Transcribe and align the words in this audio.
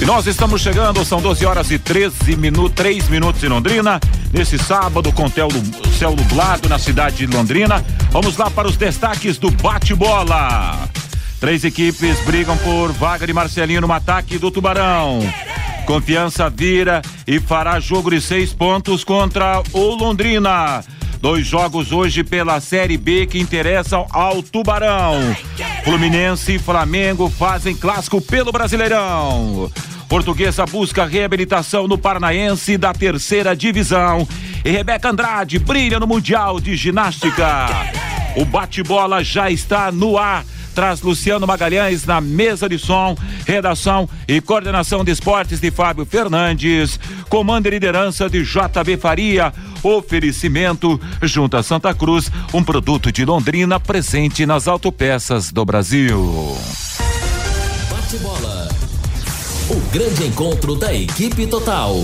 E 0.00 0.04
nós 0.04 0.26
estamos 0.26 0.60
chegando, 0.60 1.04
são 1.04 1.20
12 1.20 1.44
horas 1.44 1.70
e 1.72 1.78
13 1.78 2.36
minutos, 2.36 2.72
3 2.76 3.08
minutos 3.08 3.42
em 3.42 3.48
Londrina, 3.48 3.98
nesse 4.32 4.56
sábado 4.56 5.12
com 5.12 5.28
céu, 5.28 5.48
céu 5.98 6.14
nublado 6.14 6.68
na 6.68 6.78
cidade 6.78 7.26
de 7.26 7.26
Londrina. 7.26 7.84
Vamos 8.12 8.36
lá 8.36 8.48
para 8.48 8.68
os 8.68 8.76
destaques 8.76 9.38
do 9.38 9.50
bate-bola. 9.50 10.88
Três 11.40 11.64
equipes 11.64 12.20
brigam 12.20 12.56
por 12.58 12.92
vaga 12.92 13.26
de 13.26 13.32
Marcelinho 13.32 13.80
no 13.80 13.92
ataque 13.92 14.38
do 14.38 14.50
Tubarão. 14.50 15.20
Confiança 15.84 16.48
vira 16.48 17.02
e 17.26 17.40
fará 17.40 17.80
jogo 17.80 18.10
de 18.10 18.20
seis 18.20 18.52
pontos 18.52 19.02
contra 19.02 19.62
o 19.72 19.96
Londrina. 19.96 20.84
Dois 21.20 21.46
jogos 21.46 21.90
hoje 21.90 22.22
pela 22.22 22.60
Série 22.60 22.96
B 22.96 23.26
que 23.26 23.40
interessam 23.40 24.06
ao 24.10 24.40
Tubarão. 24.42 25.14
Fluminense 25.84 26.54
e 26.54 26.58
Flamengo 26.58 27.28
fazem 27.28 27.74
clássico 27.74 28.20
pelo 28.20 28.52
Brasileirão. 28.52 29.70
Portuguesa 30.08 30.64
busca 30.64 31.04
reabilitação 31.04 31.88
no 31.88 31.98
Paranaense 31.98 32.78
da 32.78 32.92
terceira 32.92 33.54
divisão. 33.56 34.26
E 34.64 34.70
Rebeca 34.70 35.10
Andrade 35.10 35.58
brilha 35.58 35.98
no 35.98 36.06
Mundial 36.06 36.60
de 36.60 36.76
Ginástica. 36.76 37.66
O 38.36 38.44
bate-bola 38.44 39.24
já 39.24 39.50
está 39.50 39.90
no 39.90 40.16
ar 40.16 40.44
traz 40.78 41.02
Luciano 41.02 41.44
Magalhães 41.44 42.06
na 42.06 42.20
mesa 42.20 42.68
de 42.68 42.78
som, 42.78 43.16
redação 43.44 44.08
e 44.28 44.40
coordenação 44.40 45.02
de 45.02 45.10
esportes 45.10 45.58
de 45.58 45.72
Fábio 45.72 46.06
Fernandes, 46.06 47.00
comando 47.28 47.66
e 47.66 47.70
liderança 47.70 48.30
de 48.30 48.44
JB 48.44 48.96
Faria, 48.96 49.52
oferecimento 49.82 51.00
Junta 51.20 51.64
Santa 51.64 51.92
Cruz, 51.92 52.30
um 52.54 52.62
produto 52.62 53.10
de 53.10 53.24
Londrina 53.24 53.80
presente 53.80 54.46
nas 54.46 54.68
autopeças 54.68 55.50
do 55.50 55.64
Brasil. 55.64 56.56
Bate 57.90 58.16
bola. 58.18 58.68
O 59.70 59.80
grande 59.90 60.28
encontro 60.28 60.76
da 60.76 60.94
equipe 60.94 61.44
total. 61.48 61.96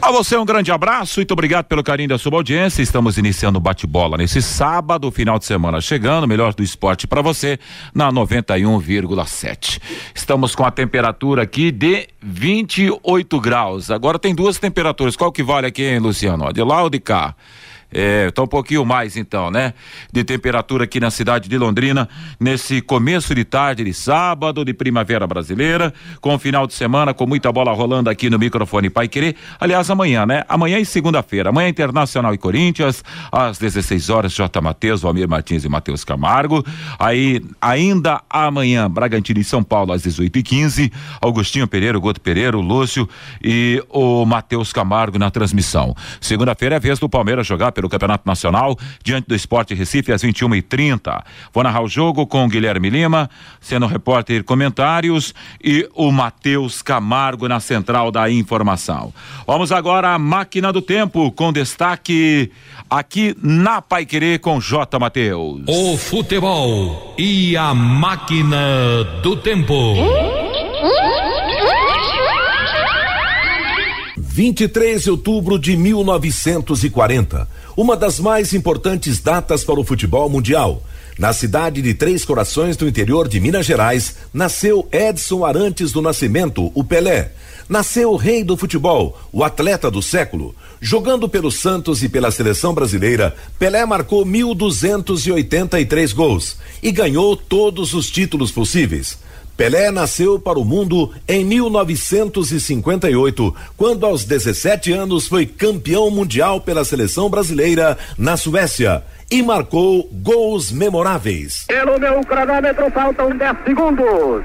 A 0.00 0.12
você 0.12 0.36
um 0.36 0.44
grande 0.44 0.70
abraço, 0.70 1.18
muito 1.18 1.32
obrigado 1.32 1.66
pelo 1.66 1.82
carinho 1.82 2.08
da 2.08 2.18
sua 2.18 2.32
audiência. 2.36 2.80
Estamos 2.80 3.18
iniciando 3.18 3.58
o 3.58 3.60
bate-bola 3.60 4.16
nesse 4.16 4.40
sábado, 4.40 5.10
final 5.10 5.38
de 5.38 5.44
semana 5.44 5.80
chegando, 5.80 6.26
melhor 6.26 6.54
do 6.54 6.62
esporte 6.62 7.06
para 7.06 7.20
você 7.20 7.58
na 7.92 8.10
91,7. 8.12 9.80
Estamos 10.14 10.54
com 10.54 10.64
a 10.64 10.70
temperatura 10.70 11.42
aqui 11.42 11.72
de 11.72 12.08
28 12.22 13.40
graus. 13.40 13.90
Agora 13.90 14.18
tem 14.18 14.34
duas 14.34 14.56
temperaturas. 14.56 15.16
Qual 15.16 15.32
que 15.32 15.42
vale 15.42 15.66
aqui, 15.66 15.82
hein, 15.82 15.98
Luciano? 15.98 16.52
De 16.52 16.62
lá 16.62 16.82
ou 16.82 16.88
de 16.88 17.00
cá? 17.00 17.34
É, 17.90 18.30
tá 18.30 18.42
um 18.42 18.46
pouquinho 18.46 18.84
mais 18.84 19.16
então, 19.16 19.50
né? 19.50 19.72
De 20.12 20.22
temperatura 20.24 20.84
aqui 20.84 21.00
na 21.00 21.10
cidade 21.10 21.48
de 21.48 21.56
Londrina, 21.56 22.08
nesse 22.38 22.80
começo 22.80 23.34
de 23.34 23.44
tarde 23.44 23.84
de 23.84 23.94
sábado, 23.94 24.64
de 24.64 24.74
primavera 24.74 25.26
brasileira, 25.26 25.92
com 26.20 26.34
o 26.34 26.38
final 26.38 26.66
de 26.66 26.74
semana, 26.74 27.14
com 27.14 27.26
muita 27.26 27.50
bola 27.50 27.72
rolando 27.72 28.10
aqui 28.10 28.28
no 28.28 28.38
microfone 28.38 28.90
Pai 28.90 29.08
Querer. 29.08 29.36
Aliás, 29.58 29.88
amanhã, 29.90 30.26
né? 30.26 30.44
Amanhã 30.48 30.78
e 30.78 30.84
segunda-feira. 30.84 31.50
Amanhã 31.50 31.68
Internacional 31.68 32.34
e 32.34 32.38
Corinthians, 32.38 33.02
às 33.32 33.58
16 33.58 34.10
horas, 34.10 34.32
J. 34.32 34.60
Matheus, 34.60 35.02
Valmir 35.02 35.28
Martins 35.28 35.64
e 35.64 35.68
Matheus 35.68 36.04
Camargo. 36.04 36.64
Aí, 36.98 37.42
ainda 37.60 38.20
amanhã, 38.28 38.90
Bragantino 38.90 39.40
e 39.40 39.44
São 39.44 39.62
Paulo, 39.62 39.92
às 39.92 40.02
18 40.02 40.38
e 40.38 40.42
15 40.42 40.92
Augustinho 41.20 41.66
Pereira, 41.66 41.98
Goto 41.98 42.20
Pereira, 42.20 42.56
o 42.56 42.60
Lúcio 42.60 43.08
e 43.42 43.82
o 43.88 44.24
Matheus 44.24 44.72
Camargo 44.72 45.18
na 45.18 45.30
transmissão. 45.30 45.94
Segunda-feira 46.20 46.76
é 46.76 46.80
vez 46.80 46.98
do 46.98 47.08
Palmeiras 47.08 47.46
jogar 47.46 47.72
pelo 47.78 47.88
Campeonato 47.88 48.26
Nacional, 48.26 48.76
diante 49.04 49.28
do 49.28 49.36
Esporte 49.36 49.72
Recife, 49.72 50.12
às 50.12 50.22
21 50.22 50.56
e 50.56 50.62
30 50.62 51.24
Vou 51.52 51.62
narrar 51.62 51.82
o 51.82 51.88
jogo 51.88 52.26
com 52.26 52.48
Guilherme 52.48 52.90
Lima, 52.90 53.30
sendo 53.60 53.86
repórter 53.86 54.42
comentários, 54.42 55.32
e 55.62 55.88
o 55.94 56.10
Matheus 56.10 56.82
Camargo 56.82 57.46
na 57.46 57.60
central 57.60 58.10
da 58.10 58.28
informação. 58.28 59.12
Vamos 59.46 59.70
agora 59.70 60.14
à 60.14 60.18
máquina 60.18 60.72
do 60.72 60.82
tempo, 60.82 61.30
com 61.30 61.52
destaque 61.52 62.50
aqui 62.90 63.36
na 63.40 63.80
Pai 63.80 64.04
Querer 64.04 64.40
com 64.40 64.60
J. 64.60 64.98
Matheus. 64.98 65.62
O 65.68 65.96
futebol 65.96 67.14
e 67.16 67.56
a 67.56 67.72
máquina 67.74 69.04
do 69.22 69.36
tempo. 69.36 69.94
23 74.38 75.02
de 75.02 75.10
outubro 75.10 75.58
de 75.58 75.76
1940 75.76 77.48
uma 77.78 77.96
das 77.96 78.18
mais 78.18 78.52
importantes 78.54 79.20
datas 79.20 79.62
para 79.62 79.78
o 79.78 79.84
futebol 79.84 80.28
mundial. 80.28 80.82
Na 81.16 81.32
cidade 81.32 81.80
de 81.80 81.94
Três 81.94 82.24
Corações, 82.24 82.76
do 82.76 82.88
interior 82.88 83.28
de 83.28 83.38
Minas 83.38 83.66
Gerais, 83.66 84.16
nasceu 84.34 84.88
Edson 84.90 85.44
Arantes 85.44 85.92
do 85.92 86.02
Nascimento, 86.02 86.72
o 86.74 86.82
Pelé. 86.82 87.30
Nasceu 87.68 88.10
o 88.10 88.16
rei 88.16 88.42
do 88.42 88.56
futebol, 88.56 89.16
o 89.30 89.44
atleta 89.44 89.92
do 89.92 90.02
século. 90.02 90.56
Jogando 90.80 91.28
pelo 91.28 91.52
Santos 91.52 92.02
e 92.02 92.08
pela 92.08 92.32
seleção 92.32 92.74
brasileira, 92.74 93.36
Pelé 93.60 93.86
marcou 93.86 94.26
1.283 94.26 96.12
gols 96.12 96.56
e 96.82 96.90
ganhou 96.90 97.36
todos 97.36 97.94
os 97.94 98.10
títulos 98.10 98.50
possíveis. 98.50 99.20
Pelé 99.58 99.90
nasceu 99.90 100.38
para 100.38 100.56
o 100.56 100.64
mundo 100.64 101.12
em 101.26 101.44
1958, 101.44 103.56
quando 103.76 104.06
aos 104.06 104.24
17 104.24 104.92
anos 104.92 105.26
foi 105.26 105.46
campeão 105.46 106.08
mundial 106.12 106.60
pela 106.60 106.84
seleção 106.84 107.28
brasileira 107.28 107.98
na 108.16 108.36
Suécia 108.36 109.02
e 109.28 109.42
marcou 109.42 110.08
gols 110.12 110.70
memoráveis. 110.70 111.64
Pelo 111.66 111.98
meu 111.98 112.20
cronômetro 112.20 112.88
faltam 112.92 113.36
10 113.36 113.56
segundos. 113.66 114.44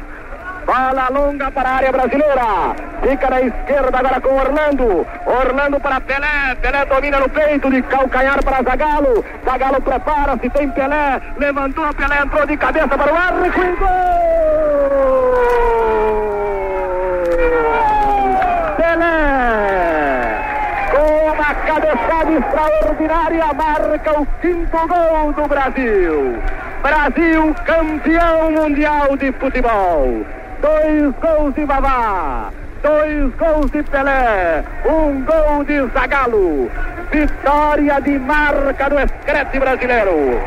Bola 0.66 1.10
longa 1.10 1.52
para 1.52 1.70
a 1.70 1.76
área 1.76 1.92
brasileira. 1.92 2.76
Fica 3.02 3.30
na 3.30 3.42
esquerda 3.42 3.98
agora 3.98 4.22
com 4.22 4.34
Orlando. 4.34 5.06
Orlando 5.26 5.78
para 5.80 6.00
Pelé. 6.00 6.56
Pelé 6.62 6.86
domina 6.86 7.20
no 7.20 7.30
peito 7.30 7.70
de 7.70 7.82
calcanhar 7.84 8.42
para 8.44 8.64
Zagalo. 8.64 9.24
Zagalo 9.44 9.82
prepara-se, 9.82 10.50
tem 10.50 10.70
Pelé. 10.70 11.22
Levantou, 11.38 11.94
Pelé 11.94 12.22
entrou 12.22 12.48
de 12.48 12.58
cabeça 12.58 12.88
para 12.88 13.14
o 13.14 13.16
arco 13.16 13.46
e 13.46 13.50
gol! 13.76 13.88
Pelé! 18.78 20.40
Com 20.92 21.34
uma 21.34 21.56
cabeçada 21.56 22.23
extraordinária, 22.36 23.54
marca 23.54 24.20
o 24.20 24.26
quinto 24.42 24.88
gol 24.88 25.34
do 25.34 25.48
Brasil. 25.48 26.38
Brasil 26.82 27.56
campeão 27.66 28.52
mundial 28.52 29.16
de 29.18 29.32
futebol 29.34 30.26
dois 30.64 31.14
gols 31.22 31.54
de 31.56 31.66
Vavá, 31.66 32.50
dois 32.82 33.36
gols 33.36 33.70
de 33.72 33.84
Pelé, 33.84 34.64
um 34.86 35.22
gol 35.26 35.64
de 35.66 35.86
Zagalo. 35.94 36.72
Vitória 37.12 38.00
de 38.00 38.18
marca 38.18 38.90
do 38.90 38.98
Escrete 38.98 39.60
brasileiro. 39.60 40.42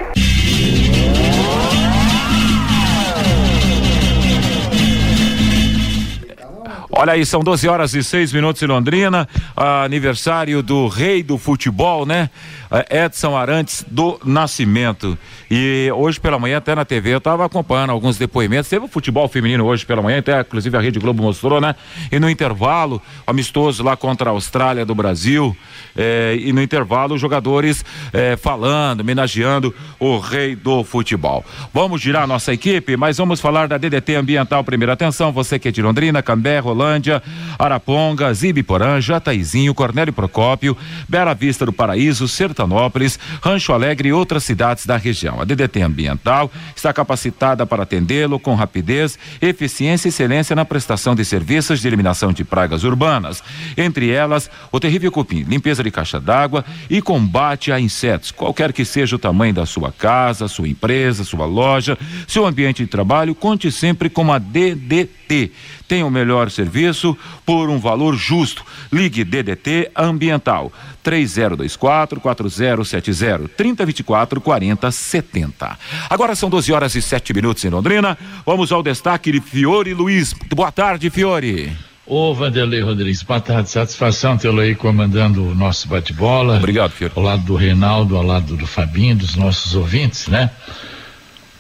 Olha 6.99 7.13
aí, 7.13 7.27
são 7.27 7.41
12 7.41 7.69
horas 7.69 7.95
e 7.95 8.03
6 8.03 8.33
minutos 8.33 8.63
em 8.63 8.67
Londrina, 8.67 9.29
aniversário 9.55 10.63
do 10.63 10.89
rei 10.89 11.23
do 11.23 11.37
futebol, 11.37 12.07
né? 12.07 12.31
É, 12.71 13.05
Edson 13.05 13.37
Arantes 13.37 13.85
do 13.89 14.19
Nascimento. 14.25 15.19
E 15.51 15.91
hoje 15.95 16.21
pela 16.21 16.39
manhã, 16.39 16.59
até 16.59 16.75
na 16.75 16.85
TV, 16.85 17.15
eu 17.15 17.19
estava 17.19 17.45
acompanhando 17.45 17.91
alguns 17.91 18.17
depoimentos. 18.17 18.69
Teve 18.69 18.85
o 18.85 18.89
futebol 18.89 19.29
feminino 19.29 19.65
hoje 19.65 19.85
pela 19.85 20.01
manhã, 20.01 20.19
até 20.19 20.41
inclusive 20.41 20.77
a 20.77 20.81
Rede 20.81 20.99
Globo 20.99 21.23
mostrou, 21.23 21.61
né? 21.61 21.75
E 22.11 22.19
no 22.19 22.31
intervalo, 22.31 23.03
amistoso 23.27 23.83
lá 23.83 23.97
contra 23.97 24.31
a 24.31 24.33
Austrália 24.33 24.85
do 24.85 24.95
Brasil. 24.95 25.57
É, 25.97 26.37
e 26.41 26.53
no 26.53 26.63
intervalo, 26.63 27.15
os 27.15 27.21
jogadores 27.21 27.85
é, 28.13 28.37
falando, 28.37 29.01
homenageando 29.01 29.75
o 29.99 30.19
rei 30.19 30.55
do 30.55 30.85
futebol. 30.85 31.45
Vamos 31.73 32.01
girar 32.01 32.27
nossa 32.27 32.53
equipe, 32.53 32.97
mas 32.97 33.17
vamos 33.19 33.41
falar 33.41 33.67
da 33.67 33.77
DDT 33.77 34.15
Ambiental 34.15 34.63
Primeira 34.63 34.93
Atenção. 34.93 35.33
Você 35.33 35.59
que 35.59 35.69
é 35.69 35.73
de 35.73 35.83
Londrina, 35.83 36.23
Cambé, 36.23 36.61
Hidrolândia, 36.77 37.23
Araponga, 37.59 38.33
Zibiporã, 38.33 39.01
Jataizinho, 39.01 39.75
Cornélio 39.75 40.13
Procópio, 40.13 40.77
Bela 41.09 41.35
Vista 41.35 41.65
do 41.65 41.73
Paraíso, 41.73 42.29
Sertanópolis, 42.57 43.19
Rancho 43.43 43.75
Alegre 43.75 44.09
e 44.09 44.13
outras 44.13 44.43
cidades 44.43 44.87
da 44.87 44.97
região. 44.97 45.41
A 45.41 45.45
DDT 45.45 45.83
Ambiental 45.83 46.51
está 46.75 46.91
capacitada 46.93 47.67
para 47.67 47.83
atendê-lo 47.83 48.41
com 48.41 48.55
rapidez, 48.55 49.19
eficiência 49.43 50.09
e 50.09 50.11
excelência 50.11 50.57
na 50.57 50.65
prestação 50.65 51.15
de 51.15 51.25
serviços 51.25 51.81
de 51.81 51.87
eliminação 51.87 52.33
de 52.33 52.45
pragas 52.45 52.83
urbanas, 52.83 53.43
entre 53.77 54.11
elas 54.11 54.51
o 54.73 54.81
terrível 54.81 55.13
cupim, 55.13 55.43
limpeza 55.43 55.85
de 55.85 55.91
caixa 55.91 56.19
d'água 56.19 56.65
e 56.89 57.03
combate 57.03 57.71
a 57.71 57.79
insetos, 57.79 58.31
qualquer 58.31 58.73
que 58.73 58.85
seja 58.85 59.17
o 59.17 59.19
tamanho 59.19 59.53
da 59.53 59.67
sua 59.67 59.93
casa, 59.93 60.49
sua 60.49 60.69
empresa, 60.69 61.25
sua 61.25 61.45
loja, 61.45 61.99
seu 62.27 62.47
ambiente 62.47 62.83
de 62.83 62.89
trabalho, 62.89 63.35
conte 63.35 63.71
sempre 63.71 64.09
com 64.09 64.33
a 64.33 64.39
DDT. 64.39 65.53
Tem 65.87 66.03
o 66.03 66.11
melhor 66.11 66.51
serviço 66.51 67.17
por 67.45 67.69
um 67.69 67.79
valor 67.79 68.17
justo. 68.17 68.65
Ligue 68.91 69.23
DDT 69.23 69.91
Ambiental 69.95 70.73
3024 71.07 72.21
4070 72.21 73.49
3024 73.57 74.41
4070. 74.41 75.79
Agora 76.11 76.35
são 76.35 76.51
12 76.51 76.73
horas 76.73 76.97
e 76.97 77.01
7 77.01 77.33
minutos 77.33 77.65
em 77.65 77.69
Londrina. 77.69 78.19
Vamos 78.45 78.73
ao 78.73 78.83
destaque 78.83 79.31
de 79.31 79.41
Fiore 79.41 79.95
Luiz. 79.95 80.33
Boa 80.53 80.73
tarde, 80.73 81.09
Fiore. 81.09 81.73
Ô 82.05 82.35
Vanderlei 82.35 82.81
Rodrigues, 82.81 83.23
boa 83.23 83.41
tarde, 83.41 83.71
satisfação 83.71 84.37
tê-lo 84.37 84.61
aí 84.61 84.75
comandando 84.75 85.45
o 85.45 85.55
nosso 85.55 85.87
bate-bola. 85.87 86.57
Obrigado, 86.57 86.91
Fiore. 86.91 87.13
Ao 87.15 87.23
lado 87.23 87.45
do 87.45 87.55
Reinaldo, 87.55 88.17
ao 88.17 88.25
lado 88.25 88.57
do 88.57 88.67
Fabinho, 88.67 89.15
dos 89.15 89.37
nossos 89.37 89.77
ouvintes, 89.77 90.27
né? 90.27 90.51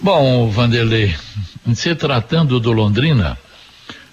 Bom, 0.00 0.50
Vanderlei, 0.50 1.14
se 1.72 1.94
tratando 1.94 2.58
do 2.58 2.72
Londrina, 2.72 3.38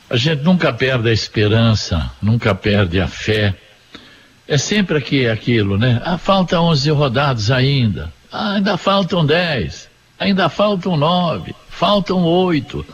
a 0.08 0.16
gente 0.16 0.44
nunca 0.44 0.72
perde 0.72 1.10
a 1.10 1.14
esperança, 1.14 2.12
nunca 2.22 2.54
perde 2.54 3.02
a 3.02 3.08
fé. 3.08 3.56
É 4.48 4.58
sempre 4.58 4.98
aqui 4.98 5.28
aquilo, 5.28 5.78
né? 5.78 6.02
Ah, 6.04 6.18
falta 6.18 6.60
11 6.60 6.92
rodadas 6.92 7.50
ainda. 7.50 8.12
Ah, 8.32 8.54
ainda 8.54 8.78
faltam 8.78 9.26
10. 9.26 9.90
Ainda 10.20 10.50
faltam 10.50 10.98
9. 10.98 11.56
Faltam 11.70 12.24
8. 12.24 12.86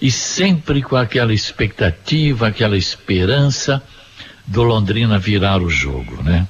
E 0.00 0.10
sempre 0.10 0.82
com 0.82 0.96
aquela 0.96 1.32
expectativa, 1.32 2.48
aquela 2.48 2.76
esperança 2.76 3.82
do 4.46 4.62
Londrina 4.62 5.18
virar 5.18 5.62
o 5.62 5.70
jogo, 5.70 6.22
né? 6.22 6.46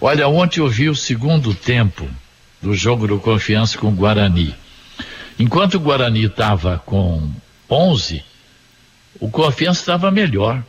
Olha, 0.00 0.28
ontem 0.28 0.60
eu 0.60 0.68
vi 0.68 0.88
o 0.88 0.94
segundo 0.94 1.54
tempo 1.54 2.06
do 2.60 2.74
jogo 2.74 3.06
do 3.06 3.18
Confiança 3.18 3.78
com 3.78 3.88
o 3.88 3.92
Guarani. 3.92 4.54
Enquanto 5.38 5.74
o 5.74 5.80
Guarani 5.80 6.24
estava 6.24 6.82
com 6.84 7.30
11, 7.68 8.22
o 9.18 9.30
Confiança 9.30 9.80
estava 9.80 10.10
melhor. 10.10 10.62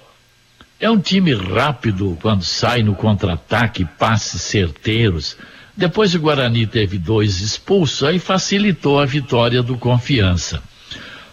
É 0.79 0.89
um 0.89 0.99
time 0.99 1.33
rápido 1.33 2.15
quando 2.21 2.43
sai 2.43 2.83
no 2.83 2.93
contra-ataque, 2.93 3.83
passes 3.97 4.43
certeiros. 4.43 5.35
Depois 5.75 6.13
o 6.13 6.19
Guarani 6.19 6.67
teve 6.67 6.99
dois 6.99 7.41
expulsos, 7.41 8.03
aí 8.03 8.19
facilitou 8.19 8.99
a 8.99 9.05
vitória 9.05 9.63
do 9.63 9.75
Confiança. 9.75 10.61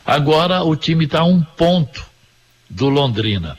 Agora 0.04 0.62
o 0.62 0.74
time 0.74 1.04
está 1.04 1.24
um 1.24 1.42
ponto 1.42 2.04
do 2.70 2.88
Londrina, 2.88 3.58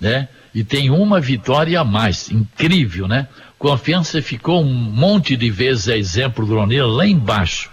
né? 0.00 0.28
E 0.54 0.64
tem 0.64 0.90
uma 0.90 1.20
vitória 1.20 1.80
a 1.80 1.84
mais. 1.84 2.30
Incrível, 2.30 3.06
né? 3.06 3.28
Confiança 3.58 4.22
ficou 4.22 4.62
um 4.62 4.72
monte 4.72 5.36
de 5.36 5.50
vezes 5.50 5.88
a 5.88 5.96
exemplo 5.98 6.46
do 6.46 6.54
Londrina 6.54 6.86
lá 6.86 7.06
embaixo 7.06 7.70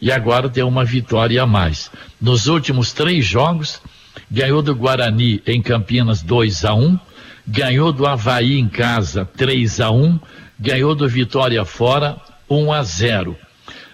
e 0.00 0.10
agora 0.10 0.48
tem 0.48 0.62
uma 0.62 0.84
vitória 0.84 1.42
a 1.42 1.46
mais. 1.46 1.90
Nos 2.20 2.46
últimos 2.46 2.92
três 2.92 3.24
jogos, 3.24 3.80
ganhou 4.30 4.62
do 4.62 4.74
Guarani 4.74 5.42
em 5.46 5.60
Campinas 5.60 6.22
2 6.22 6.64
a 6.64 6.74
1 6.74 6.98
ganhou 7.46 7.92
do 7.92 8.06
Havaí 8.06 8.58
em 8.58 8.68
casa 8.68 9.28
3 9.36 9.80
a 9.80 9.90
1 9.90 10.20
ganhou 10.58 10.94
do 10.94 11.08
Vitória 11.08 11.64
fora 11.64 12.16
1 12.48 12.72
a 12.72 12.82
0 12.82 13.36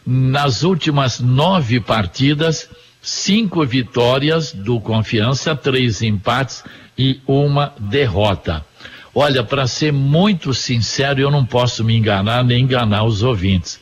Nas 0.05 0.63
últimas 0.63 1.21
nove 1.21 1.81
partidas, 1.81 2.69
cinco 3.03 3.65
vitórias 3.65 4.53
do 4.53 4.81
Confiança, 4.81 5.55
três 5.55 6.03
empates 6.03 6.65
e 6.97 7.21
uma 7.27 7.73
derrota. 7.79 8.65
Olha, 9.15 9.43
para 9.43 9.67
ser 9.67 9.93
muito 9.93 10.53
sincero, 10.53 11.21
eu 11.21 11.31
não 11.31 11.45
posso 11.45 11.83
me 11.83 11.97
enganar 11.97 12.45
nem 12.45 12.63
enganar 12.63 13.05
os 13.05 13.23
ouvintes. 13.23 13.81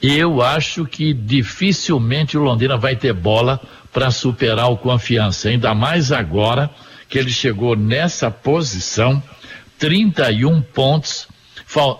Eu 0.00 0.42
acho 0.42 0.84
que 0.84 1.12
dificilmente 1.12 2.36
o 2.36 2.42
Londrina 2.42 2.76
vai 2.76 2.94
ter 2.94 3.12
bola 3.12 3.60
para 3.92 4.10
superar 4.10 4.70
o 4.70 4.76
confiança, 4.76 5.48
ainda 5.48 5.74
mais 5.74 6.12
agora 6.12 6.70
que 7.08 7.18
ele 7.18 7.30
chegou 7.30 7.76
nessa 7.76 8.30
posição, 8.30 9.22
31 9.78 10.60
pontos, 10.60 11.28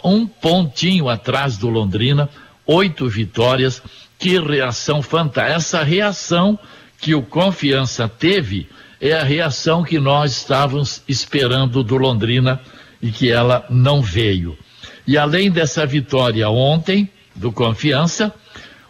um 0.05 0.27
pontinho 0.27 1.09
atrás 1.09 1.57
do 1.57 1.69
Londrina, 1.69 2.29
oito 2.67 3.09
vitórias. 3.09 3.83
Que 4.19 4.39
reação 4.39 5.03
fantástica! 5.03 5.55
Essa 5.55 5.83
reação 5.83 6.59
que 6.99 7.15
o 7.15 7.23
Confiança 7.23 8.09
teve 8.09 8.67
é 9.01 9.13
a 9.13 9.23
reação 9.23 9.85
que 9.85 9.99
nós 9.99 10.33
estávamos 10.33 11.03
esperando 11.07 11.85
do 11.85 11.97
Londrina 11.97 12.61
e 13.03 13.11
que 13.11 13.31
ela 13.31 13.67
não 13.69 14.01
veio. 14.01 14.57
E 15.07 15.19
além 15.19 15.51
dessa 15.51 15.85
vitória 15.85 16.49
ontem, 16.49 17.11
do 17.37 17.53
Confiança. 17.53 18.35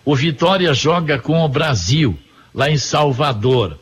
O 0.05 0.15
Vitória 0.15 0.73
joga 0.73 1.19
com 1.19 1.45
o 1.45 1.49
Brasil, 1.49 2.17
lá 2.56 2.70
em 2.70 2.79
Salvador. 2.79 3.79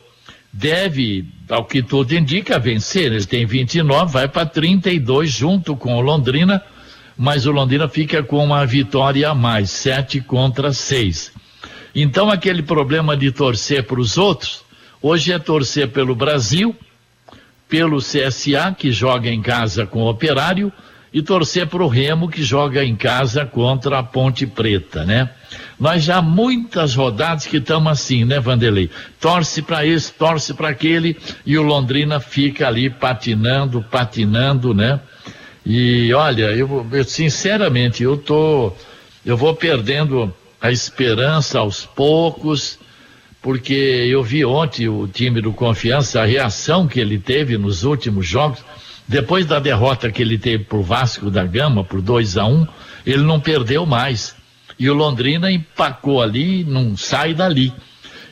Deve, 0.51 1.25
ao 1.49 1.65
que 1.65 1.81
tudo 1.81 2.13
indica, 2.13 2.59
vencer. 2.59 3.11
Ele 3.11 3.25
tem 3.25 3.45
29, 3.45 4.11
vai 4.11 4.27
para 4.27 4.45
32 4.45 5.31
junto 5.31 5.75
com 5.77 5.95
o 5.95 6.01
Londrina, 6.01 6.61
mas 7.17 7.45
o 7.45 7.51
Londrina 7.51 7.87
fica 7.87 8.21
com 8.21 8.43
uma 8.43 8.65
vitória 8.65 9.29
a 9.29 9.33
mais, 9.33 9.69
7 9.71 10.19
contra 10.21 10.73
6. 10.73 11.31
Então, 11.95 12.29
aquele 12.29 12.61
problema 12.61 13.15
de 13.15 13.31
torcer 13.31 13.85
para 13.85 14.01
os 14.01 14.17
outros, 14.17 14.63
hoje 15.01 15.31
é 15.31 15.39
torcer 15.39 15.89
pelo 15.89 16.13
Brasil, 16.13 16.75
pelo 17.69 17.99
CSA, 17.99 18.75
que 18.77 18.91
joga 18.91 19.29
em 19.29 19.41
casa 19.41 19.85
com 19.85 20.03
o 20.03 20.09
Operário, 20.09 20.71
e 21.15 21.21
torcer 21.21 21.65
para 21.67 21.81
o 21.81 21.87
Remo 21.87 22.27
que 22.27 22.43
joga 22.43 22.83
em 22.83 22.93
casa 22.93 23.45
contra 23.45 23.99
a 23.99 24.03
Ponte 24.03 24.45
Preta, 24.45 25.05
né? 25.05 25.29
Nós 25.79 26.03
já 26.03 26.21
muitas 26.21 26.93
rodadas 26.93 27.47
que 27.47 27.55
estamos 27.55 27.89
assim, 27.89 28.25
né, 28.25 28.37
Vanderlei? 28.37 28.89
Torce 29.17 29.61
para 29.61 29.85
esse, 29.85 30.11
torce 30.11 30.53
para 30.53 30.67
aquele 30.67 31.15
e 31.45 31.57
o 31.57 31.63
Londrina 31.63 32.19
fica 32.19 32.67
ali 32.67 32.89
patinando, 32.89 33.81
patinando, 33.81 34.73
né? 34.73 34.99
E 35.65 36.13
olha, 36.13 36.47
eu, 36.47 36.85
eu 36.91 37.03
sinceramente 37.05 38.03
eu 38.03 38.17
tô, 38.17 38.73
eu 39.25 39.37
vou 39.37 39.55
perdendo 39.55 40.35
a 40.59 40.69
esperança 40.69 41.59
aos 41.59 41.85
poucos, 41.85 42.77
porque 43.41 43.73
eu 43.73 44.21
vi 44.21 44.43
ontem 44.43 44.89
o 44.89 45.07
time 45.07 45.39
do 45.39 45.53
Confiança, 45.53 46.21
a 46.21 46.25
reação 46.25 46.89
que 46.89 46.99
ele 46.99 47.17
teve 47.17 47.57
nos 47.57 47.85
últimos 47.85 48.27
jogos 48.27 48.59
depois 49.07 49.45
da 49.45 49.59
derrota 49.59 50.11
que 50.11 50.21
ele 50.21 50.37
teve 50.37 50.63
para 50.63 50.77
o 50.77 50.83
Vasco 50.83 51.29
da 51.29 51.45
Gama, 51.45 51.83
por 51.83 52.01
2 52.01 52.37
a 52.37 52.45
1 52.45 52.53
um, 52.53 52.67
ele 53.05 53.23
não 53.23 53.39
perdeu 53.39 53.85
mais. 53.85 54.35
E 54.79 54.89
o 54.89 54.93
Londrina 54.93 55.51
empacou 55.51 56.21
ali, 56.21 56.63
não 56.63 56.97
sai 56.97 57.33
dali. 57.33 57.71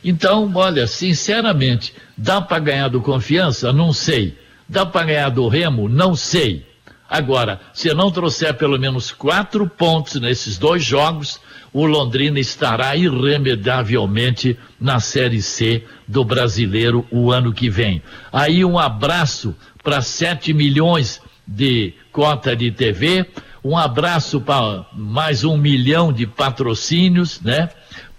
Então, 0.03 0.51
olha, 0.53 0.85
sinceramente, 0.87 1.93
dá 2.17 2.41
para 2.41 2.59
ganhar 2.59 2.87
do 2.89 2.99
Confiança? 2.99 3.71
Não 3.71 3.93
sei. 3.93 4.37
Dá 4.67 4.85
para 4.85 5.05
ganhar 5.05 5.29
do 5.29 5.47
Remo? 5.47 5.87
Não 5.87 6.15
sei. 6.15 6.65
Agora, 7.09 7.61
se 7.73 7.93
não 7.93 8.11
trouxer 8.11 8.55
pelo 8.55 8.79
menos 8.79 9.11
quatro 9.11 9.67
pontos 9.67 10.19
nesses 10.19 10.57
dois 10.57 10.83
jogos, 10.83 11.39
o 11.71 11.85
Londrina 11.85 12.39
estará 12.39 12.95
irremediavelmente 12.95 14.57
na 14.79 14.99
Série 14.99 15.41
C 15.41 15.83
do 16.07 16.23
Brasileiro 16.25 17.05
o 17.11 17.31
ano 17.31 17.53
que 17.53 17.69
vem. 17.69 18.01
Aí 18.31 18.65
um 18.65 18.77
abraço 18.77 19.55
para 19.83 20.01
7 20.01 20.53
milhões 20.53 21.21
de 21.45 21.93
cota 22.11 22.55
de 22.55 22.71
TV, 22.71 23.25
um 23.63 23.77
abraço 23.77 24.39
para 24.39 24.85
mais 24.93 25.43
um 25.43 25.57
milhão 25.57 26.11
de 26.11 26.25
patrocínios, 26.25 27.41
né? 27.41 27.69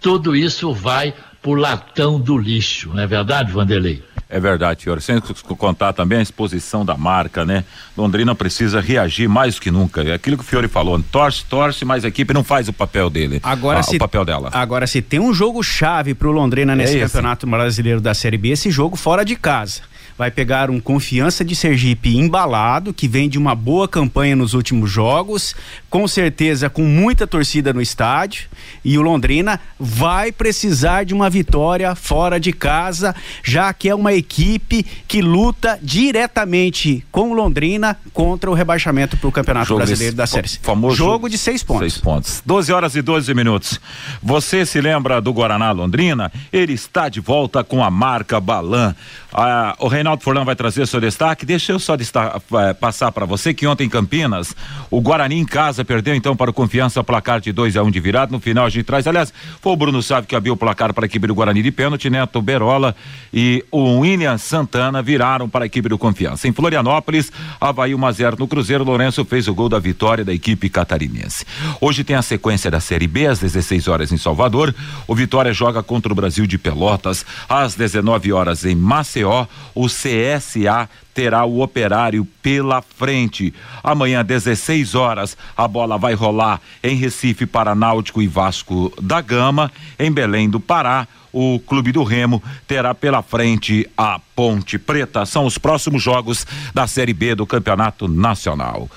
Tudo 0.00 0.36
isso 0.36 0.72
vai 0.72 1.14
pro 1.42 1.54
latão 1.54 2.20
do 2.20 2.36
lixo, 2.36 2.90
não 2.94 3.02
é 3.02 3.06
verdade, 3.06 3.52
Vanderlei? 3.52 4.02
É 4.28 4.40
verdade, 4.40 4.82
senhor. 4.82 5.00
Sem 5.00 5.20
contar 5.20 5.92
também 5.92 6.18
a 6.18 6.22
exposição 6.22 6.84
da 6.84 6.96
marca, 6.96 7.44
né? 7.44 7.62
Londrina 7.96 8.34
precisa 8.34 8.80
reagir 8.80 9.28
mais 9.28 9.54
do 9.54 9.60
que 9.60 9.70
nunca. 9.70 10.02
É 10.02 10.12
aquilo 10.12 10.36
que 10.36 10.42
o 10.42 10.46
Fiore 10.46 10.66
falou, 10.66 11.00
torce, 11.12 11.44
torce, 11.44 11.84
mas 11.84 12.04
a 12.04 12.08
equipe 12.08 12.34
não 12.34 12.42
faz 12.42 12.66
o 12.66 12.72
papel 12.72 13.08
dele. 13.08 13.40
Agora 13.42 13.80
a, 13.80 13.82
se, 13.82 13.96
o 13.96 13.98
papel 13.98 14.24
dela. 14.24 14.50
Agora, 14.52 14.86
se 14.86 15.00
tem 15.00 15.20
um 15.20 15.32
jogo 15.32 15.62
chave 15.62 16.14
pro 16.14 16.32
Londrina 16.32 16.74
nesse 16.74 16.98
é 16.98 17.02
campeonato 17.02 17.46
brasileiro 17.46 18.00
da 18.00 18.12
Série 18.12 18.38
B, 18.38 18.48
esse 18.48 18.70
jogo 18.70 18.96
fora 18.96 19.24
de 19.24 19.36
casa 19.36 19.82
vai 20.16 20.30
pegar 20.30 20.70
um 20.70 20.80
Confiança 20.80 21.44
de 21.44 21.56
Sergipe 21.56 22.16
embalado, 22.16 22.92
que 22.92 23.08
vem 23.08 23.28
de 23.28 23.38
uma 23.38 23.54
boa 23.54 23.88
campanha 23.88 24.36
nos 24.36 24.54
últimos 24.54 24.90
jogos, 24.90 25.54
com 25.90 26.06
certeza 26.06 26.70
com 26.70 26.82
muita 26.82 27.26
torcida 27.26 27.72
no 27.72 27.80
estádio, 27.80 28.48
e 28.84 28.98
o 28.98 29.02
Londrina 29.02 29.60
vai 29.78 30.30
precisar 30.30 31.04
de 31.04 31.14
uma 31.14 31.28
vitória 31.30 31.94
fora 31.94 32.38
de 32.38 32.52
casa, 32.52 33.14
já 33.42 33.72
que 33.72 33.88
é 33.88 33.94
uma 33.94 34.12
equipe 34.12 34.84
que 35.08 35.20
luta 35.20 35.78
diretamente 35.82 37.04
com 37.10 37.30
o 37.30 37.34
Londrina 37.34 37.96
contra 38.12 38.50
o 38.50 38.54
rebaixamento 38.54 39.16
para 39.16 39.28
o 39.28 39.32
Campeonato 39.32 39.68
Jogo 39.68 39.78
Brasileiro 39.78 40.16
da 40.16 40.26
Série 40.26 40.48
C. 40.48 40.58
famoso 40.62 40.96
jogo 40.96 41.28
de 41.28 41.38
seis 41.38 41.62
pontos. 41.62 41.92
Seis 41.92 41.98
pontos. 41.98 42.42
12 42.44 42.72
horas 42.72 42.94
e 42.94 43.02
12 43.02 43.34
minutos. 43.34 43.80
Você 44.22 44.64
se 44.64 44.80
lembra 44.80 45.20
do 45.20 45.32
Guaraná 45.32 45.72
Londrina? 45.72 46.30
Ele 46.52 46.72
está 46.72 47.08
de 47.08 47.20
volta 47.20 47.64
com 47.64 47.82
a 47.82 47.90
marca 47.90 48.40
Balan. 48.40 48.94
Ah, 49.32 49.74
o 49.78 49.88
Reinaldo 50.04 50.22
Forlan 50.22 50.44
vai 50.44 50.54
trazer 50.54 50.86
seu 50.86 51.00
destaque. 51.00 51.46
Deixa 51.46 51.72
eu 51.72 51.78
só 51.78 51.94
eh, 51.94 52.74
passar 52.74 53.10
para 53.10 53.24
você 53.24 53.54
que 53.54 53.66
ontem 53.66 53.84
em 53.84 53.88
Campinas, 53.88 54.54
o 54.90 55.00
Guarani 55.00 55.38
em 55.38 55.46
casa 55.46 55.82
perdeu 55.82 56.14
então 56.14 56.36
para 56.36 56.50
o 56.50 56.52
Confiança 56.52 57.02
placar 57.02 57.40
de 57.40 57.52
2 57.52 57.74
a 57.78 57.82
1 57.82 57.86
um 57.86 57.90
de 57.90 58.00
virado. 58.00 58.30
No 58.30 58.38
final 58.38 58.66
a 58.66 58.68
gente 58.68 58.84
traz, 58.84 59.06
aliás, 59.06 59.32
foi 59.62 59.72
o 59.72 59.76
Bruno 59.76 60.02
Sávio 60.02 60.28
que 60.28 60.36
abriu 60.36 60.52
o 60.52 60.56
placar 60.58 60.92
para 60.92 61.06
a 61.06 61.08
equipe 61.08 61.26
do 61.26 61.34
Guarani 61.34 61.62
de 61.62 61.72
pênalti, 61.72 62.10
Neto 62.10 62.42
Berola 62.42 62.94
e 63.32 63.64
o 63.70 64.00
William 64.00 64.36
Santana 64.36 65.00
viraram 65.00 65.48
para 65.48 65.64
a 65.64 65.66
equipe 65.66 65.88
do 65.88 65.96
Confiança. 65.96 66.46
Em 66.46 66.52
Florianópolis, 66.52 67.32
Havaí 67.58 67.94
1 67.94 68.06
a 68.06 68.12
0 68.12 68.36
no 68.38 68.46
Cruzeiro, 68.46 68.84
Lourenço 68.84 69.24
fez 69.24 69.48
o 69.48 69.54
gol 69.54 69.70
da 69.70 69.78
vitória 69.78 70.22
da 70.22 70.34
equipe 70.34 70.68
catarinense. 70.68 71.46
Hoje 71.80 72.04
tem 72.04 72.14
a 72.14 72.20
sequência 72.20 72.70
da 72.70 72.78
Série 72.78 73.06
B 73.06 73.26
às 73.26 73.38
16 73.38 73.88
horas 73.88 74.12
em 74.12 74.18
Salvador. 74.18 74.74
O 75.08 75.14
Vitória 75.14 75.54
joga 75.54 75.82
contra 75.82 76.12
o 76.12 76.14
Brasil 76.14 76.46
de 76.46 76.58
Pelotas 76.58 77.24
às 77.48 77.74
19 77.74 78.34
horas 78.34 78.66
em 78.66 78.74
Maceió. 78.74 79.46
O 79.74 79.88
CSA 79.94 80.88
terá 81.14 81.44
o 81.44 81.62
operário 81.62 82.26
pela 82.42 82.82
frente. 82.82 83.54
Amanhã, 83.82 84.24
16 84.24 84.94
horas, 84.94 85.36
a 85.56 85.68
bola 85.68 85.96
vai 85.96 86.14
rolar 86.14 86.60
em 86.82 86.96
Recife 86.96 87.46
para 87.46 87.74
Náutico 87.74 88.20
e 88.20 88.26
Vasco 88.26 88.92
da 89.00 89.20
Gama. 89.20 89.70
Em 89.98 90.10
Belém 90.10 90.50
do 90.50 90.58
Pará, 90.58 91.06
o 91.32 91.58
Clube 91.60 91.92
do 91.92 92.02
Remo 92.02 92.42
terá 92.66 92.94
pela 92.94 93.22
frente 93.22 93.88
a 93.96 94.20
Ponte 94.36 94.78
Preta. 94.78 95.24
São 95.24 95.46
os 95.46 95.58
próximos 95.58 96.02
jogos 96.02 96.46
da 96.72 96.86
Série 96.86 97.12
B 97.12 97.34
do 97.34 97.46
Campeonato 97.46 98.06
Nacional. 98.08 98.88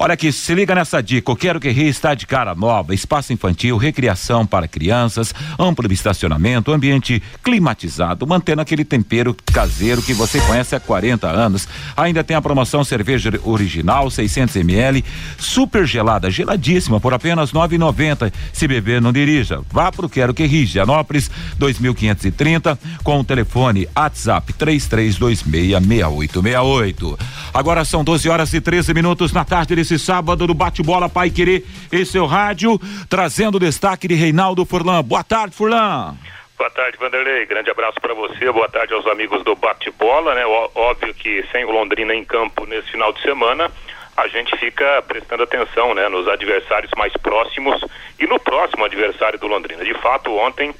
Olha 0.00 0.14
aqui, 0.14 0.30
se 0.30 0.54
liga 0.54 0.76
nessa 0.76 1.02
dica. 1.02 1.32
O 1.32 1.34
Quero 1.34 1.58
Que 1.58 1.70
Rir 1.70 1.88
está 1.88 2.14
de 2.14 2.24
cara 2.24 2.54
nova. 2.54 2.94
Espaço 2.94 3.32
infantil, 3.32 3.76
recriação 3.76 4.46
para 4.46 4.68
crianças, 4.68 5.34
amplo 5.58 5.92
estacionamento, 5.92 6.70
ambiente 6.70 7.20
climatizado, 7.42 8.24
mantendo 8.24 8.62
aquele 8.62 8.84
tempero 8.84 9.36
caseiro 9.52 10.00
que 10.00 10.14
você 10.14 10.40
conhece 10.42 10.76
há 10.76 10.78
40 10.78 11.26
anos. 11.26 11.66
Ainda 11.96 12.22
tem 12.22 12.36
a 12.36 12.40
promoção 12.40 12.84
cerveja 12.84 13.32
original, 13.42 14.08
600 14.08 14.54
ml, 14.54 15.04
super 15.36 15.84
gelada, 15.84 16.30
geladíssima, 16.30 17.00
por 17.00 17.12
apenas 17.12 17.50
9,90. 17.50 18.32
Se 18.52 18.68
beber, 18.68 19.02
não 19.02 19.12
dirija. 19.12 19.62
Vá 19.68 19.90
pro 19.90 20.08
Quero 20.08 20.32
Que 20.32 20.46
Rir, 20.46 20.66
Janópolis, 20.66 21.28
2530, 21.58 22.78
com 23.02 23.18
o 23.18 23.24
telefone 23.24 23.88
WhatsApp 23.96 24.52
33266868. 24.52 27.18
Agora 27.52 27.84
são 27.84 28.04
12 28.04 28.28
horas 28.28 28.54
e 28.54 28.60
13 28.60 28.94
minutos 28.94 29.32
na 29.32 29.44
tarde 29.44 29.74
de 29.74 29.87
nesse 29.88 29.98
sábado 29.98 30.46
do 30.46 30.52
Bate-Bola 30.52 31.08
Pai 31.08 31.30
Querer 31.30 31.64
em 31.90 32.04
seu 32.04 32.26
rádio, 32.26 32.78
trazendo 33.08 33.54
o 33.54 33.60
destaque 33.60 34.06
de 34.06 34.14
Reinaldo 34.14 34.66
Furlan. 34.66 35.02
Boa 35.02 35.24
tarde, 35.24 35.56
Furlan. 35.56 36.14
Boa 36.58 36.70
tarde, 36.70 36.98
Vanderlei. 36.98 37.46
Grande 37.46 37.70
abraço 37.70 37.98
para 37.98 38.12
você. 38.12 38.52
Boa 38.52 38.68
tarde 38.68 38.92
aos 38.92 39.06
amigos 39.06 39.42
do 39.44 39.56
Bate-Bola, 39.56 40.34
né? 40.34 40.44
Óbvio 40.74 41.14
que 41.14 41.42
sem 41.50 41.64
o 41.64 41.70
Londrina 41.70 42.14
em 42.14 42.22
campo 42.22 42.66
nesse 42.66 42.90
final 42.90 43.10
de 43.14 43.22
semana, 43.22 43.70
a 44.14 44.28
gente 44.28 44.54
fica 44.58 45.02
prestando 45.08 45.44
atenção, 45.44 45.94
né, 45.94 46.06
nos 46.10 46.28
adversários 46.28 46.90
mais 46.94 47.12
próximos 47.14 47.82
e 48.18 48.26
no 48.26 48.38
próximo 48.38 48.84
adversário 48.84 49.38
do 49.38 49.46
Londrina. 49.46 49.84
De 49.84 49.94
fato, 49.94 50.36
ontem 50.36 50.74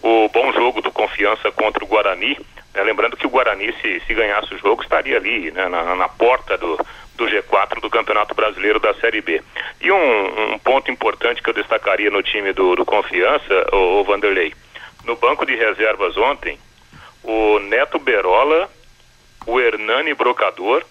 o 0.00 0.28
bom 0.30 0.52
jogo 0.52 0.80
do 0.80 0.90
Confiança 0.90 1.50
contra 1.52 1.84
o 1.84 1.86
Guarani, 1.86 2.38
né? 2.72 2.82
lembrando 2.82 3.16
que 3.16 3.26
o 3.26 3.30
Guarani 3.30 3.74
se, 3.82 4.00
se 4.06 4.14
ganhasse 4.14 4.54
o 4.54 4.58
jogo 4.58 4.82
estaria 4.82 5.18
ali, 5.18 5.50
né, 5.50 5.68
na, 5.68 5.94
na 5.94 6.08
porta 6.08 6.56
do 6.56 6.78
do 7.16 7.26
G4 7.26 7.80
do 7.80 7.90
Campeonato 7.90 8.34
Brasileiro 8.34 8.80
da 8.80 8.94
Série 8.94 9.20
B. 9.20 9.42
E 9.80 9.90
um, 9.90 10.54
um 10.54 10.58
ponto 10.58 10.90
importante 10.90 11.42
que 11.42 11.50
eu 11.50 11.54
destacaria 11.54 12.10
no 12.10 12.22
time 12.22 12.52
do, 12.52 12.74
do 12.74 12.84
Confiança, 12.84 13.66
o, 13.72 14.00
o 14.00 14.04
Vanderlei, 14.04 14.54
no 15.04 15.16
banco 15.16 15.46
de 15.46 15.54
reservas 15.54 16.16
ontem, 16.16 16.58
o 17.22 17.58
Neto 17.60 17.98
Berola, 17.98 18.68
o 19.46 19.60
Hernani 19.60 20.14
Brocador 20.14 20.82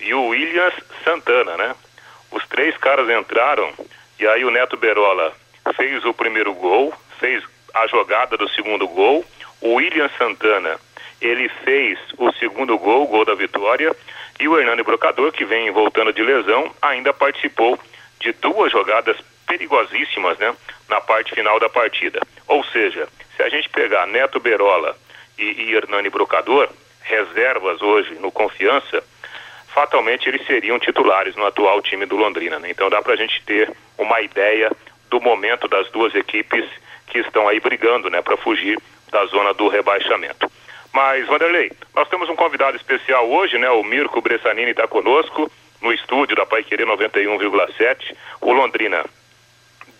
e 0.00 0.14
o 0.14 0.28
Williams 0.28 0.74
Santana, 1.04 1.56
né? 1.56 1.74
Os 2.30 2.46
três 2.46 2.76
caras 2.76 3.08
entraram 3.08 3.72
e 4.18 4.26
aí 4.26 4.44
o 4.44 4.50
Neto 4.50 4.76
Berola 4.76 5.32
fez 5.76 6.04
o 6.04 6.14
primeiro 6.14 6.54
gol, 6.54 6.92
fez 7.18 7.42
a 7.74 7.86
jogada 7.86 8.36
do 8.36 8.48
segundo 8.50 8.86
gol, 8.88 9.24
o 9.60 9.74
William 9.74 10.08
Santana 10.18 10.78
ele 11.20 11.48
fez 11.64 11.98
o 12.16 12.32
segundo 12.34 12.78
gol, 12.78 13.04
o 13.04 13.08
gol 13.08 13.24
da 13.24 13.34
vitória, 13.34 13.94
e 14.40 14.48
o 14.48 14.58
Hernani 14.58 14.82
Brocador, 14.82 15.32
que 15.32 15.44
vem 15.44 15.70
voltando 15.70 16.12
de 16.12 16.22
lesão, 16.22 16.72
ainda 16.80 17.12
participou 17.12 17.78
de 18.20 18.32
duas 18.32 18.70
jogadas 18.70 19.16
perigosíssimas, 19.46 20.38
né, 20.38 20.54
na 20.88 21.00
parte 21.00 21.34
final 21.34 21.58
da 21.58 21.68
partida. 21.68 22.20
Ou 22.46 22.62
seja, 22.64 23.08
se 23.36 23.42
a 23.42 23.48
gente 23.48 23.68
pegar 23.68 24.06
Neto 24.06 24.38
Berola 24.38 24.96
e, 25.38 25.44
e 25.44 25.74
Hernani 25.74 26.10
Brocador, 26.10 26.68
reservas 27.00 27.80
hoje 27.80 28.14
no 28.16 28.30
Confiança, 28.30 29.02
fatalmente 29.68 30.28
eles 30.28 30.46
seriam 30.46 30.78
titulares 30.78 31.34
no 31.36 31.46
atual 31.46 31.80
time 31.80 32.04
do 32.04 32.16
Londrina, 32.16 32.58
né? 32.58 32.70
Então 32.70 32.90
dá 32.90 33.00
pra 33.00 33.16
gente 33.16 33.42
ter 33.44 33.72
uma 33.96 34.20
ideia 34.20 34.70
do 35.08 35.20
momento 35.20 35.66
das 35.66 35.90
duas 35.90 36.14
equipes 36.14 36.64
que 37.06 37.18
estão 37.18 37.48
aí 37.48 37.58
brigando, 37.58 38.10
né, 38.10 38.20
para 38.20 38.36
fugir 38.36 38.78
da 39.10 39.24
zona 39.26 39.54
do 39.54 39.68
rebaixamento. 39.68 40.50
Mas, 40.92 41.26
Vanderlei, 41.26 41.70
nós 41.94 42.08
temos 42.08 42.28
um 42.28 42.36
convidado 42.36 42.76
especial 42.76 43.28
hoje, 43.28 43.58
né? 43.58 43.68
O 43.70 43.82
Mirko 43.82 44.20
Bressanini 44.20 44.70
está 44.70 44.86
conosco 44.86 45.50
no 45.80 45.92
estúdio 45.92 46.36
da 46.36 46.46
Pai 46.46 46.62
Querer 46.64 46.86
91,7. 46.86 48.16
O 48.40 48.52
Londrina, 48.52 49.04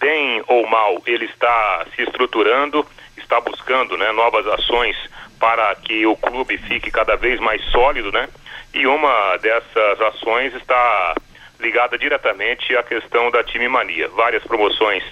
bem 0.00 0.42
ou 0.46 0.66
mal, 0.66 1.00
ele 1.06 1.26
está 1.26 1.86
se 1.94 2.02
estruturando, 2.02 2.86
está 3.16 3.40
buscando 3.40 3.96
né, 3.96 4.10
novas 4.12 4.46
ações 4.46 4.96
para 5.38 5.74
que 5.76 6.06
o 6.06 6.16
clube 6.16 6.58
fique 6.58 6.90
cada 6.90 7.16
vez 7.16 7.38
mais 7.38 7.62
sólido, 7.66 8.10
né? 8.10 8.28
E 8.74 8.86
uma 8.86 9.36
dessas 9.38 10.00
ações 10.00 10.54
está 10.54 11.14
ligada 11.60 11.98
diretamente 11.98 12.76
à 12.76 12.82
questão 12.82 13.30
da 13.30 13.42
time 13.42 13.68
mania. 13.68 14.08
Várias 14.08 14.42
promoções 14.44 15.02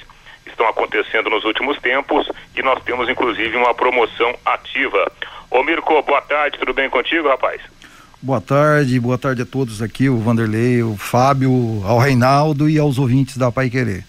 estão 0.46 0.68
acontecendo 0.68 1.28
nos 1.28 1.44
últimos 1.44 1.78
tempos 1.80 2.30
e 2.54 2.62
nós 2.62 2.82
temos 2.84 3.08
inclusive 3.08 3.56
uma 3.56 3.74
promoção 3.74 4.34
ativa. 4.44 5.10
Ô 5.50 5.62
Mirko, 5.62 6.02
boa 6.02 6.22
tarde, 6.22 6.58
tudo 6.58 6.74
bem 6.74 6.90
contigo, 6.90 7.28
rapaz? 7.28 7.60
Boa 8.20 8.40
tarde, 8.40 8.98
boa 8.98 9.18
tarde 9.18 9.42
a 9.42 9.46
todos 9.46 9.80
aqui, 9.80 10.08
o 10.08 10.18
Vanderlei, 10.18 10.82
o 10.82 10.96
Fábio, 10.96 11.50
ao 11.84 11.98
Reinaldo 11.98 12.68
e 12.68 12.78
aos 12.78 12.98
ouvintes 12.98 13.36
da 13.36 13.52
Pai 13.52 13.70
Querer. 13.70 14.04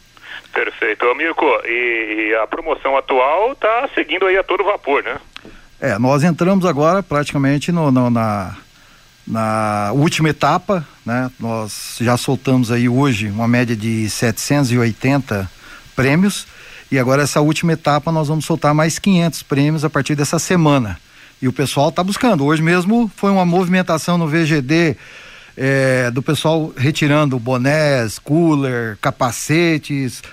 Perfeito. 0.53 1.05
Ô 1.05 1.13
Mirko, 1.13 1.45
e, 1.65 2.29
e 2.29 2.35
a 2.35 2.47
promoção 2.47 2.97
atual 2.97 3.51
está 3.51 3.87
seguindo 3.93 4.25
aí 4.25 4.37
a 4.37 4.43
todo 4.43 4.63
vapor, 4.63 5.03
né? 5.03 5.17
É, 5.79 5.99
nós 5.99 6.23
entramos 6.23 6.65
agora 6.65 7.03
praticamente 7.03 7.71
no, 7.71 7.91
no, 7.91 8.09
na, 8.09 8.55
na 9.27 9.91
última 9.93 10.29
etapa, 10.29 10.87
né? 11.05 11.29
Nós 11.39 11.97
já 12.01 12.17
soltamos 12.17 12.71
aí 12.71 12.89
hoje 12.89 13.27
uma 13.27 13.47
média 13.47 13.75
de 13.75 14.09
780 14.09 15.47
prêmios 15.95 16.47
e 16.91 16.97
agora 16.97 17.21
essa 17.21 17.41
última 17.41 17.73
etapa 17.73 18.11
nós 18.11 18.27
vamos 18.27 18.45
soltar 18.45 18.73
mais 18.73 18.97
500 18.97 19.43
prêmios 19.43 19.85
a 19.85 19.89
partir 19.89 20.15
dessa 20.15 20.39
semana. 20.39 20.97
E 21.41 21.47
o 21.47 21.53
pessoal 21.53 21.89
está 21.89 22.03
buscando. 22.03 22.45
Hoje 22.45 22.61
mesmo 22.61 23.11
foi 23.15 23.31
uma 23.31 23.45
movimentação 23.45 24.17
no 24.17 24.27
VGD 24.27 24.97
é, 25.55 26.11
do 26.11 26.21
pessoal 26.21 26.71
retirando 26.75 27.39
bonés, 27.39 28.19
cooler, 28.19 28.97
capacetes, 29.01 30.23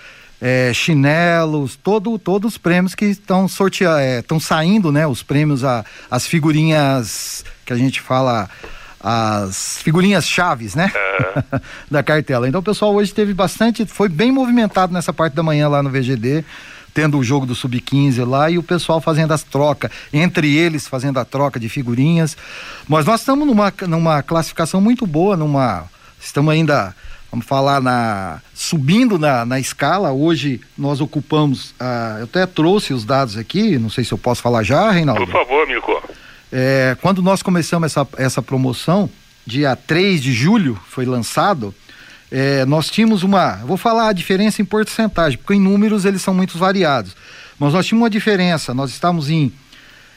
é, 0.41 0.73
chinelos, 0.75 1.77
todo, 1.77 2.19
todos 2.19 2.53
os 2.53 2.59
prêmios 2.59 2.95
que 2.95 3.07
estão 3.07 3.49
sorteando, 3.49 4.01
estão 4.21 4.37
é, 4.37 4.41
saindo, 4.41 4.93
né? 4.93 5.07
Os 5.07 5.23
prêmios, 5.23 5.65
a, 5.65 5.85
as 6.11 6.27
figurinhas 6.27 7.45
que 7.65 7.73
a 7.73 7.77
gente 7.77 8.01
fala, 8.01 8.49
as 9.01 9.79
figurinhas 9.79 10.27
chaves, 10.27 10.75
né? 10.75 10.93
Uhum. 10.95 11.61
da 11.91 12.03
cartela. 12.03 12.49
Então 12.49 12.61
o 12.61 12.65
pessoal 12.65 12.95
hoje 12.95 13.13
teve 13.13 13.33
bastante, 13.33 13.87
foi 13.87 14.09
bem 14.09 14.31
movimentado 14.31 14.93
nessa 14.93 15.13
parte 15.13 15.35
da 15.35 15.43
manhã 15.43 15.69
lá 15.69 15.83
no 15.83 15.91
VGD 15.91 16.45
tendo 16.95 17.19
o 17.19 17.25
jogo 17.25 17.45
do 17.45 17.57
Sub-15 17.57 18.25
lá 18.27 18.49
e 18.49 18.57
o 18.57 18.63
pessoal 18.63 19.01
fazendo 19.01 19.33
as 19.33 19.43
trocas, 19.43 19.91
entre 20.13 20.57
eles 20.57 20.87
fazendo 20.87 21.19
a 21.19 21.25
troca 21.25 21.59
de 21.59 21.69
figurinhas. 21.69 22.37
Mas 22.89 23.05
nós 23.05 23.21
estamos 23.21 23.47
numa, 23.47 23.75
numa 23.89 24.23
classificação 24.23 24.81
muito 24.81 25.05
boa, 25.05 25.37
numa. 25.37 25.85
Estamos 26.21 26.55
ainda, 26.55 26.95
vamos 27.31 27.45
falar, 27.45 27.83
na 27.83 28.41
subindo 28.55 29.19
na, 29.19 29.45
na 29.45 29.59
escala. 29.59 30.13
Hoje 30.13 30.61
nós 30.79 31.01
ocupamos. 31.01 31.75
Ah, 31.81 32.17
eu 32.21 32.25
até 32.25 32.47
trouxe 32.47 32.95
os 32.95 33.05
dados 33.05 33.37
aqui, 33.37 33.77
não 33.77 33.91
sei 33.91 34.05
se 34.05 34.13
eu 34.13 34.19
posso 34.19 34.41
falar 34.41 34.63
já, 34.63 34.91
Reinaldo. 34.91 35.27
Por 35.27 35.33
favor, 35.33 35.67
Milko. 35.67 36.01
É, 36.53 36.97
quando 37.03 37.21
nós 37.21 37.43
começamos 37.43 37.87
essa, 37.87 38.07
essa 38.17 38.41
promoção, 38.41 39.11
dia 39.45 39.75
3 39.75 40.23
de 40.23 40.33
julho 40.33 40.81
foi 40.89 41.05
lançado, 41.05 41.75
é, 42.31 42.65
nós 42.65 42.91
tínhamos 42.91 43.23
uma. 43.23 43.57
Vou 43.65 43.77
falar 43.77 44.09
a 44.09 44.13
diferença 44.13 44.61
em 44.61 44.65
porcentagem, 44.65 45.39
porque 45.39 45.55
em 45.55 45.61
números 45.61 46.05
eles 46.05 46.23
são 46.23 46.35
muito 46.35 46.59
variados. 46.59 47.15
Mas 47.59 47.73
nós 47.73 47.87
tínhamos 47.87 48.05
uma 48.05 48.11
diferença, 48.11 48.75
nós 48.75 48.91
estávamos 48.91 49.31
em, 49.31 49.53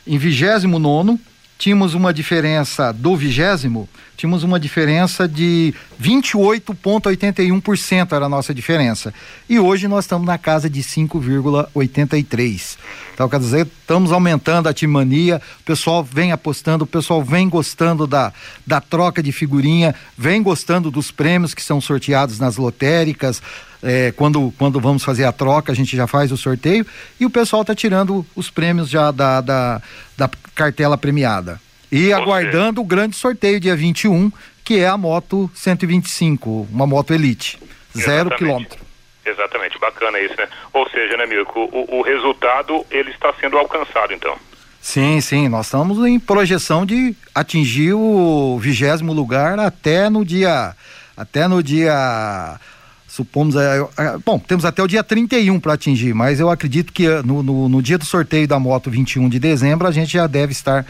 em 0.06 0.18
29, 0.18 1.20
tínhamos 1.58 1.94
uma 1.94 2.14
diferença 2.14 2.92
do 2.92 3.16
vigésimo, 3.16 3.88
tínhamos 4.17 4.43
uma 4.43 4.59
diferença 4.59 5.25
de 5.27 5.75
28,81% 6.01 8.13
era 8.13 8.25
a 8.25 8.29
nossa 8.29 8.51
diferença. 8.53 9.13
E 9.47 9.59
hoje 9.59 9.88
nós 9.88 10.05
estamos 10.05 10.25
na 10.25 10.39
casa 10.39 10.69
de 10.69 10.81
5,83%. 10.81 12.77
Então, 13.13 13.29
quer 13.29 13.39
dizer, 13.39 13.67
estamos 13.81 14.12
aumentando 14.12 14.67
a 14.67 14.74
timania, 14.74 15.39
o 15.59 15.63
pessoal 15.63 16.03
vem 16.03 16.31
apostando, 16.31 16.83
o 16.83 16.88
pessoal 16.88 17.24
vem 17.24 17.47
gostando 17.47 18.07
da, 18.07 18.33
da 18.65 18.81
troca 18.81 19.21
de 19.24 19.31
figurinha, 19.31 19.95
vem 20.17 20.41
gostando 20.41 20.89
dos 20.91 21.12
prêmios 21.12 21.53
que 21.53 21.63
são 21.63 21.79
sorteados 21.79 22.39
nas 22.39 22.57
lotéricas. 22.57 23.41
É, 23.83 24.12
quando, 24.13 24.51
quando 24.57 24.79
vamos 24.79 25.03
fazer 25.03 25.25
a 25.25 25.31
troca, 25.31 25.71
a 25.71 25.75
gente 25.75 25.95
já 25.95 26.07
faz 26.07 26.31
o 26.31 26.38
sorteio 26.38 26.83
e 27.19 27.27
o 27.27 27.29
pessoal 27.29 27.62
está 27.62 27.75
tirando 27.75 28.25
os 28.36 28.50
prêmios 28.50 28.89
já 28.89 29.12
da, 29.12 29.39
da, 29.39 29.79
da 30.17 30.27
cartela 30.55 30.97
premiada. 30.97 31.62
E 31.91 32.12
aguardando 32.12 32.82
o 32.82 32.86
grande 32.86 33.15
sorteio 33.15 33.60
dia 33.60 33.75
21, 33.75 34.32
que 34.63 34.79
é 34.79 34.88
a 34.88 34.98
moto 34.98 35.50
125, 35.53 36.67
uma 36.72 36.86
moto 36.86 37.13
Elite, 37.13 37.58
zero 37.96 38.29
Exatamente. 38.29 38.38
quilômetro. 38.38 38.79
Exatamente, 39.25 39.79
bacana 39.79 40.20
isso, 40.20 40.36
né? 40.38 40.48
Ou 40.74 40.89
seja, 40.89 41.17
né, 41.17 41.25
Mirko, 41.25 41.70
o, 41.72 42.00
o 42.00 42.01
resultado 42.01 42.86
ele 42.89 43.12
está 43.12 43.34
sendo 43.39 43.58
alcançado, 43.58 44.13
então. 44.13 44.38
Sim, 44.82 45.20
sim, 45.20 45.50
nós 45.50 45.65
estamos 45.65 45.98
em 46.06 46.17
projeção 46.17 46.86
de 46.86 47.13
atingir 47.36 47.94
o 47.94 48.58
vigésimo 48.58 49.12
lugar 49.12 49.60
até 49.60 50.10
no 50.10 50.24
dia, 50.24 50.74
até 51.15 51.46
no 51.46 51.62
dia, 51.62 52.58
supomos, 53.06 53.56
é, 53.58 53.79
é, 53.98 54.17
bom, 54.24 54.39
temos 54.39 54.63
até 54.63 54.82
o 54.82 54.88
dia 54.88 55.03
31 55.03 55.60
para 55.60 55.74
atingir, 55.74 56.13
mas 56.13 56.39
eu 56.39 56.50
acredito 56.50 56.94
que 56.94 57.06
eh, 57.06 57.22
no, 57.22 57.44
no, 57.44 57.67
no 57.67 57.82
dia 57.82 57.98
do 57.98 58.06
sorteio 58.06 58.48
da 58.48 58.60
moto 58.60 58.89
21 58.89 59.27
de 59.27 59.39
dezembro 59.39 59.88
a 59.88 59.91
gente 59.91 60.13
já 60.13 60.25
deve 60.25 60.53
estar, 60.53 60.86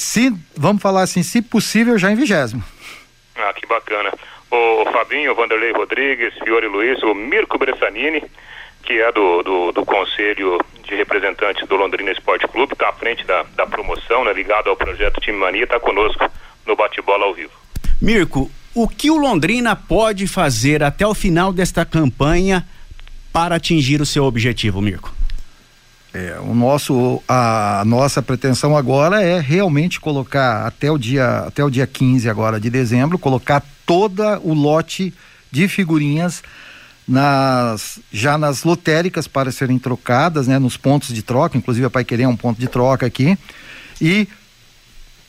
se, 0.00 0.34
vamos 0.56 0.80
falar 0.80 1.02
assim, 1.02 1.22
se 1.22 1.42
possível 1.42 1.98
já 1.98 2.10
em 2.10 2.14
vigésimo. 2.14 2.64
Ah, 3.36 3.52
que 3.52 3.66
bacana. 3.66 4.10
O 4.50 4.90
Fabinho, 4.90 5.32
o 5.32 5.34
Vanderlei 5.34 5.72
Rodrigues, 5.72 6.32
Fiore 6.42 6.66
Luiz, 6.66 7.02
o 7.02 7.14
Mirko 7.14 7.58
Bressanini, 7.58 8.22
que 8.82 8.94
é 8.98 9.12
do, 9.12 9.42
do, 9.42 9.72
do 9.72 9.84
Conselho 9.84 10.58
de 10.84 10.94
Representantes 10.94 11.68
do 11.68 11.76
Londrina 11.76 12.10
Esporte 12.10 12.48
Clube, 12.48 12.72
está 12.72 12.88
à 12.88 12.92
frente 12.94 13.26
da, 13.26 13.44
da 13.54 13.66
promoção, 13.66 14.24
né, 14.24 14.32
ligado 14.32 14.70
ao 14.70 14.76
projeto 14.76 15.20
Time 15.20 15.36
Mania, 15.36 15.64
está 15.64 15.78
conosco 15.78 16.24
no 16.66 16.74
bate-bola 16.74 17.26
ao 17.26 17.34
vivo. 17.34 17.52
Mirko, 18.00 18.50
o 18.74 18.88
que 18.88 19.10
o 19.10 19.18
Londrina 19.18 19.76
pode 19.76 20.26
fazer 20.26 20.82
até 20.82 21.06
o 21.06 21.14
final 21.14 21.52
desta 21.52 21.84
campanha 21.84 22.66
para 23.30 23.56
atingir 23.56 24.00
o 24.00 24.06
seu 24.06 24.24
objetivo, 24.24 24.80
Mirko? 24.80 25.19
É, 26.12 26.38
o 26.40 26.54
nosso, 26.54 27.22
a 27.28 27.84
nossa 27.86 28.20
pretensão 28.20 28.76
agora 28.76 29.22
é 29.22 29.38
realmente 29.40 30.00
colocar 30.00 30.66
até 30.66 30.90
o 30.90 30.98
dia, 30.98 31.44
até 31.46 31.62
o 31.62 31.70
dia 31.70 31.86
15 31.86 32.28
agora 32.28 32.58
de 32.58 32.68
dezembro, 32.68 33.16
colocar 33.16 33.62
toda 33.86 34.40
o 34.40 34.52
lote 34.52 35.14
de 35.52 35.68
figurinhas 35.68 36.42
nas 37.06 38.00
já 38.12 38.36
nas 38.36 38.64
lotéricas 38.64 39.28
para 39.28 39.52
serem 39.52 39.78
trocadas, 39.78 40.46
né, 40.46 40.58
nos 40.58 40.76
pontos 40.76 41.14
de 41.14 41.22
troca, 41.22 41.56
inclusive 41.56 41.86
a 41.86 41.90
Pai 41.90 42.04
Querer 42.04 42.24
é 42.24 42.28
um 42.28 42.36
ponto 42.36 42.58
de 42.58 42.68
troca 42.68 43.06
aqui. 43.06 43.38
E 44.00 44.28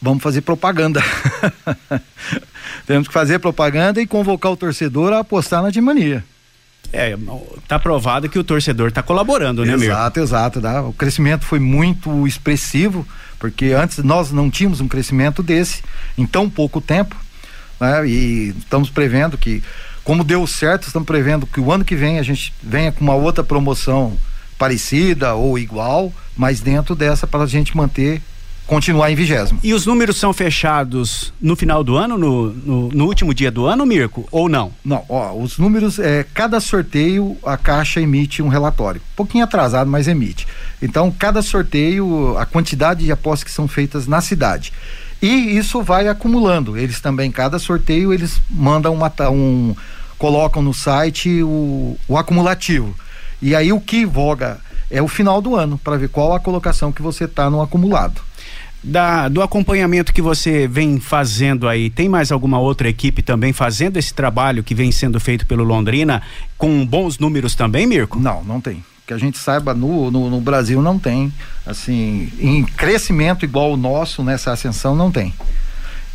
vamos 0.01 0.23
fazer 0.23 0.41
propaganda. 0.41 1.01
Temos 2.87 3.07
que 3.07 3.13
fazer 3.13 3.39
propaganda 3.39 4.01
e 4.01 4.07
convocar 4.07 4.51
o 4.51 4.57
torcedor 4.57 5.13
a 5.13 5.19
apostar 5.19 5.61
na 5.61 5.69
Dimania. 5.69 6.23
É, 6.93 7.17
tá 7.67 7.79
provado 7.79 8.27
que 8.27 8.37
o 8.37 8.43
torcedor 8.43 8.89
está 8.89 9.01
colaborando, 9.01 9.63
né, 9.63 9.77
Mirko? 9.77 9.85
Exato, 9.85 10.19
exato. 10.19 10.61
Tá? 10.61 10.81
O 10.81 10.93
crescimento 10.93 11.45
foi 11.45 11.59
muito 11.59 12.27
expressivo, 12.27 13.07
porque 13.39 13.67
antes 13.67 13.99
nós 13.99 14.31
não 14.31 14.49
tínhamos 14.49 14.81
um 14.81 14.87
crescimento 14.87 15.41
desse 15.41 15.81
em 16.17 16.25
tão 16.25 16.49
pouco 16.49 16.81
tempo, 16.81 17.15
né? 17.79 18.05
E 18.07 18.49
estamos 18.59 18.89
prevendo 18.89 19.37
que, 19.37 19.63
como 20.03 20.23
deu 20.23 20.45
certo, 20.45 20.87
estamos 20.87 21.07
prevendo 21.07 21.47
que 21.47 21.61
o 21.61 21.71
ano 21.71 21.85
que 21.85 21.95
vem 21.95 22.19
a 22.19 22.23
gente 22.23 22.53
venha 22.61 22.91
com 22.91 23.01
uma 23.01 23.15
outra 23.15 23.43
promoção 23.43 24.17
parecida 24.57 25.33
ou 25.33 25.57
igual, 25.57 26.13
mas 26.35 26.59
dentro 26.59 26.93
dessa 26.93 27.25
para 27.25 27.43
a 27.43 27.47
gente 27.47 27.75
manter 27.75 28.21
continuar 28.71 29.11
em 29.11 29.15
vigésimo. 29.15 29.59
E 29.61 29.73
os 29.73 29.85
números 29.85 30.15
são 30.15 30.31
fechados 30.31 31.33
no 31.41 31.57
final 31.57 31.83
do 31.83 31.97
ano, 31.97 32.17
no, 32.17 32.53
no, 32.53 32.87
no, 32.87 33.05
último 33.05 33.33
dia 33.33 33.51
do 33.51 33.65
ano, 33.65 33.85
Mirko, 33.85 34.25
ou 34.31 34.47
não? 34.47 34.71
Não, 34.85 35.03
ó, 35.09 35.33
os 35.33 35.57
números, 35.57 35.99
é, 35.99 36.25
cada 36.33 36.57
sorteio 36.61 37.35
a 37.43 37.57
Caixa 37.57 37.99
emite 37.99 38.41
um 38.41 38.47
relatório. 38.47 39.01
Um 39.01 39.15
pouquinho 39.17 39.43
atrasado, 39.43 39.91
mas 39.91 40.07
emite. 40.07 40.47
Então, 40.81 41.11
cada 41.11 41.41
sorteio, 41.41 42.37
a 42.37 42.45
quantidade 42.45 43.03
de 43.03 43.11
apostas 43.11 43.43
que 43.43 43.51
são 43.51 43.67
feitas 43.67 44.07
na 44.07 44.21
cidade. 44.21 44.71
E 45.21 45.27
isso 45.27 45.83
vai 45.83 46.07
acumulando. 46.07 46.77
Eles 46.77 47.01
também, 47.01 47.29
cada 47.29 47.59
sorteio, 47.59 48.13
eles 48.13 48.39
mandam 48.49 48.93
uma, 48.93 49.11
um. 49.29 49.75
colocam 50.17 50.61
no 50.61 50.73
site 50.73 51.43
o, 51.43 51.97
o 52.07 52.17
acumulativo. 52.17 52.95
E 53.41 53.53
aí 53.53 53.73
o 53.73 53.81
que 53.81 54.05
voga 54.05 54.61
é 54.89 55.01
o 55.01 55.09
final 55.09 55.41
do 55.41 55.57
ano, 55.57 55.77
para 55.77 55.97
ver 55.97 56.07
qual 56.07 56.33
a 56.33 56.39
colocação 56.39 56.89
que 56.89 57.01
você 57.01 57.25
está 57.25 57.49
no 57.49 57.61
acumulado 57.61 58.30
da, 58.83 59.27
do 59.27 59.41
acompanhamento 59.41 60.13
que 60.13 60.21
você 60.21 60.67
vem 60.67 60.99
fazendo 60.99 61.67
aí, 61.67 61.89
tem 61.89 62.09
mais 62.09 62.31
alguma 62.31 62.59
outra 62.59 62.89
equipe 62.89 63.21
também 63.21 63.53
fazendo 63.53 63.97
esse 63.97 64.13
trabalho 64.13 64.63
que 64.63 64.73
vem 64.73 64.91
sendo 64.91 65.19
feito 65.19 65.45
pelo 65.45 65.63
Londrina 65.63 66.21
com 66.57 66.85
bons 66.85 67.19
números 67.19 67.53
também, 67.53 67.85
Mirko? 67.85 68.19
Não, 68.19 68.43
não 68.43 68.59
tem. 68.59 68.83
Que 69.05 69.13
a 69.13 69.17
gente 69.17 69.37
saiba, 69.37 69.73
no, 69.73 70.09
no, 70.09 70.29
no 70.29 70.41
Brasil 70.41 70.81
não 70.81 70.97
tem. 70.97 71.31
Assim, 71.65 72.31
em 72.39 72.63
crescimento 72.63 73.45
igual 73.45 73.73
o 73.73 73.77
nosso 73.77 74.23
nessa 74.23 74.51
ascensão, 74.51 74.95
não 74.95 75.11
tem. 75.11 75.33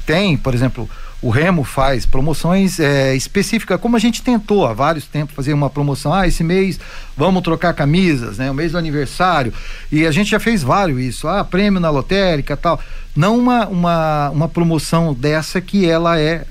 Tem, 0.05 0.37
por 0.37 0.55
exemplo, 0.55 0.89
o 1.23 1.31
Remo 1.31 1.65
faz 1.65 2.05
promoções 2.05 2.79
é, 2.79 3.15
específicas, 3.17 3.81
como 3.81 3.97
a 3.97 3.99
gente 3.99 4.23
tentou 4.23 4.67
há 4.67 4.73
vários 4.73 5.07
tempos 5.07 5.35
fazer 5.35 5.53
uma 5.53 5.71
promoção. 5.71 6.13
Ah, 6.13 6.27
esse 6.27 6.45
mês 6.45 6.79
vamos 7.17 7.43
trocar 7.43 7.73
camisas, 7.73 8.39
né? 8.39 8.51
O 8.51 8.55
mês 8.55 8.73
do 8.73 8.79
aniversário. 8.79 9.53
E 9.91 10.07
a 10.07 10.11
gente 10.11 10.31
já 10.31 10.39
fez 10.39 10.63
vários 10.63 11.01
isso. 11.01 11.27
Ah, 11.27 11.43
prêmio 11.43 11.81
na 11.81 11.91
lotérica 11.91 12.57
tal. 12.57 12.79
Não 13.15 13.39
uma, 13.39 13.67
uma, 13.67 14.31
uma 14.31 14.49
promoção 14.49 15.15
dessa 15.15 15.61
que 15.61 15.89
ela 15.89 16.21
é 16.21 16.45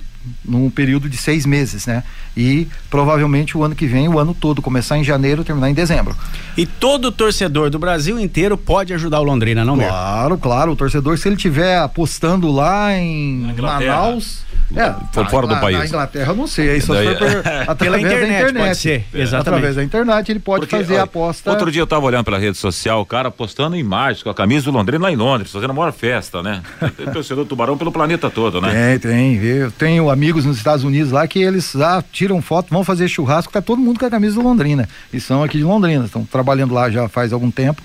num 0.44 0.70
período 0.70 1.08
de 1.08 1.18
seis 1.18 1.46
meses, 1.46 1.86
né? 1.86 2.04
E 2.36 2.68
provavelmente 2.90 3.58
o 3.58 3.64
ano 3.64 3.76
que 3.76 3.86
vem, 3.86 4.10
o 4.10 4.20
ano 4.20 4.34
todo, 4.34 4.62
começar 4.62 4.98
em 4.98 5.04
janeiro, 5.04 5.44
terminar 5.44 5.70
em 5.70 5.74
dezembro. 5.74 6.16
E 6.58 6.66
todo 6.66 7.12
torcedor 7.12 7.70
do 7.70 7.80
Brasil 7.80 8.20
inteiro 8.20 8.58
pode 8.58 8.94
ajudar 8.94 9.20
o 9.20 9.24
Londrina, 9.24 9.64
não 9.64 9.80
é? 9.80 9.88
Claro, 9.88 10.38
claro. 10.38 10.72
O 10.72 10.76
torcedor, 10.76 11.18
se 11.18 11.28
ele 11.28 11.36
estiver 11.36 11.78
apostando 11.78 12.52
lá 12.52 12.98
em 12.98 13.54
Manaus. 13.58 14.44
É, 14.76 14.94
por 15.14 15.30
fora 15.30 15.48
do 15.48 15.56
país. 15.58 15.78
Na 15.78 15.86
Inglaterra, 15.86 16.32
eu 16.32 16.36
não 16.36 16.48
sei. 16.48 16.72
Aí 16.72 16.82
só 16.82 16.94
Daí... 16.94 17.16
por, 17.16 17.28
através 17.68 18.04
internet, 18.04 18.20
da 18.20 18.36
internet. 18.36 18.66
Pode 18.68 18.78
ser. 18.78 19.06
É. 19.14 19.22
Exatamente. 19.22 19.48
Através 19.48 19.76
da 19.76 19.84
internet 19.84 20.32
ele 20.32 20.40
pode 20.40 20.62
Porque, 20.62 20.76
fazer 20.76 20.98
a 20.98 21.04
aposta. 21.04 21.52
Outro 21.52 21.72
dia 21.72 21.82
eu 21.82 21.86
estava 21.86 22.06
olhando 22.06 22.26
pela 22.26 22.40
rede 22.40 22.58
social, 22.58 23.02
o 23.02 23.06
cara 23.06 23.30
postando 23.30 23.76
imagens 23.76 24.24
com 24.24 24.30
a 24.30 24.34
camisa 24.34 24.66
do 24.66 24.72
Londrina 24.72 25.04
lá 25.04 25.12
em 25.12 25.16
Londres, 25.16 25.52
fazendo 25.52 25.70
a 25.70 25.74
maior 25.74 25.92
festa, 25.92 26.42
né? 26.42 26.62
Tem 26.98 27.06
torcedor 27.08 27.46
tubarão 27.46 27.78
pelo 27.78 27.92
planeta 27.92 28.30
todo, 28.30 28.60
né? 28.60 28.98
Tem, 28.98 29.12
tem. 29.12 29.36
Eu 29.44 29.72
tenho 29.72 30.10
amigos 30.10 30.46
nos 30.46 30.58
Estados 30.58 30.84
Unidos 30.84 31.12
lá 31.12 31.28
que 31.28 31.40
eles 31.40 31.74
lá 31.74 32.04
tiram 32.12 32.42
foto, 32.42 32.70
vão 32.72 32.84
fazer 32.84 33.08
churrasco, 33.08 33.52
tá 33.52 33.62
todo 33.62 33.80
mundo 33.80 34.00
com 34.00 34.06
a 34.06 34.10
camisa 34.10 34.36
do 34.36 34.42
Londrina. 34.42 34.90
E 35.14 35.20
são 35.20 35.44
aqui 35.44 35.58
de 35.58 35.64
Londrina, 35.64 36.06
estão 36.06 36.26
trabalhando 36.26 36.74
lá 36.74 36.90
já 36.90 37.08
faz 37.08 37.32
algum 37.34 37.52
tempo. 37.52 37.82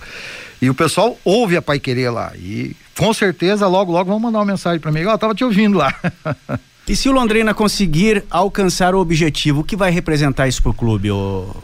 E 0.62 0.68
o 0.68 0.74
pessoal 0.74 1.18
ouve 1.24 1.56
a 1.56 1.62
Pai 1.62 1.78
Querer 1.78 2.10
lá. 2.10 2.32
E 2.36 2.76
com 2.96 3.14
certeza, 3.14 3.66
logo, 3.66 3.90
logo 3.90 4.10
vão 4.10 4.20
mandar 4.20 4.40
uma 4.40 4.44
mensagem 4.44 4.78
para 4.78 4.92
mim. 4.92 5.04
Ó, 5.06 5.14
oh, 5.14 5.18
tava 5.18 5.34
te 5.34 5.42
ouvindo 5.42 5.78
lá. 5.78 5.94
E 6.88 6.96
se 6.96 7.08
o 7.08 7.12
Londrina 7.12 7.54
conseguir 7.54 8.24
alcançar 8.30 8.94
o 8.94 8.98
objetivo, 8.98 9.60
o 9.60 9.64
que 9.64 9.76
vai 9.76 9.90
representar 9.90 10.48
isso 10.48 10.62
para 10.62 10.70
o 10.70 10.74
clube, 10.74 11.08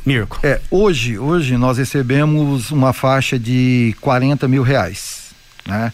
Mirko? 0.05 0.39
É, 0.43 0.61
hoje, 0.71 1.19
hoje 1.19 1.57
nós 1.57 1.79
recebemos 1.79 2.71
uma 2.71 2.93
faixa 2.93 3.39
de 3.39 3.95
40 4.01 4.47
mil 4.47 4.63
reais, 4.63 5.31
né? 5.67 5.93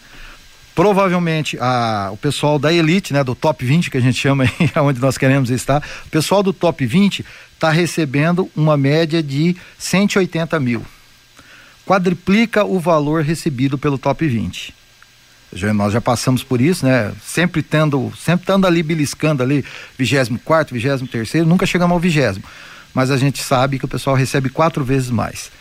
Provavelmente 0.75 1.57
a, 1.59 2.09
o 2.11 2.17
pessoal 2.17 2.57
da 2.57 2.73
elite, 2.73 3.13
né, 3.13 3.23
do 3.23 3.35
top 3.35 3.63
20 3.63 3.91
que 3.91 3.97
a 3.97 4.01
gente 4.01 4.19
chama 4.19 4.43
aí, 4.43 4.71
onde 4.81 4.99
nós 4.99 5.17
queremos 5.17 5.51
estar, 5.51 5.83
o 6.05 6.09
pessoal 6.09 6.41
do 6.41 6.51
top 6.51 6.83
20 6.83 7.23
está 7.53 7.69
recebendo 7.69 8.49
uma 8.55 8.75
média 8.75 9.21
de 9.21 9.55
180 9.77 10.59
mil. 10.59 10.83
Quadriplica 11.85 12.65
o 12.65 12.79
valor 12.79 13.23
recebido 13.23 13.77
pelo 13.77 13.97
top 13.97 14.27
20. 14.27 14.73
Já, 15.55 15.73
nós 15.73 15.93
já 15.93 16.01
passamos 16.01 16.43
por 16.43 16.59
isso, 16.61 16.85
né? 16.85 17.11
Sempre 17.21 17.61
tendo, 17.61 18.11
sempre 18.17 18.43
estando 18.43 18.65
ali 18.65 18.83
beliscando 18.83 19.43
ali, 19.43 19.63
24, 19.97 20.73
23, 20.73 21.45
nunca 21.45 21.65
chegamos 21.65 21.93
ao 21.93 21.99
vigésimo. 21.99 22.43
Mas 22.93 23.09
a 23.09 23.17
gente 23.17 23.41
sabe 23.41 23.79
que 23.79 23.85
o 23.85 23.87
pessoal 23.87 24.15
recebe 24.15 24.49
quatro 24.49 24.83
vezes 24.83 25.09
mais. 25.09 25.51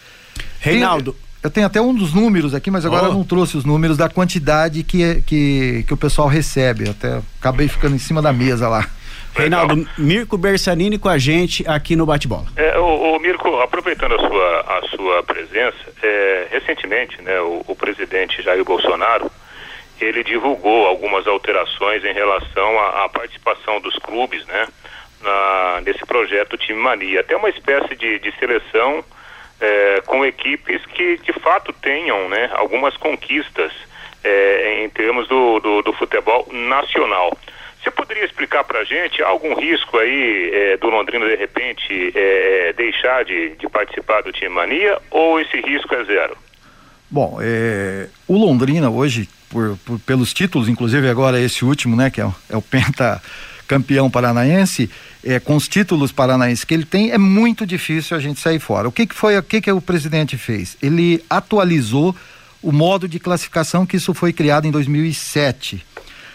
Reinaldo, 0.60 1.16
eu 1.42 1.50
tenho 1.50 1.66
até 1.66 1.80
um 1.80 1.94
dos 1.94 2.12
números 2.12 2.54
aqui, 2.54 2.70
mas 2.70 2.84
agora 2.86 3.04
Oh. 3.04 3.06
eu 3.08 3.14
não 3.14 3.24
trouxe 3.24 3.56
os 3.56 3.64
números 3.64 3.96
da 3.96 4.08
quantidade 4.08 4.82
que, 4.82 5.22
que, 5.22 5.84
que 5.86 5.94
o 5.94 5.96
pessoal 5.96 6.28
recebe. 6.28 6.88
Até 6.88 7.20
acabei 7.40 7.68
ficando 7.68 7.96
em 7.96 7.98
cima 7.98 8.20
da 8.22 8.32
mesa 8.32 8.68
lá. 8.68 8.86
Reinaldo, 9.34 9.88
Mirko 9.96 10.36
Bersanini 10.36 10.98
com 10.98 11.08
a 11.08 11.16
gente 11.16 11.66
aqui 11.66 11.96
no 11.96 12.04
Bate-Bola. 12.04 12.46
É, 12.54 12.78
o, 12.78 13.18
Mirko, 13.18 13.60
aproveitando 13.60 14.14
a 14.14 14.18
sua, 14.18 14.60
a 14.60 14.82
sua 14.94 15.22
presença, 15.22 15.76
é, 16.02 16.48
recentemente, 16.50 17.20
né, 17.22 17.40
o, 17.40 17.64
o 17.66 17.74
presidente 17.74 18.42
Jair 18.42 18.64
Bolsonaro, 18.64 19.30
ele 20.04 20.24
divulgou 20.24 20.86
algumas 20.86 21.26
alterações 21.26 22.04
em 22.04 22.12
relação 22.12 22.78
à, 22.78 23.04
à 23.04 23.08
participação 23.08 23.80
dos 23.80 23.96
clubes, 23.98 24.44
né, 24.46 24.68
na, 25.20 25.80
nesse 25.84 26.04
projeto 26.06 26.56
Time 26.56 26.78
Mania. 26.78 27.20
Até 27.20 27.36
uma 27.36 27.48
espécie 27.48 27.94
de, 27.94 28.18
de 28.18 28.32
seleção 28.38 29.04
é, 29.60 30.02
com 30.06 30.24
equipes 30.24 30.84
que 30.86 31.18
de 31.18 31.32
fato 31.34 31.72
tenham, 31.72 32.28
né, 32.28 32.50
algumas 32.54 32.96
conquistas 32.96 33.72
é, 34.24 34.82
em 34.84 34.90
termos 34.90 35.28
do, 35.28 35.60
do, 35.60 35.82
do 35.82 35.92
futebol 35.92 36.46
nacional. 36.50 37.36
Você 37.82 37.90
poderia 37.90 38.24
explicar 38.24 38.62
para 38.62 38.80
a 38.80 38.84
gente 38.84 39.20
algum 39.22 39.54
risco 39.54 39.98
aí 39.98 40.50
é, 40.52 40.76
do 40.76 40.88
Londrina 40.88 41.26
de 41.26 41.34
repente 41.34 42.12
é, 42.14 42.72
deixar 42.74 43.24
de, 43.24 43.56
de 43.56 43.68
participar 43.68 44.22
do 44.22 44.32
Time 44.32 44.50
Mania 44.50 45.00
ou 45.10 45.40
esse 45.40 45.60
risco 45.60 45.94
é 45.94 46.04
zero? 46.04 46.36
Bom, 47.12 47.36
é, 47.42 48.08
o 48.26 48.38
Londrina 48.38 48.88
hoje, 48.88 49.28
por, 49.50 49.76
por- 49.84 49.98
pelos 49.98 50.32
títulos, 50.32 50.66
inclusive 50.66 51.06
agora 51.10 51.38
esse 51.38 51.62
último, 51.62 51.94
né, 51.94 52.08
que 52.08 52.22
é, 52.22 52.24
o- 52.26 52.34
é 52.48 52.56
o 52.56 52.62
penta 52.62 53.22
campeão 53.68 54.10
paranaense, 54.10 54.88
é, 55.22 55.38
com 55.38 55.54
os 55.54 55.68
títulos 55.68 56.10
paranaenses 56.10 56.64
que 56.64 56.72
ele 56.72 56.86
tem, 56.86 57.10
é 57.10 57.18
muito 57.18 57.66
difícil 57.66 58.16
a 58.16 58.20
gente 58.20 58.40
sair 58.40 58.58
fora. 58.58 58.88
O 58.88 58.92
que, 58.92 59.06
que 59.06 59.14
foi, 59.14 59.36
o 59.36 59.42
que, 59.42 59.60
que 59.60 59.70
o 59.70 59.80
presidente 59.80 60.38
fez? 60.38 60.74
Ele 60.82 61.22
atualizou 61.28 62.16
o 62.62 62.72
modo 62.72 63.06
de 63.06 63.18
classificação 63.18 63.84
que 63.84 63.98
isso 63.98 64.14
foi 64.14 64.32
criado 64.32 64.66
em 64.66 64.70
2007. 64.70 65.84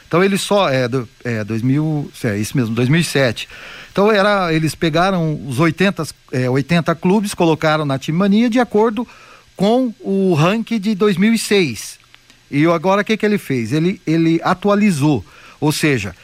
Então 0.08 0.24
ele 0.24 0.38
só 0.38 0.70
é, 0.70 0.88
do, 0.88 1.08
é 1.24 1.44
2000, 1.44 2.12
é 2.24 2.38
isso 2.38 2.56
mesmo, 2.56 2.76
2007. 2.76 3.50
Então 3.92 4.12
era, 4.12 4.54
eles 4.54 4.76
pegaram 4.76 5.40
os 5.48 5.60
80, 5.60 6.08
é, 6.32 6.48
80 6.50 6.94
clubes, 6.96 7.34
colocaram 7.34 7.84
na 7.84 7.98
Time 7.98 8.18
Mania 8.18 8.48
de 8.50 8.60
acordo 8.60 9.08
com 9.58 9.94
o 10.00 10.36
ranking 10.36 10.80
de 10.80 10.96
2006. 10.96 11.98
E 12.50 12.66
agora 12.68 13.02
o 13.02 13.04
que 13.04 13.18
que 13.18 13.26
ele 13.26 13.38
fez? 13.38 13.74
Ele 13.74 14.00
ele 14.08 14.40
atualizou, 14.44 15.26
ou 15.60 15.72
seja, 15.74 16.16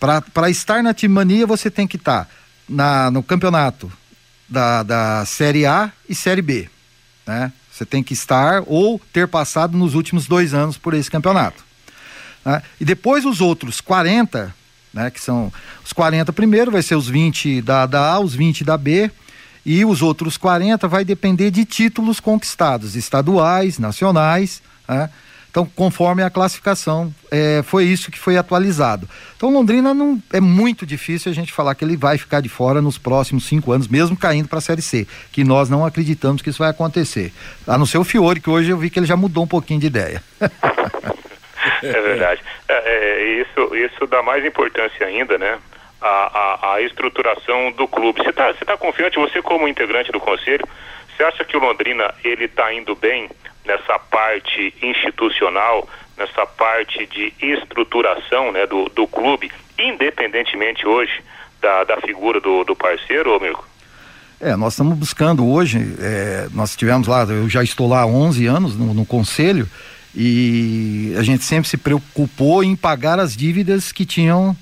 para 0.00 0.50
estar 0.50 0.82
na 0.82 0.92
Time 0.92 1.14
Mania 1.14 1.46
você 1.46 1.70
tem 1.70 1.86
que 1.86 1.96
estar 1.96 2.28
na 2.68 3.10
no 3.10 3.22
campeonato 3.22 3.92
da, 4.48 4.82
da 4.82 5.24
Série 5.26 5.66
A 5.66 5.92
e 6.08 6.14
Série 6.14 6.42
B, 6.42 6.68
né? 7.26 7.52
Você 7.70 7.84
tem 7.84 8.02
que 8.02 8.12
estar 8.12 8.64
ou 8.66 9.00
ter 9.12 9.28
passado 9.28 9.76
nos 9.76 9.94
últimos 9.94 10.26
dois 10.26 10.52
anos 10.52 10.76
por 10.76 10.94
esse 10.94 11.08
campeonato. 11.08 11.62
né? 12.44 12.60
E 12.80 12.84
depois 12.84 13.24
os 13.24 13.40
outros 13.40 13.80
40, 13.80 14.52
né, 14.92 15.10
que 15.10 15.20
são 15.20 15.52
os 15.84 15.92
40 15.92 16.32
primeiro, 16.32 16.72
vai 16.72 16.82
ser 16.82 16.96
os 16.96 17.08
20 17.08 17.62
da, 17.62 17.86
da 17.86 18.14
A, 18.14 18.18
os 18.18 18.34
20 18.34 18.64
da 18.64 18.76
B, 18.76 19.08
e 19.68 19.84
os 19.84 20.00
outros 20.00 20.38
40 20.38 20.88
vai 20.88 21.04
depender 21.04 21.50
de 21.50 21.62
títulos 21.66 22.20
conquistados, 22.20 22.96
estaduais, 22.96 23.78
nacionais, 23.78 24.62
né? 24.88 25.10
Então, 25.50 25.66
conforme 25.76 26.22
a 26.22 26.30
classificação, 26.30 27.12
é, 27.30 27.62
foi 27.62 27.84
isso 27.84 28.10
que 28.10 28.18
foi 28.18 28.38
atualizado. 28.38 29.06
Então, 29.36 29.52
Londrina 29.52 29.92
não 29.92 30.22
é 30.32 30.40
muito 30.40 30.86
difícil 30.86 31.30
a 31.30 31.34
gente 31.34 31.52
falar 31.52 31.74
que 31.74 31.84
ele 31.84 31.98
vai 31.98 32.16
ficar 32.16 32.40
de 32.40 32.48
fora 32.48 32.80
nos 32.80 32.96
próximos 32.96 33.44
cinco 33.44 33.70
anos, 33.72 33.88
mesmo 33.88 34.16
caindo 34.16 34.48
para 34.48 34.58
a 34.58 34.62
Série 34.62 34.80
C, 34.80 35.06
que 35.32 35.44
nós 35.44 35.68
não 35.68 35.84
acreditamos 35.84 36.40
que 36.40 36.48
isso 36.48 36.60
vai 36.60 36.70
acontecer. 36.70 37.30
A 37.66 37.76
não 37.76 37.84
ser 37.84 37.98
o 37.98 38.04
Fiore, 38.04 38.40
que 38.40 38.48
hoje 38.48 38.70
eu 38.70 38.78
vi 38.78 38.88
que 38.88 38.98
ele 38.98 39.06
já 39.06 39.16
mudou 39.16 39.44
um 39.44 39.48
pouquinho 39.48 39.80
de 39.80 39.86
ideia. 39.86 40.22
É 41.82 42.00
verdade. 42.00 42.40
É, 42.68 42.74
é, 42.74 43.42
isso, 43.42 43.76
isso 43.76 44.06
dá 44.06 44.22
mais 44.22 44.44
importância 44.44 45.06
ainda, 45.06 45.36
né? 45.36 45.58
A, 46.00 46.06
a, 46.06 46.74
a 46.74 46.80
estruturação 46.82 47.72
do 47.72 47.88
clube. 47.88 48.22
Você 48.22 48.30
está 48.30 48.52
tá 48.54 48.76
confiante, 48.76 49.18
você 49.18 49.42
como 49.42 49.66
integrante 49.66 50.12
do 50.12 50.20
conselho, 50.20 50.64
você 51.16 51.24
acha 51.24 51.44
que 51.44 51.56
o 51.56 51.60
Londrina 51.60 52.14
ele 52.22 52.44
está 52.44 52.72
indo 52.72 52.94
bem 52.94 53.28
nessa 53.66 53.98
parte 53.98 54.72
institucional, 54.80 55.88
nessa 56.16 56.46
parte 56.46 57.04
de 57.06 57.34
estruturação 57.40 58.52
né, 58.52 58.66
do, 58.66 58.88
do 58.90 59.06
clube, 59.08 59.50
independentemente 59.78 60.86
hoje 60.86 61.20
da, 61.60 61.84
da 61.84 61.96
figura 62.00 62.40
do, 62.40 62.64
do 62.64 62.76
parceiro, 62.76 63.36
ô 63.36 63.40
Mirko? 63.40 63.66
É, 64.40 64.54
nós 64.54 64.74
estamos 64.74 64.96
buscando 64.96 65.44
hoje, 65.46 65.96
é, 65.98 66.48
nós 66.52 66.76
tivemos 66.76 67.08
lá, 67.08 67.24
eu 67.24 67.48
já 67.48 67.62
estou 67.62 67.88
lá 67.88 68.02
há 68.02 68.06
11 68.06 68.46
anos 68.46 68.76
no, 68.76 68.94
no 68.94 69.04
conselho 69.04 69.68
e 70.14 71.12
a 71.18 71.22
gente 71.22 71.42
sempre 71.42 71.68
se 71.68 71.76
preocupou 71.76 72.62
em 72.62 72.76
pagar 72.76 73.18
as 73.18 73.36
dívidas 73.36 73.90
que 73.90 74.06
tinham, 74.06 74.56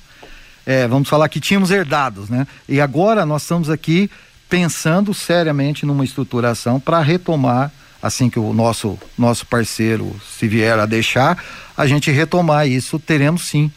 é, 0.67 0.89
vamos 0.89 1.09
falar 1.09 1.29
que 1.29 1.39
tínhamos 1.39 1.71
herdados, 1.71 2.29
né? 2.29 2.47
E 2.69 2.81
agora 2.81 3.25
nós 3.25 3.43
estamos 3.43 3.71
aqui 3.71 4.11
pensando 4.49 5.15
seriamente 5.15 5.87
numa 5.87 6.05
estruturação 6.05 6.81
para 6.81 7.01
retomar, 7.01 7.71
assim 8.03 8.29
que 8.29 8.39
o 8.39 8.53
nosso 8.53 8.99
nosso 9.17 9.47
parceiro 9.47 10.15
se 10.29 10.49
vier 10.49 10.79
a 10.79 10.85
deixar, 10.85 11.43
a 11.77 11.87
gente 11.87 12.11
retomar 12.11 12.67
isso, 12.67 12.99
teremos 12.99 13.43
sim 13.43 13.71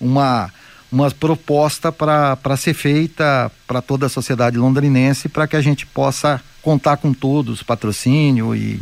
uma 0.00 0.50
uma 0.90 1.10
proposta 1.10 1.90
para 1.90 2.56
ser 2.56 2.74
feita 2.74 3.50
para 3.66 3.82
toda 3.82 4.06
a 4.06 4.08
sociedade 4.08 4.56
londrinense 4.56 5.28
para 5.28 5.48
que 5.48 5.56
a 5.56 5.60
gente 5.60 5.86
possa 5.86 6.40
contar 6.62 6.96
com 6.96 7.12
todos, 7.12 7.62
patrocínio 7.62 8.54
e 8.54 8.80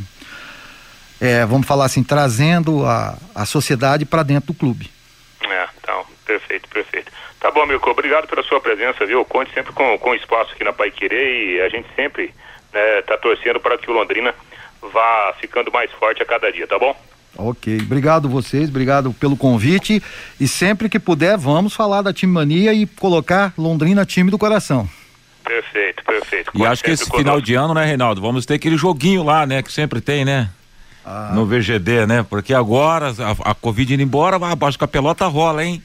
é, 1.22 1.46
vamos 1.46 1.66
falar 1.66 1.84
assim, 1.84 2.02
trazendo 2.02 2.84
a, 2.84 3.16
a 3.34 3.46
sociedade 3.46 4.04
para 4.04 4.22
dentro 4.22 4.48
do 4.48 4.58
clube. 4.58 4.90
É, 5.48 5.68
então, 5.80 6.04
perfeito, 6.26 6.68
perfeito. 6.68 7.12
Tá 7.42 7.50
bom, 7.50 7.66
Mirko, 7.66 7.90
obrigado 7.90 8.28
pela 8.28 8.40
sua 8.44 8.60
presença, 8.60 9.04
viu? 9.04 9.24
Conte 9.24 9.52
sempre 9.52 9.72
com, 9.72 9.98
com 9.98 10.14
espaço 10.14 10.52
aqui 10.52 10.62
na 10.62 10.72
Pai 10.72 10.92
Querer 10.92 11.56
e 11.56 11.60
a 11.60 11.68
gente 11.68 11.88
sempre 11.96 12.32
né, 12.72 13.02
tá 13.02 13.18
torcendo 13.18 13.58
para 13.58 13.76
que 13.76 13.90
o 13.90 13.92
Londrina 13.92 14.32
vá 14.80 15.34
ficando 15.40 15.72
mais 15.72 15.90
forte 15.90 16.22
a 16.22 16.24
cada 16.24 16.52
dia, 16.52 16.68
tá 16.68 16.78
bom? 16.78 16.96
Ok, 17.36 17.80
obrigado 17.82 18.28
vocês, 18.28 18.68
obrigado 18.68 19.12
pelo 19.14 19.36
convite 19.36 20.00
e 20.38 20.46
sempre 20.46 20.88
que 20.88 21.00
puder 21.00 21.36
vamos 21.36 21.74
falar 21.74 22.02
da 22.02 22.12
time 22.12 22.32
mania 22.32 22.72
e 22.72 22.86
colocar 22.86 23.52
Londrina 23.58 24.06
time 24.06 24.30
do 24.30 24.38
coração. 24.38 24.88
Perfeito, 25.42 26.04
perfeito. 26.04 26.52
E 26.54 26.64
acho 26.64 26.84
que 26.84 26.92
esse 26.92 27.10
final 27.10 27.40
de 27.40 27.56
ano, 27.56 27.74
né, 27.74 27.84
Reinaldo? 27.84 28.20
Vamos 28.20 28.46
ter 28.46 28.54
aquele 28.54 28.76
joguinho 28.76 29.24
lá, 29.24 29.44
né? 29.44 29.64
Que 29.64 29.72
sempre 29.72 30.00
tem, 30.00 30.24
né? 30.24 30.48
No 31.34 31.44
VGD, 31.44 32.06
né? 32.06 32.24
Porque 32.28 32.54
agora 32.54 33.12
a, 33.18 33.50
a 33.50 33.54
Covid 33.54 33.94
indo 33.94 34.02
embora, 34.02 34.36
abaixo 34.36 34.78
com 34.78 34.84
a 34.84 34.88
pelota 34.88 35.26
rola, 35.26 35.64
hein? 35.64 35.82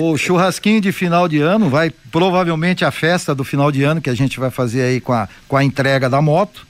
O 0.00 0.16
churrasquinho 0.16 0.80
de 0.80 0.90
final 0.90 1.28
de 1.28 1.40
ano 1.40 1.68
vai 1.68 1.90
provavelmente 2.10 2.84
a 2.84 2.90
festa 2.90 3.34
do 3.34 3.44
final 3.44 3.70
de 3.70 3.84
ano 3.84 4.00
que 4.00 4.10
a 4.10 4.16
gente 4.16 4.40
vai 4.40 4.50
fazer 4.50 4.82
aí 4.82 5.00
com 5.00 5.12
a, 5.12 5.28
com 5.46 5.56
a 5.56 5.62
entrega 5.62 6.10
da 6.10 6.20
moto. 6.20 6.66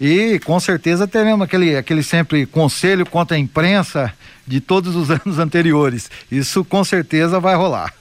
E 0.00 0.38
com 0.40 0.58
certeza 0.60 1.06
teremos 1.06 1.42
aquele, 1.42 1.76
aquele 1.76 2.02
sempre 2.02 2.46
conselho 2.46 3.06
contra 3.06 3.36
a 3.36 3.40
imprensa 3.40 4.12
de 4.46 4.60
todos 4.60 4.94
os 4.94 5.10
anos 5.12 5.38
anteriores. 5.38 6.10
Isso 6.30 6.64
com 6.64 6.84
certeza 6.84 7.38
vai 7.38 7.54
rolar. 7.54 7.92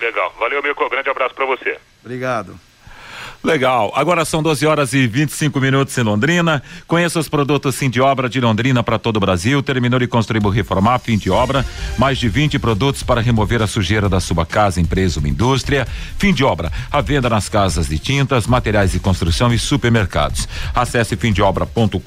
Legal. 0.00 0.34
Valeu, 0.38 0.62
Mirko. 0.62 0.88
Grande 0.90 1.10
abraço 1.10 1.34
para 1.34 1.46
você. 1.46 1.78
Obrigado. 2.02 2.58
Legal. 3.44 3.92
Agora 3.94 4.24
são 4.24 4.42
12 4.42 4.64
horas 4.64 4.94
e 4.94 5.06
25 5.06 5.60
minutos 5.60 5.96
em 5.98 6.02
Londrina. 6.02 6.62
Conheça 6.86 7.20
os 7.20 7.28
produtos 7.28 7.76
Fim 7.76 7.90
de 7.90 8.00
Obra 8.00 8.26
de 8.26 8.40
Londrina 8.40 8.82
para 8.82 8.98
todo 8.98 9.18
o 9.18 9.20
Brasil. 9.20 9.62
Terminou 9.62 10.00
de 10.00 10.06
construir 10.06 10.42
ou 10.42 10.50
reformar, 10.50 10.98
fim 10.98 11.18
de 11.18 11.30
obra. 11.30 11.62
Mais 11.98 12.16
de 12.16 12.26
20 12.26 12.58
produtos 12.58 13.02
para 13.02 13.20
remover 13.20 13.60
a 13.60 13.66
sujeira 13.66 14.08
da 14.08 14.18
sua 14.18 14.46
casa, 14.46 14.80
empresa 14.80 15.20
ou 15.20 15.26
indústria. 15.26 15.86
Fim 16.18 16.32
de 16.32 16.42
obra. 16.42 16.72
A 16.90 17.02
venda 17.02 17.28
nas 17.28 17.46
casas 17.46 17.86
de 17.86 17.98
tintas, 17.98 18.46
materiais 18.46 18.92
de 18.92 18.98
construção 18.98 19.52
e 19.52 19.58
supermercados. 19.58 20.48
Acesse 20.74 21.14
fimdeobra.com.br. 21.14 22.00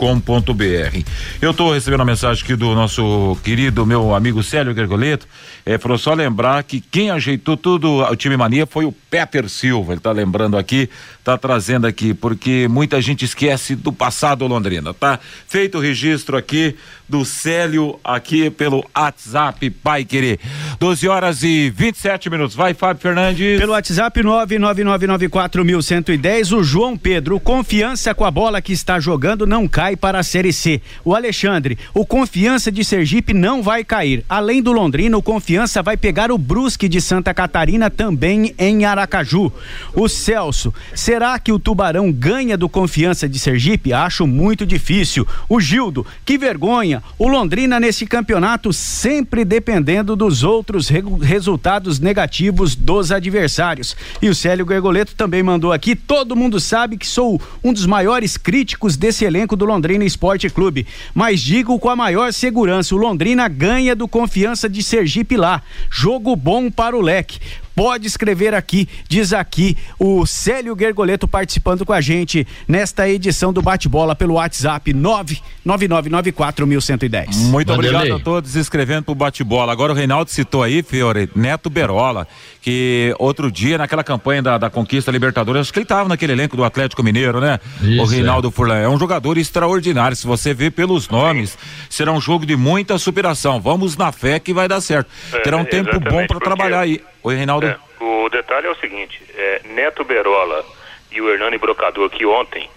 Eu 1.40 1.52
estou 1.52 1.72
recebendo 1.72 2.00
uma 2.00 2.06
mensagem 2.08 2.44
aqui 2.44 2.56
do 2.56 2.74
nosso 2.74 3.38
querido 3.44 3.86
meu 3.86 4.16
amigo 4.16 4.42
Célio 4.42 4.74
Gergoleto. 4.74 5.28
É, 5.64 5.78
falou 5.78 6.00
só 6.00 6.16
lembrar 6.16 6.64
que 6.64 6.82
quem 6.82 7.12
ajeitou 7.12 7.56
tudo 7.56 8.00
o 8.02 8.16
time 8.16 8.36
mania 8.36 8.66
foi 8.66 8.86
o 8.86 8.92
Peter 8.92 9.48
Silva. 9.48 9.94
Ele 9.94 10.00
está 10.00 10.12
lembrando 10.12 10.58
aqui, 10.58 10.90
está 11.28 11.38
trazendo 11.38 11.86
aqui, 11.86 12.14
porque 12.14 12.70
muita 12.70 13.02
gente 13.02 13.26
esquece 13.26 13.76
do 13.76 13.92
passado 13.92 14.48
Londrina, 14.48 14.94
tá? 14.94 15.20
Feito 15.46 15.78
o 15.78 15.82
registro 15.82 16.38
aqui 16.38 16.74
do 17.08 17.24
Célio 17.26 18.00
aqui 18.04 18.50
pelo 18.50 18.84
WhatsApp 18.96 19.70
Pai 19.70 20.04
Querer. 20.06 20.40
12 20.80 21.08
horas 21.08 21.44
e 21.44 21.70
27 21.70 22.28
minutos. 22.30 22.56
Vai, 22.56 22.74
Fábio 22.74 23.02
Fernandes. 23.02 23.60
Pelo 23.60 23.74
WhatsApp 23.74 24.22
999941110, 24.22 26.58
o 26.58 26.64
João 26.64 26.98
Pedro, 26.98 27.40
confiança 27.40 28.16
com 28.16 28.26
a 28.26 28.32
bola 28.32 28.62
que 28.62 28.74
está 28.74 29.00
jogando 29.00 29.46
não 29.46 29.68
cai 29.68 29.98
para 29.98 30.20
a 30.20 30.24
Série 30.24 30.54
C. 30.54 30.82
O 31.04 31.16
Alexandre, 31.16 31.78
o 31.94 32.06
confiança 32.06 32.72
de 32.72 32.86
Sergipe 32.86 33.34
não 33.34 33.62
vai 33.62 33.84
cair. 33.84 34.24
Além 34.30 34.62
do 34.62 34.72
Londrina, 34.72 35.18
o 35.18 35.24
confiança 35.24 35.84
vai 35.84 35.98
pegar 35.98 36.32
o 36.32 36.38
Brusque 36.38 36.88
de 36.88 37.02
Santa 37.02 37.34
Catarina 37.34 37.90
também 37.90 38.56
em 38.58 38.86
Aracaju. 38.86 39.52
O 39.94 40.08
Celso, 40.08 40.74
será 40.94 41.17
Será 41.18 41.40
que 41.40 41.52
o 41.52 41.58
Tubarão 41.58 42.12
ganha 42.12 42.56
do 42.56 42.70
Confiança 42.70 43.28
de 43.28 43.40
Sergipe? 43.40 43.92
Acho 43.92 44.28
muito 44.28 44.68
difícil. 44.68 45.28
O 45.50 45.60
Gildo, 45.60 46.06
que 46.24 46.38
vergonha. 46.38 47.02
O 47.18 47.28
Londrina 47.28 47.80
nesse 47.80 48.06
campeonato 48.06 48.72
sempre 48.72 49.44
dependendo 49.44 50.16
dos 50.16 50.44
outros 50.44 50.88
re 50.88 51.02
resultados 51.20 52.00
negativos 52.00 52.76
dos 52.76 53.12
adversários. 53.12 53.96
E 54.22 54.30
o 54.30 54.36
Célio 54.36 54.68
Gergoleto 54.68 55.16
também 55.16 55.42
mandou 55.42 55.74
aqui: 55.74 55.96
todo 55.96 56.36
mundo 56.36 56.60
sabe 56.60 56.98
que 56.98 57.08
sou 57.08 57.42
um 57.64 57.74
dos 57.74 57.88
maiores 57.88 58.38
críticos 58.38 58.96
desse 58.96 59.26
elenco 59.26 59.56
do 59.56 59.66
Londrina 59.66 60.06
Esporte 60.06 60.48
Clube, 60.52 60.86
mas 61.16 61.42
digo 61.42 61.80
com 61.80 61.90
a 61.90 61.96
maior 61.96 62.32
segurança: 62.32 62.94
o 62.94 63.00
Londrina 63.00 63.48
ganha 63.48 63.96
do 63.96 64.08
Confiança 64.08 64.70
de 64.70 64.84
Sergipe 64.84 65.36
lá. 65.36 65.64
Jogo 65.90 66.36
bom 66.36 66.70
para 66.70 66.96
o 66.96 67.02
leque 67.02 67.40
pode 67.78 68.08
escrever 68.08 68.54
aqui, 68.56 68.90
diz 69.08 69.32
aqui 69.32 69.78
o 70.00 70.26
Célio 70.26 70.76
Gergoleto 70.78 71.26
participando 71.28 71.86
com 71.86 71.94
a 71.94 72.02
gente 72.02 72.48
nesta 72.68 73.08
edição 73.08 73.54
do 73.54 73.62
Bate-Bola 73.62 74.16
pelo 74.16 74.34
WhatsApp 74.34 74.92
99994110. 74.96 77.36
Muito 77.52 77.72
obrigado 77.72 78.16
a 78.16 78.20
todos 78.20 78.56
escrevendo 78.56 79.04
pro 79.04 79.14
Bate-Bola. 79.14 79.72
Agora 79.72 79.94
o 79.94 79.96
Reinaldo 79.96 80.32
citou 80.32 80.64
aí, 80.64 80.82
Fiore, 80.82 81.30
Neto 81.36 81.70
Berola, 81.70 82.28
que 82.68 83.16
outro 83.18 83.50
dia 83.50 83.78
naquela 83.78 84.04
campanha 84.04 84.42
da, 84.42 84.58
da 84.58 84.70
conquista 84.70 85.10
Libertadores, 85.10 85.62
acho 85.62 85.72
que 85.72 85.80
ele 85.80 85.86
estava 85.86 86.10
naquele 86.10 86.34
elenco 86.34 86.58
do 86.58 86.66
Atlético 86.66 87.02
Mineiro, 87.02 87.40
né? 87.40 87.62
Isso, 87.82 88.02
o 88.02 88.06
Reinaldo 88.06 88.50
é. 88.50 88.52
Furlan 88.52 88.80
é 88.80 88.90
um 88.90 89.00
jogador 89.00 89.38
extraordinário, 89.38 90.18
se 90.18 90.28
você 90.28 90.54
vê 90.54 90.70
pelos 90.70 91.08
nomes, 91.08 91.58
será 91.90 92.12
um 92.12 92.20
jogo 92.20 92.46
de 92.46 92.58
muita 92.58 92.98
superação. 92.98 93.62
Vamos 93.62 93.96
na 93.96 94.12
fé 94.12 94.38
que 94.38 94.54
vai 94.54 94.68
dar 94.68 94.82
certo. 94.82 95.10
Terá 95.44 95.56
um 95.56 95.64
tempo 95.64 95.98
bom 95.98 96.28
para 96.28 96.42
trabalhar 96.42 96.82
aí. 96.82 97.02
Oi, 97.24 97.36
Reinaldo. 97.38 97.68
É, 97.68 97.78
o 98.02 98.28
detalhe 98.28 98.68
é 98.68 98.70
o 98.70 98.76
seguinte: 98.76 99.24
é, 99.34 99.62
Neto 99.74 100.04
Berola 100.04 100.66
e 101.10 101.22
o 101.22 101.30
Hernani 101.30 101.58
Brocador, 101.58 102.10
que 102.10 102.26
ontem 102.26 102.70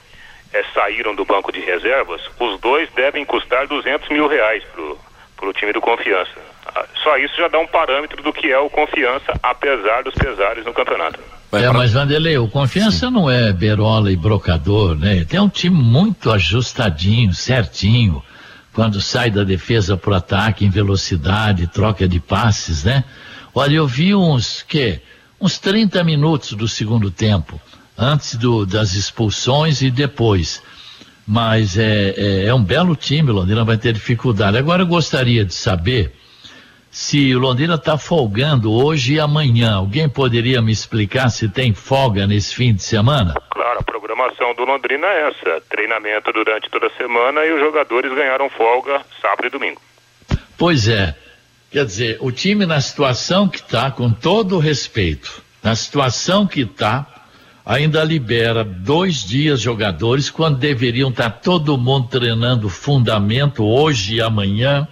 é, 0.53 0.63
saíram 0.73 1.17
do 1.17 1.25
banco 1.25 1.51
de 1.51 1.59
reservas, 1.59 2.23
os 2.39 2.61
dois 2.61 2.89
devem 2.95 3.25
custar 3.25 3.67
200 3.67 4.09
mil 4.11 4.29
reais 4.29 4.63
pro, 4.73 4.97
pro 5.37 5.53
time 5.53 5.73
do 5.73 5.81
Confiança. 5.81 6.50
Só 7.03 7.17
isso 7.17 7.35
já 7.37 7.49
dá 7.49 7.59
um 7.59 7.67
parâmetro 7.67 8.23
do 8.23 8.33
que 8.33 8.51
é 8.51 8.59
o 8.59 8.71
Confiança, 8.71 9.33
apesar 9.43 10.03
dos 10.03 10.15
pesares 10.15 10.65
no 10.65 10.73
campeonato. 10.73 11.19
É, 11.53 11.69
mas 11.71 11.93
Vanderlei, 11.93 12.39
o 12.39 12.49
Confiança 12.49 13.11
não 13.11 13.29
é 13.29 13.53
Berola 13.53 14.13
e 14.13 14.17
Brocador, 14.17 14.97
né? 14.97 15.25
Tem 15.25 15.41
um 15.41 15.49
time 15.49 15.77
muito 15.77 16.31
ajustadinho, 16.31 17.35
certinho, 17.35 18.23
quando 18.73 19.01
sai 19.01 19.31
da 19.31 19.43
defesa 19.43 19.97
pro 19.97 20.15
ataque 20.15 20.65
em 20.65 20.71
velocidade, 20.71 21.67
troca 21.67 22.07
de 22.07 22.21
passes, 22.21 22.85
né? 22.85 23.03
Olha, 23.53 23.75
eu 23.75 23.87
vi 23.87 24.15
uns, 24.15 24.63
que, 24.63 25.01
uns 25.41 25.59
30 25.59 26.05
minutos 26.05 26.53
do 26.53 26.69
segundo 26.69 27.11
tempo, 27.11 27.61
antes 27.99 28.37
do, 28.37 28.65
das 28.65 28.95
expulsões 28.95 29.83
e 29.83 29.91
depois. 29.91 30.63
Mas 31.27 31.77
é, 31.77 32.15
é, 32.17 32.47
é 32.47 32.55
um 32.55 32.63
belo 32.63 32.95
time, 32.95 33.33
Londrina 33.33 33.65
vai 33.65 33.77
ter 33.77 33.93
dificuldade. 33.93 34.57
Agora 34.57 34.83
eu 34.83 34.87
gostaria 34.87 35.45
de 35.45 35.55
saber 35.55 36.20
se 36.91 37.35
o 37.35 37.39
Londrina 37.39 37.77
está 37.77 37.97
folgando 37.97 38.73
hoje 38.73 39.15
e 39.15 39.21
amanhã. 39.21 39.75
Alguém 39.75 40.09
poderia 40.09 40.61
me 40.61 40.73
explicar 40.73 41.31
se 41.31 41.49
tem 41.49 41.73
folga 41.73 42.27
nesse 42.27 42.55
fim 42.55 42.75
de 42.75 42.83
semana? 42.83 43.35
Claro, 43.51 43.79
a 43.79 43.83
programação 43.83 44.55
do 44.55 44.65
Londrina 44.65 45.07
é 45.07 45.29
essa: 45.29 45.63
treinamento 45.69 46.33
durante 46.33 46.69
toda 46.69 46.89
a 46.89 46.97
semana 46.97 47.45
e 47.45 47.53
os 47.53 47.61
jogadores 47.61 48.13
ganharam 48.13 48.51
folga 48.51 49.03
sábado 49.21 49.47
e 49.47 49.51
domingo. 49.51 49.81
Pois 50.59 50.89
é. 50.89 51.15
Quer 51.71 51.85
dizer, 51.85 52.19
o 52.21 52.33
time 52.33 52.67
na 52.67 52.81
situação 52.81 53.49
que 53.49 53.59
está, 53.59 53.93
com 53.93 54.11
todo 54.13 54.57
o 54.57 54.59
respeito, 54.59 55.41
na 55.63 55.77
situação 55.77 56.45
que 56.45 56.63
está, 56.63 57.07
ainda 57.65 58.03
libera 58.03 58.65
dois 58.65 59.23
dias 59.23 59.61
jogadores 59.61 60.29
quando 60.29 60.59
deveriam 60.59 61.11
estar 61.11 61.31
tá 61.31 61.39
todo 61.39 61.79
mundo 61.79 62.09
treinando 62.09 62.69
fundamento 62.69 63.65
hoje 63.65 64.17
e 64.17 64.21
amanhã, 64.21 64.89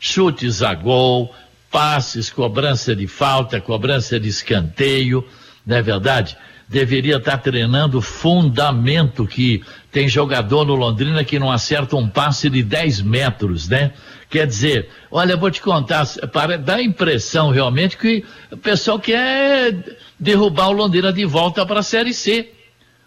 chutes 0.00 0.62
a 0.62 0.74
gol, 0.74 1.34
passes, 1.72 2.30
cobrança 2.30 2.94
de 2.94 3.06
falta, 3.06 3.60
cobrança 3.60 4.20
de 4.20 4.28
escanteio, 4.28 5.26
não 5.66 5.76
é 5.76 5.82
verdade? 5.82 6.36
Deveria 6.68 7.16
estar 7.16 7.38
treinando 7.38 8.00
fundamento 8.02 9.26
que 9.26 9.62
tem 9.90 10.08
jogador 10.08 10.66
no 10.66 10.74
Londrina 10.74 11.24
que 11.24 11.38
não 11.38 11.50
acerta 11.50 11.96
um 11.96 12.08
passe 12.08 12.50
de 12.50 12.62
10 12.62 13.00
metros, 13.02 13.68
né? 13.68 13.92
Quer 14.28 14.46
dizer, 14.46 14.88
olha, 15.10 15.36
vou 15.36 15.50
te 15.50 15.60
contar, 15.60 16.06
para, 16.32 16.56
dá 16.56 16.76
a 16.76 16.82
impressão 16.82 17.50
realmente 17.50 17.96
que 17.96 18.24
o 18.50 18.56
pessoal 18.56 18.98
quer 18.98 19.98
derrubar 20.18 20.68
o 20.68 20.72
Londrina 20.72 21.12
de 21.12 21.24
volta 21.24 21.66
para 21.66 21.80
a 21.80 21.82
Série 21.82 22.14
C. 22.14 22.50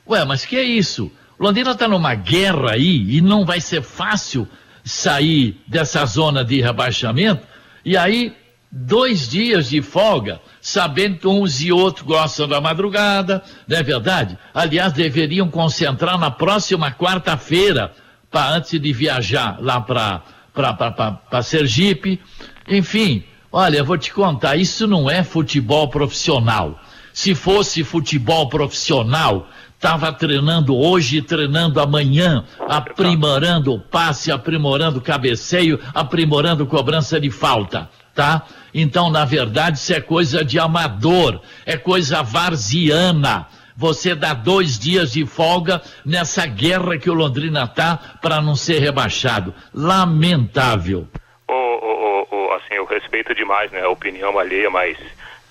Ué, 0.07 0.25
mas 0.25 0.45
que 0.45 0.55
é 0.55 0.63
isso? 0.63 1.11
O 1.37 1.43
Londrina 1.43 1.71
está 1.71 1.87
numa 1.87 2.13
guerra 2.15 2.73
aí 2.73 3.15
e 3.15 3.21
não 3.21 3.45
vai 3.45 3.61
ser 3.61 3.81
fácil 3.81 4.47
sair 4.83 5.59
dessa 5.67 6.05
zona 6.05 6.43
de 6.43 6.61
rebaixamento. 6.61 7.41
E 7.83 7.97
aí, 7.97 8.33
dois 8.71 9.27
dias 9.29 9.69
de 9.69 9.81
folga, 9.81 10.41
sabendo 10.61 11.17
que 11.17 11.27
uns 11.27 11.61
e 11.61 11.71
outros 11.71 12.05
gostam 12.05 12.47
da 12.47 12.59
madrugada, 12.59 13.43
não 13.67 13.77
é 13.77 13.83
verdade? 13.83 14.37
Aliás, 14.53 14.91
deveriam 14.91 15.49
concentrar 15.49 16.17
na 16.17 16.29
próxima 16.29 16.91
quarta-feira, 16.91 17.93
para 18.29 18.49
antes 18.49 18.79
de 18.79 18.91
viajar 18.91 19.57
lá 19.61 19.79
para 19.79 21.41
Sergipe. 21.41 22.19
Enfim, 22.67 23.23
olha, 23.49 23.83
vou 23.83 23.97
te 23.97 24.11
contar, 24.11 24.57
isso 24.57 24.85
não 24.87 25.09
é 25.09 25.23
futebol 25.23 25.87
profissional. 25.87 26.77
Se 27.13 27.33
fosse 27.33 27.81
futebol 27.81 28.49
profissional, 28.49 29.47
estava 29.73 30.11
treinando 30.11 30.75
hoje, 30.75 31.21
treinando 31.21 31.79
amanhã, 31.79 32.43
aprimorando 32.67 33.73
o 33.73 33.79
passe, 33.79 34.33
aprimorando 34.33 34.99
o 34.99 35.01
cabeceio, 35.01 35.79
aprimorando 35.93 36.65
cobrança 36.65 37.17
de 37.17 37.29
falta, 37.31 37.89
tá? 38.15 38.43
Então, 38.73 39.11
na 39.11 39.25
verdade, 39.25 39.77
isso 39.77 39.93
é 39.93 40.01
coisa 40.01 40.43
de 40.43 40.57
amador, 40.57 41.41
é 41.65 41.77
coisa 41.77 42.23
varziana 42.23 43.47
você 43.75 44.15
dá 44.15 44.33
dois 44.33 44.79
dias 44.79 45.11
de 45.11 45.25
folga 45.25 45.81
nessa 46.05 46.45
guerra 46.45 46.97
que 46.97 47.09
o 47.09 47.13
Londrina 47.13 47.67
tá 47.67 47.99
para 48.21 48.41
não 48.41 48.55
ser 48.55 48.79
rebaixado. 48.79 49.53
Lamentável. 49.73 51.07
O, 51.47 51.53
o, 51.53 52.27
o, 52.31 52.53
assim, 52.53 52.75
eu 52.75 52.85
respeito 52.85 53.35
demais 53.35 53.69
né, 53.71 53.81
a 53.81 53.89
opinião 53.89 54.39
alheia, 54.39 54.69
mas 54.69 54.97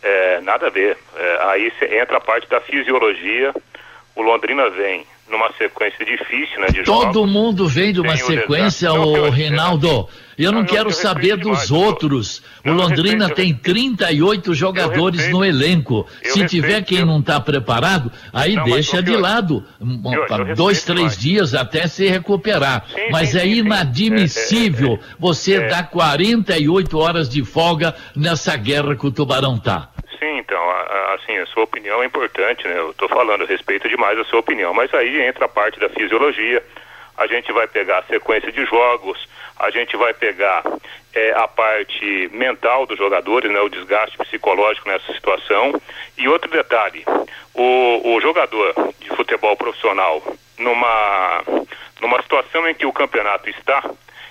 é, 0.03 0.41
nada 0.41 0.69
a 0.69 0.71
ver. 0.71 0.97
É, 1.17 1.39
aí 1.43 1.73
entra 2.01 2.17
a 2.17 2.21
parte 2.21 2.49
da 2.49 2.61
fisiologia. 2.61 3.55
O 4.17 4.23
Londrina 4.23 4.71
vem 4.71 5.05
numa 5.29 5.53
sequência 5.59 6.05
difícil, 6.05 6.61
né? 6.61 6.69
Todo 6.85 7.13
jogos. 7.13 7.31
mundo 7.31 7.69
vem 7.69 7.93
de 7.93 8.01
uma 8.01 8.17
sequência, 8.17 8.93
o 8.93 9.29
Reinaldo. 9.31 10.09
Eu 10.39 10.53
não, 10.53 10.61
não 10.61 10.67
quero 10.67 10.89
eu 10.89 10.93
saber 10.93 11.37
dos 11.37 11.71
outros. 11.71 12.43
O 12.65 12.73
Londrina 12.73 13.29
respeito, 13.29 13.63
tem 13.63 13.75
38 13.75 14.55
jogadores 14.55 15.21
respeito, 15.21 15.37
no 15.37 15.45
elenco. 15.45 16.07
Se 16.23 16.41
respeito, 16.41 16.51
tiver 16.51 16.83
quem 16.83 17.05
não 17.05 17.21
está 17.21 17.41
preparado, 17.41 18.11
aí 18.33 18.55
não, 18.55 18.65
deixa 18.65 19.03
de 19.03 19.17
lado. 19.17 19.65
dois, 20.57 20.83
três 20.85 21.17
dias 21.17 21.55
até 21.55 21.87
se 21.87 22.07
recuperar. 22.09 22.87
Sim, 22.89 23.11
mas 23.11 23.31
sim, 23.31 23.39
é 23.39 23.41
sim, 23.43 23.55
inadmissível 23.55 24.91
é, 24.91 24.93
é, 24.93 24.95
é, 24.95 24.99
você 25.19 25.55
é. 25.55 25.69
dar 25.69 25.89
48 25.91 26.99
horas 26.99 27.29
de 27.29 27.45
folga 27.45 27.95
nessa 28.15 28.57
guerra 28.57 28.97
que 28.97 29.07
o 29.07 29.11
Tubarão 29.11 29.59
tá. 29.59 29.91
Sim, 30.19 30.39
então, 30.39 30.63
assim, 31.15 31.37
a 31.39 31.47
sua 31.47 31.65
opinião 31.65 32.03
é 32.03 32.07
importante, 32.07 32.67
né? 32.67 32.79
Eu 32.79 32.91
estou 32.91 33.09
falando, 33.09 33.45
respeito 33.45 33.89
demais 33.89 34.19
a 34.19 34.25
sua 34.25 34.41
opinião, 34.41 34.73
mas 34.73 34.93
aí 34.95 35.21
entra 35.23 35.45
a 35.45 35.49
parte 35.49 35.79
da 35.79 35.89
fisiologia, 35.89 36.63
a 37.17 37.27
gente 37.27 37.53
vai 37.53 37.67
pegar 37.67 37.99
a 37.99 38.03
sequência 38.05 38.51
de 38.51 38.65
jogos, 38.65 39.19
a 39.59 39.71
gente 39.71 39.97
vai 39.97 40.13
pegar 40.13 40.63
é, 41.15 41.33
a 41.33 41.47
parte 41.47 42.29
mental 42.33 42.87
dos 42.87 42.99
jogadores, 42.99 43.51
né, 43.51 43.61
o 43.61 43.69
desgaste 43.69 44.19
psicológico 44.19 44.89
nessa 44.89 45.13
situação. 45.13 45.81
E 46.19 46.29
outro 46.29 46.51
detalhe, 46.51 47.05
o, 47.55 48.15
o 48.15 48.21
jogador 48.21 48.75
de 49.01 49.09
futebol 49.11 49.57
profissional, 49.57 50.23
numa, 50.59 51.43
numa 52.01 52.21
situação 52.23 52.69
em 52.69 52.75
que 52.75 52.87
o 52.87 52.93
campeonato 52.93 53.49
está, 53.49 53.83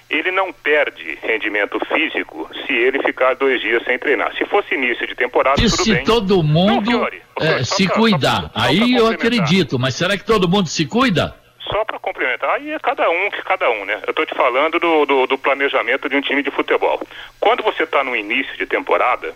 ele 0.09 0.31
não 0.31 0.51
perde 0.53 1.17
rendimento 1.21 1.79
físico 1.87 2.49
se 2.65 2.73
ele 2.73 3.01
ficar 3.03 3.33
dois 3.35 3.59
dias 3.61 3.83
sem 3.83 3.97
treinar. 3.97 4.35
Se 4.37 4.45
fosse 4.45 4.75
início 4.75 5.07
de 5.07 5.15
temporada, 5.15 5.59
e 5.59 5.69
tudo 5.69 5.83
se 5.83 5.93
bem. 5.93 6.03
todo 6.03 6.43
mundo 6.43 6.91
não, 6.91 7.07
é, 7.47 7.63
se 7.63 7.87
pra, 7.87 7.95
cuidar, 7.95 8.49
pra, 8.49 8.63
aí 8.63 8.95
eu 8.95 9.07
acredito, 9.07 9.79
mas 9.79 9.95
será 9.95 10.17
que 10.17 10.23
todo 10.23 10.47
mundo 10.47 10.67
se 10.67 10.85
cuida? 10.85 11.35
Só 11.69 11.85
para 11.85 11.97
complementar, 11.97 12.49
aí 12.55 12.71
é 12.71 12.79
cada 12.79 13.09
um 13.09 13.31
que 13.31 13.41
cada 13.41 13.69
um, 13.69 13.85
né? 13.85 13.99
Eu 14.05 14.11
estou 14.11 14.25
te 14.25 14.35
falando 14.35 14.79
do, 14.79 15.05
do, 15.05 15.27
do, 15.27 15.37
planejamento 15.37 16.09
de 16.09 16.15
um 16.15 16.21
time 16.21 16.43
de 16.43 16.51
futebol. 16.51 16.99
Quando 17.39 17.63
você 17.63 17.83
está 17.83 18.03
no 18.03 18.15
início 18.15 18.57
de 18.57 18.65
temporada, 18.65 19.33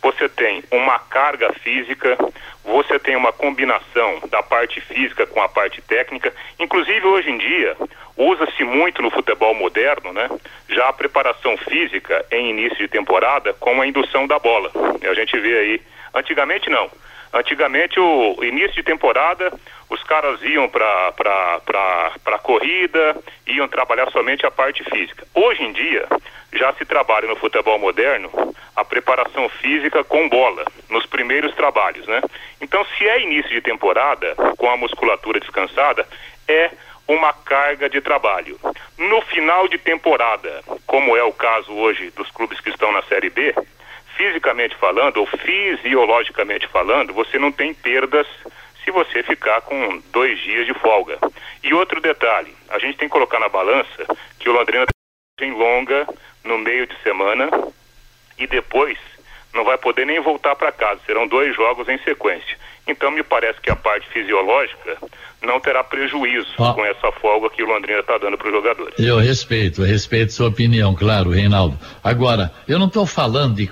você 0.00 0.28
tem 0.28 0.62
uma 0.70 0.98
carga 0.98 1.52
física, 1.54 2.16
você 2.64 2.98
tem 2.98 3.16
uma 3.16 3.32
combinação 3.32 4.20
da 4.30 4.42
parte 4.42 4.80
física 4.80 5.26
com 5.26 5.42
a 5.42 5.48
parte 5.48 5.82
técnica. 5.82 6.32
Inclusive, 6.60 7.06
hoje 7.06 7.30
em 7.30 7.38
dia, 7.38 7.76
usa-se 8.16 8.62
muito 8.62 9.02
no 9.02 9.10
futebol 9.10 9.54
moderno, 9.54 10.12
né? 10.12 10.28
Já 10.68 10.88
a 10.88 10.92
preparação 10.92 11.56
física 11.56 12.24
em 12.30 12.50
início 12.50 12.78
de 12.78 12.88
temporada 12.88 13.52
com 13.54 13.80
a 13.80 13.86
indução 13.86 14.28
da 14.28 14.38
bola. 14.38 14.70
A 15.10 15.14
gente 15.14 15.36
vê 15.40 15.58
aí, 15.58 15.82
antigamente 16.14 16.70
não. 16.70 16.88
Antigamente, 17.34 17.98
o 17.98 18.44
início 18.44 18.76
de 18.76 18.84
temporada, 18.84 19.52
os 19.90 20.00
caras 20.04 20.40
iam 20.42 20.68
para 20.68 22.38
corrida, 22.40 23.16
iam 23.44 23.66
trabalhar 23.66 24.08
somente 24.12 24.46
a 24.46 24.52
parte 24.52 24.84
física. 24.84 25.26
Hoje 25.34 25.64
em 25.64 25.72
dia, 25.72 26.06
já 26.52 26.72
se 26.74 26.84
trabalha 26.84 27.26
no 27.26 27.34
futebol 27.34 27.76
moderno 27.76 28.30
a 28.76 28.84
preparação 28.84 29.48
física 29.48 30.04
com 30.04 30.28
bola, 30.28 30.64
nos 30.88 31.06
primeiros 31.06 31.52
trabalhos, 31.56 32.06
né? 32.06 32.22
Então, 32.60 32.86
se 32.96 33.08
é 33.08 33.20
início 33.20 33.50
de 33.50 33.60
temporada, 33.60 34.36
com 34.56 34.70
a 34.70 34.76
musculatura 34.76 35.40
descansada, 35.40 36.06
é 36.46 36.70
uma 37.08 37.32
carga 37.32 37.90
de 37.90 38.00
trabalho. 38.00 38.60
No 38.96 39.20
final 39.22 39.66
de 39.66 39.76
temporada, 39.78 40.62
como 40.86 41.16
é 41.16 41.24
o 41.24 41.32
caso 41.32 41.72
hoje 41.72 42.10
dos 42.10 42.30
clubes 42.30 42.60
que 42.60 42.70
estão 42.70 42.92
na 42.92 43.02
Série 43.02 43.28
B, 43.28 43.52
fisicamente 44.16 44.76
falando 44.76 45.18
ou 45.18 45.26
fisiologicamente 45.26 46.66
falando, 46.68 47.12
você 47.12 47.38
não 47.38 47.52
tem 47.52 47.74
perdas 47.74 48.26
se 48.84 48.90
você 48.90 49.22
ficar 49.22 49.62
com 49.62 50.02
dois 50.12 50.38
dias 50.40 50.66
de 50.66 50.74
folga. 50.74 51.18
E 51.62 51.72
outro 51.72 52.00
detalhe, 52.00 52.54
a 52.68 52.78
gente 52.78 52.98
tem 52.98 53.08
que 53.08 53.12
colocar 53.12 53.38
na 53.38 53.48
balança 53.48 54.06
que 54.38 54.48
o 54.48 54.52
Londrina 54.52 54.84
tem 55.38 55.52
longa 55.52 56.06
no 56.44 56.58
meio 56.58 56.86
de 56.86 56.96
semana 57.02 57.48
e 58.38 58.46
depois 58.46 58.98
não 59.52 59.64
vai 59.64 59.78
poder 59.78 60.04
nem 60.04 60.20
voltar 60.20 60.54
para 60.56 60.72
casa. 60.72 61.00
Serão 61.06 61.26
dois 61.26 61.54
jogos 61.54 61.88
em 61.88 61.98
sequência. 61.98 62.58
Então 62.86 63.10
me 63.10 63.22
parece 63.22 63.60
que 63.60 63.70
a 63.70 63.76
parte 63.76 64.06
fisiológica 64.08 64.98
não 65.42 65.60
terá 65.60 65.82
prejuízo 65.82 66.48
ah. 66.58 66.72
com 66.74 66.84
essa 66.84 67.10
folga 67.12 67.50
que 67.50 67.62
o 67.62 67.66
Londrina 67.66 68.00
está 68.00 68.18
dando 68.18 68.36
para 68.36 68.48
os 68.48 68.54
jogadores. 68.54 68.98
Eu 68.98 69.18
respeito, 69.18 69.82
eu 69.82 69.86
respeito 69.86 70.32
sua 70.32 70.48
opinião, 70.48 70.94
claro, 70.94 71.30
Reinaldo. 71.30 71.78
Agora, 72.02 72.52
eu 72.68 72.78
não 72.78 72.86
estou 72.86 73.06
falando 73.06 73.56
de 73.56 73.70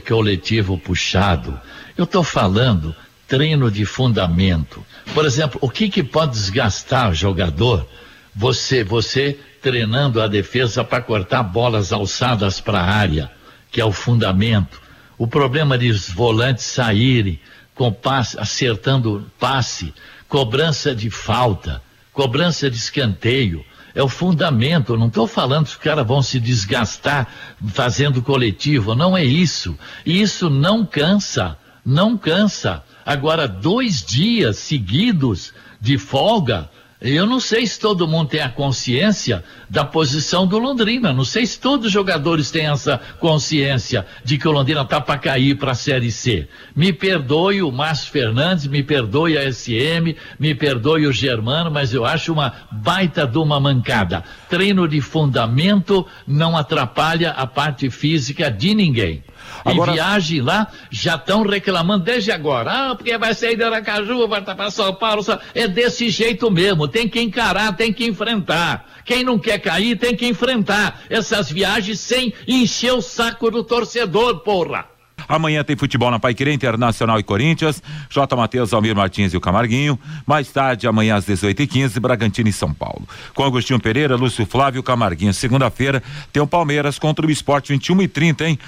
coletivo 0.00 0.78
puxado. 0.78 1.60
Eu 1.96 2.04
estou 2.04 2.24
falando 2.24 2.94
treino 3.28 3.70
de 3.70 3.84
fundamento. 3.84 4.84
Por 5.14 5.24
exemplo, 5.24 5.58
o 5.62 5.70
que, 5.70 5.88
que 5.88 6.02
pode 6.02 6.32
desgastar 6.32 7.10
o 7.10 7.14
jogador? 7.14 7.86
Você, 8.34 8.82
você 8.82 9.38
treinando 9.62 10.20
a 10.20 10.26
defesa 10.26 10.82
para 10.82 11.02
cortar 11.02 11.42
bolas 11.42 11.92
alçadas 11.92 12.60
para 12.60 12.80
a 12.80 12.90
área, 12.90 13.30
que 13.70 13.80
é 13.80 13.84
o 13.84 13.92
fundamento. 13.92 14.80
O 15.18 15.26
problema 15.26 15.76
de 15.76 15.90
os 15.90 16.08
volantes 16.08 16.64
saírem 16.64 17.38
com 17.80 17.90
passe, 17.90 18.38
acertando 18.38 19.24
passe, 19.38 19.94
cobrança 20.28 20.94
de 20.94 21.08
falta, 21.08 21.82
cobrança 22.12 22.70
de 22.70 22.76
escanteio. 22.76 23.64
É 23.94 24.02
o 24.02 24.08
fundamento. 24.08 24.98
não 24.98 25.06
estou 25.06 25.26
falando 25.26 25.64
que 25.64 25.70
os 25.70 25.76
caras 25.78 26.06
vão 26.06 26.20
se 26.20 26.38
desgastar 26.38 27.26
fazendo 27.68 28.20
coletivo. 28.20 28.94
Não 28.94 29.16
é 29.16 29.24
isso. 29.24 29.78
E 30.04 30.20
isso 30.20 30.50
não 30.50 30.84
cansa. 30.84 31.56
Não 31.82 32.18
cansa. 32.18 32.84
Agora, 33.06 33.48
dois 33.48 34.04
dias 34.04 34.58
seguidos 34.58 35.54
de 35.80 35.96
folga, 35.96 36.68
eu 37.00 37.26
não 37.26 37.40
sei 37.40 37.66
se 37.66 37.80
todo 37.80 38.06
mundo 38.06 38.28
tem 38.28 38.42
a 38.42 38.48
consciência 38.50 39.42
da 39.70 39.84
posição 39.84 40.46
do 40.46 40.58
Londrina. 40.58 41.14
Não 41.14 41.24
sei 41.24 41.46
se 41.46 41.58
todos 41.58 41.86
os 41.86 41.92
jogadores 41.92 42.50
têm 42.50 42.66
essa 42.66 43.00
consciência 43.18 44.06
de 44.22 44.36
que 44.36 44.46
o 44.46 44.50
Londrina 44.50 44.82
está 44.82 45.00
para 45.00 45.18
cair 45.18 45.56
para 45.56 45.72
a 45.72 45.74
Série 45.74 46.12
C. 46.12 46.46
Me 46.76 46.92
perdoe 46.92 47.62
o 47.62 47.72
Márcio 47.72 48.10
Fernandes, 48.10 48.66
me 48.66 48.82
perdoe 48.82 49.38
a 49.38 49.50
SM, 49.50 50.14
me 50.38 50.54
perdoe 50.54 51.06
o 51.06 51.12
Germano, 51.12 51.70
mas 51.70 51.94
eu 51.94 52.04
acho 52.04 52.34
uma 52.34 52.52
baita 52.70 53.26
de 53.26 53.38
uma 53.38 53.58
mancada. 53.58 54.22
Treino 54.50 54.86
de 54.86 55.00
fundamento 55.00 56.06
não 56.26 56.54
atrapalha 56.54 57.30
a 57.30 57.46
parte 57.46 57.88
física 57.88 58.50
de 58.50 58.74
ninguém. 58.74 59.24
Agora... 59.64 59.92
E 59.92 59.94
viagem 59.94 60.40
lá, 60.40 60.68
já 60.90 61.16
estão 61.16 61.42
reclamando 61.42 62.04
desde 62.04 62.30
agora. 62.30 62.70
Ah, 62.70 62.94
porque 62.94 63.16
vai 63.18 63.34
sair 63.34 63.56
de 63.56 63.62
Aracaju, 63.62 64.28
vai 64.28 64.40
estar 64.40 64.54
para 64.54 64.70
São 64.70 64.94
Paulo. 64.94 65.22
É 65.54 65.68
desse 65.68 66.10
jeito 66.10 66.50
mesmo. 66.50 66.88
Tem 66.88 67.08
que 67.08 67.20
encarar, 67.20 67.76
tem 67.76 67.92
que 67.92 68.06
enfrentar. 68.06 68.86
Quem 69.04 69.24
não 69.24 69.38
quer 69.38 69.58
cair 69.58 69.96
tem 69.98 70.14
que 70.14 70.26
enfrentar 70.26 71.02
essas 71.08 71.50
viagens 71.50 72.00
sem 72.00 72.32
encher 72.46 72.92
o 72.92 73.00
saco 73.00 73.50
do 73.50 73.64
torcedor, 73.64 74.40
porra. 74.40 74.86
Amanhã 75.28 75.62
tem 75.62 75.76
futebol 75.76 76.10
na 76.10 76.18
Paiquerê 76.18 76.52
Internacional 76.52 77.18
e 77.18 77.22
Corinthians, 77.22 77.82
J. 78.08 78.36
Matheus, 78.36 78.72
Almir 78.72 78.96
Martins 78.96 79.32
e 79.32 79.36
o 79.36 79.40
Camarguinho. 79.40 79.98
Mais 80.26 80.48
tarde, 80.48 80.86
amanhã 80.86 81.16
às 81.16 81.26
18h15, 81.26 82.00
Bragantino 82.00 82.48
e 82.48 82.52
São 82.52 82.72
Paulo. 82.72 83.08
Com 83.34 83.44
Agostinho 83.44 83.78
Pereira, 83.78 84.16
Lúcio 84.16 84.44
Flávio 84.46 84.80
e 84.80 84.82
Camarguinho. 84.82 85.32
Segunda-feira 85.32 86.02
tem 86.32 86.42
o 86.42 86.46
Palmeiras 86.46 86.98
contra 86.98 87.26
o 87.26 87.30
Esporte 87.30 87.72
21 87.72 88.02
e 88.02 88.08
30, 88.08 88.48
hein? 88.48 88.58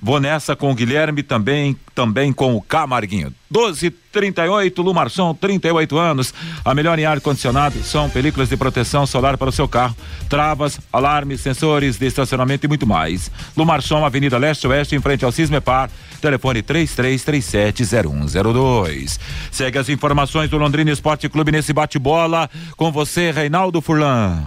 Vou 0.00 0.20
nessa 0.20 0.54
com 0.54 0.70
o 0.70 0.74
Guilherme, 0.74 1.24
também, 1.24 1.76
também 1.92 2.32
com 2.32 2.54
o 2.54 2.62
Camarguinho. 2.62 3.34
1238, 3.50 4.80
Lumarson, 4.80 5.34
38 5.34 5.98
anos. 5.98 6.32
A 6.64 6.72
melhor 6.72 6.96
em 6.98 7.04
ar-condicionado 7.04 7.82
são 7.82 8.08
películas 8.08 8.48
de 8.48 8.56
proteção 8.56 9.04
solar 9.06 9.36
para 9.36 9.48
o 9.48 9.52
seu 9.52 9.66
carro, 9.66 9.96
travas, 10.28 10.78
alarmes, 10.92 11.40
sensores 11.40 11.98
de 11.98 12.06
estacionamento 12.06 12.64
e 12.64 12.68
muito 12.68 12.86
mais. 12.86 13.28
Lumarson, 13.56 14.04
Avenida 14.04 14.38
Leste-Oeste, 14.38 14.94
em 14.94 15.00
frente 15.00 15.24
ao 15.24 15.32
Cismepar. 15.32 15.90
Telefone 16.20 16.62
33370102. 16.62 19.18
Segue 19.50 19.78
as 19.78 19.88
informações 19.88 20.48
do 20.48 20.58
Londrina 20.58 20.92
Esporte 20.92 21.28
Clube 21.28 21.50
nesse 21.50 21.72
bate-bola. 21.72 22.48
Com 22.76 22.92
você, 22.92 23.32
Reinaldo 23.32 23.80
Furlan. 23.80 24.46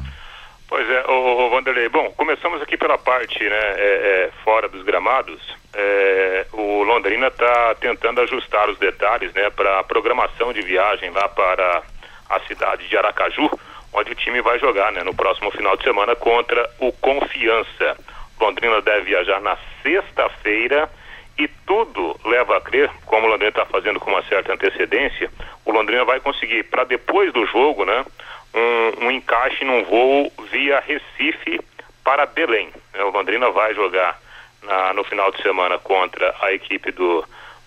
Pois 0.72 0.90
é, 0.90 1.04
ô, 1.06 1.48
ô 1.48 1.50
Vanderlei, 1.50 1.90
bom, 1.90 2.14
começamos 2.16 2.62
aqui 2.62 2.78
pela 2.78 2.98
parte, 2.98 3.44
né, 3.44 3.74
é, 3.76 4.30
é, 4.32 4.32
fora 4.42 4.70
dos 4.70 4.84
gramados, 4.84 5.38
é, 5.74 6.46
o 6.54 6.84
Londrina 6.84 7.28
está 7.28 7.76
tentando 7.76 8.22
ajustar 8.22 8.70
os 8.70 8.80
detalhes, 8.80 9.34
né, 9.34 9.50
para 9.50 9.80
a 9.80 9.84
programação 9.84 10.54
de 10.54 10.62
viagem 10.62 11.10
lá 11.10 11.28
para 11.28 11.84
a 12.30 12.40
cidade 12.48 12.88
de 12.88 12.96
Aracaju, 12.96 13.52
onde 13.92 14.14
o 14.14 14.16
time 14.16 14.42
vai 14.42 14.60
jogar, 14.60 14.94
né, 14.94 15.04
no 15.04 15.14
próximo 15.14 15.52
final 15.52 15.76
de 15.76 15.84
semana 15.84 16.16
contra 16.16 16.70
o 16.80 16.94
Confiança. 16.94 17.98
Londrina 18.40 18.82
deve 18.82 19.08
viajar 19.08 19.42
na 19.42 19.58
sexta-feira 19.84 20.90
e 21.38 21.50
tudo 21.68 22.18
leva 22.24 22.56
a 22.56 22.62
crer, 22.62 22.90
como 23.06 23.28
o 23.28 23.30
Londrina 23.30 23.50
está 23.50 23.66
fazendo 23.66 24.00
com 24.00 24.10
uma 24.10 24.24
certa 24.24 24.54
antecedência, 24.54 25.30
o 25.66 25.72
Londrina 25.74 26.06
vai 26.06 26.22
conseguir, 26.22 26.64
para 26.64 26.86
depois 26.86 27.34
do 27.34 27.46
jogo, 27.46 27.84
né, 27.84 28.06
um, 28.54 29.06
um 29.06 29.12
encaixe 29.12 29.64
num 29.64 29.84
voo 29.84 30.32
via 30.52 30.80
Recife 30.80 31.60
para 32.04 32.26
Belém. 32.26 32.70
O 32.96 33.10
Londrina 33.10 33.50
vai 33.52 33.74
jogar 33.74 34.20
na, 34.64 34.94
no 34.94 35.04
final 35.04 35.32
de 35.32 35.42
semana 35.42 35.78
contra 35.80 36.36
a 36.42 36.54
equipe 36.54 36.92
do, 36.92 37.24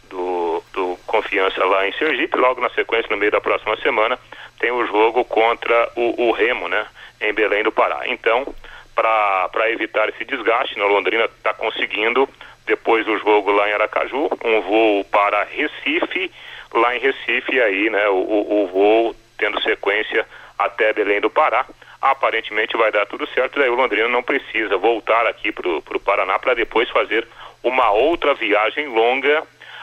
do, 0.08 0.62
do, 0.72 0.98
Confiança 1.06 1.64
lá 1.64 1.86
em 1.86 1.92
Sergipe. 1.92 2.36
Logo 2.36 2.60
na 2.60 2.70
sequência, 2.70 3.10
no 3.10 3.16
meio 3.16 3.32
da 3.32 3.40
próxima 3.40 3.76
semana, 3.76 4.18
tem 4.58 4.70
o 4.70 4.86
jogo 4.86 5.24
contra 5.24 5.90
o, 5.96 6.28
o 6.28 6.32
Remo, 6.32 6.68
né? 6.68 6.86
Em 7.20 7.32
Belém 7.32 7.62
do 7.62 7.72
Pará. 7.72 8.02
Então, 8.06 8.54
para 8.94 9.70
evitar 9.70 10.08
esse 10.08 10.24
desgaste, 10.24 10.78
né, 10.78 10.84
o 10.84 10.88
Londrina 10.88 11.24
está 11.24 11.52
conseguindo, 11.54 12.28
depois 12.66 13.04
do 13.04 13.18
jogo 13.18 13.50
lá 13.50 13.68
em 13.68 13.72
Aracaju, 13.72 14.30
um 14.44 14.60
voo 14.60 15.04
para 15.04 15.44
Recife, 15.44 16.30
lá 16.72 16.94
em 16.94 17.00
Recife, 17.00 17.60
aí, 17.60 17.90
né? 17.90 18.08
O, 18.08 18.62
o 18.62 18.68
voo 18.72 19.16
tendo 19.38 19.60
sequência 19.62 20.26
até 20.58 20.92
Belém 20.92 21.20
do 21.20 21.30
Pará. 21.30 21.66
Aparentemente 22.00 22.76
vai 22.76 22.92
dar 22.92 23.06
tudo 23.06 23.26
certo, 23.28 23.58
daí 23.58 23.70
o 23.70 23.74
Londrina 23.74 24.08
não 24.08 24.22
precisa 24.22 24.76
voltar 24.76 25.26
aqui 25.26 25.50
para 25.50 25.68
o 25.68 26.00
Paraná 26.00 26.38
para 26.38 26.54
depois 26.54 26.88
fazer 26.90 27.26
uma 27.62 27.90
outra 27.90 28.34
viagem 28.34 28.88
longa. 28.88 29.42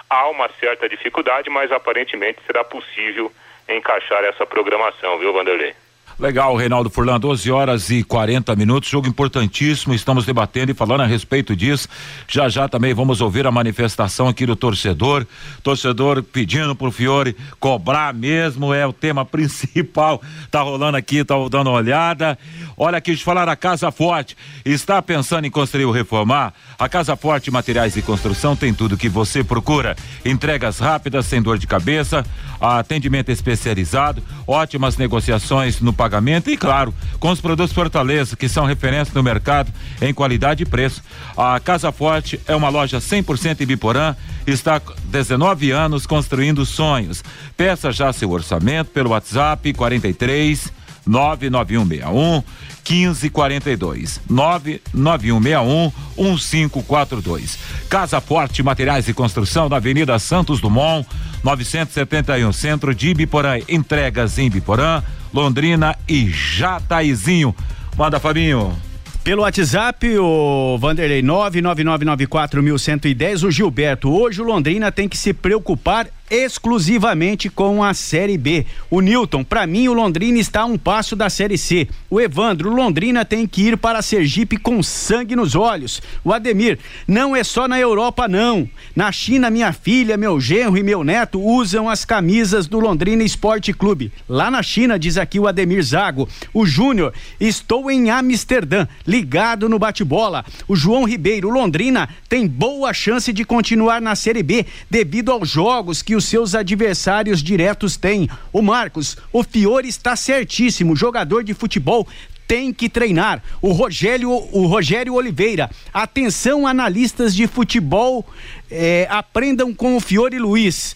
Há 0.10 0.28
uma 0.30 0.50
certa 0.60 0.88
dificuldade, 0.88 1.50
mas 1.50 1.72
aparentemente 1.72 2.40
será 2.46 2.64
possível 2.64 3.32
encaixar 3.68 4.24
essa 4.24 4.46
programação, 4.46 5.18
viu, 5.18 5.34
Vanderlei? 5.34 5.74
Legal, 6.20 6.56
Reinaldo 6.56 6.90
Furlan, 6.90 7.20
12 7.20 7.52
horas 7.52 7.90
e 7.90 8.04
40 8.04 8.56
minutos, 8.56 8.88
jogo 8.90 9.08
importantíssimo, 9.08 9.94
estamos 9.96 10.24
debatendo 10.24 10.72
e 10.72 10.76
falando 10.76 11.02
a 11.02 11.06
respeito 11.08 11.56
disso. 11.56 11.88
Já 12.32 12.48
já 12.48 12.66
também 12.66 12.94
vamos 12.94 13.20
ouvir 13.20 13.46
a 13.46 13.52
manifestação 13.52 14.30
aqui 14.30 14.46
do 14.46 14.56
torcedor, 14.56 15.28
torcedor 15.62 16.24
pedindo 16.24 16.74
pro 16.74 16.90
Fiore 16.90 17.36
cobrar 17.60 18.14
mesmo, 18.14 18.74
é 18.74 18.88
o 18.88 18.94
tema 18.94 19.26
principal. 19.28 20.22
Tá 20.50 20.62
rolando 20.62 20.96
aqui, 20.96 21.26
tá 21.26 21.36
dando 21.50 21.70
uma 21.70 21.76
olhada. 21.76 22.40
Olha 22.78 23.00
aqui, 23.00 23.14
de 23.14 23.22
falar 23.22 23.50
a 23.50 23.56
Casa 23.58 23.92
Forte, 23.92 24.38
está 24.64 25.02
pensando 25.02 25.46
em 25.46 25.52
construir 25.52 25.84
ou 25.84 25.92
reformar? 25.92 26.54
A 26.80 26.88
Casa 26.88 27.18
Forte 27.18 27.52
Materiais 27.52 27.96
de 27.96 28.02
Construção 28.02 28.56
tem 28.56 28.74
tudo 28.74 28.96
que 28.96 29.10
você 29.10 29.44
procura. 29.44 29.98
Entregas 30.24 30.80
rápidas, 30.80 31.26
sem 31.26 31.42
dor 31.42 31.58
de 31.58 31.68
cabeça, 31.68 32.26
atendimento 32.62 33.30
especializado, 33.30 34.24
ótimas 34.48 34.96
negociações 34.96 35.82
no 35.82 35.92
pagamento 35.92 36.50
e, 36.50 36.56
claro, 36.56 36.94
com 37.20 37.30
os 37.30 37.42
produtos 37.42 37.74
Fortaleza, 37.74 38.38
que 38.38 38.48
são 38.48 38.66
referência 38.66 39.14
no 39.14 39.22
mercado 39.22 39.70
em 40.02 40.14
qualidade 40.14 40.64
e 40.64 40.66
preço. 40.66 41.04
A 41.36 41.60
Casa 41.60 41.92
Forte 41.92 42.21
é 42.48 42.56
uma 42.56 42.70
loja 42.70 43.00
100% 43.00 43.62
em 43.62 43.66
Biporã, 43.66 44.16
está 44.46 44.82
19 45.06 45.72
anos 45.72 46.06
construindo 46.06 46.66
sonhos. 46.66 47.24
Peça 47.56 47.92
já 47.92 48.12
seu 48.14 48.32
orçamento 48.32 48.92
pelo 48.92 49.12
WhatsApp 49.12 49.74
43 49.74 50.72
99161 51.06 52.44
1542 52.88 54.22
99161 54.30 55.92
1542. 56.18 57.58
Casa 57.90 58.20
Forte 58.20 58.64
Materiais 58.64 59.08
e 59.08 59.14
Construção 59.14 59.70
na 59.70 59.78
Avenida 59.78 60.18
Santos 60.20 60.60
Dumont, 60.60 61.08
971, 61.44 62.52
Centro 62.52 62.94
de 62.94 63.10
Ibiporã. 63.10 63.60
Entregas 63.68 64.38
em 64.38 64.48
Ibiporã, 64.48 65.04
Londrina 65.34 65.98
e 66.08 66.30
Jataizinho. 66.30 67.56
Manda, 67.98 68.20
Fabinho. 68.20 68.91
Pelo 69.24 69.44
WhatsApp, 69.44 70.18
o 70.18 70.80
Vanderlei 70.80 71.22
99994110, 71.22 73.44
o 73.44 73.52
Gilberto. 73.52 74.10
Hoje 74.10 74.42
o 74.42 74.44
Londrina 74.44 74.92
tem 74.92 75.08
que 75.08 75.16
se 75.16 75.32
preocupar 75.32 76.08
exclusivamente 76.32 77.50
com 77.50 77.84
a 77.84 77.94
Série 77.94 78.38
B. 78.38 78.66
O 78.90 79.02
Newton, 79.02 79.44
para 79.44 79.68
mim 79.68 79.90
o 79.90 79.94
Londrina 79.94 80.40
está 80.40 80.62
a 80.62 80.66
um 80.66 80.78
passo 80.78 81.14
da 81.14 81.30
Série 81.30 81.58
C. 81.58 81.90
O 82.10 82.22
Evandro, 82.22 82.74
Londrina 82.74 83.26
tem 83.26 83.46
que 83.46 83.64
ir 83.64 83.78
para 83.78 84.02
Sergipe 84.02 84.56
com 84.56 84.82
sangue 84.82 85.36
nos 85.36 85.56
olhos. 85.56 86.02
O 86.24 86.32
Ademir, 86.32 86.80
não 87.06 87.36
é 87.36 87.44
só 87.44 87.68
na 87.68 87.78
Europa 87.78 88.30
não. 88.30 88.68
Na 88.96 89.12
China, 89.12 89.50
minha 89.50 89.74
filha, 89.74 90.16
meu 90.16 90.40
genro 90.40 90.78
e 90.78 90.84
meu 90.84 91.04
neto 91.04 91.42
usam 91.42 91.90
as 91.90 92.06
camisas 92.06 92.66
do 92.66 92.80
Londrina 92.80 93.24
Esporte 93.24 93.74
Clube. 93.74 94.10
Lá 94.30 94.50
na 94.50 94.64
China, 94.64 94.98
diz 94.98 95.18
aqui 95.18 95.38
o 95.38 95.48
Ademir 95.48 95.84
Zago. 95.84 96.30
O 96.54 96.66
Júnior, 96.66 97.14
estou 97.42 97.92
em 97.92 98.10
Amsterdã, 98.10 98.88
ligado 99.06 99.68
no 99.68 99.78
bate-bola. 99.78 100.46
O 100.66 100.78
João 100.78 101.04
Ribeiro, 101.04 101.50
Londrina 101.50 102.08
tem 102.30 102.48
boa 102.48 102.94
chance 102.94 103.34
de 103.34 103.44
continuar 103.44 104.02
na 104.02 104.16
Série 104.16 104.44
B 104.44 104.66
devido 104.90 105.32
aos 105.32 105.50
jogos 105.50 106.02
que 106.02 106.16
o 106.16 106.21
os 106.22 106.26
seus 106.26 106.54
adversários 106.54 107.42
diretos 107.42 107.98
têm. 107.98 108.30
O 108.54 108.62
Marcos, 108.62 109.18
o 109.34 109.44
Fiore 109.44 109.88
está 109.88 110.16
certíssimo, 110.16 110.96
jogador 110.96 111.44
de 111.44 111.54
futebol 111.56 112.08
tem 112.48 112.72
que 112.72 112.88
treinar. 112.90 113.42
O 113.62 113.72
Rogério, 113.72 114.30
o 114.30 114.68
Rogério 114.68 115.16
Oliveira. 115.16 115.70
Atenção, 115.92 116.68
analistas 116.68 117.34
de 117.34 117.48
futebol, 117.48 118.26
eh, 118.70 119.08
aprendam 119.10 119.74
com 119.74 119.96
o 119.96 120.02
Fiore 120.02 120.38
Luiz 120.38 120.96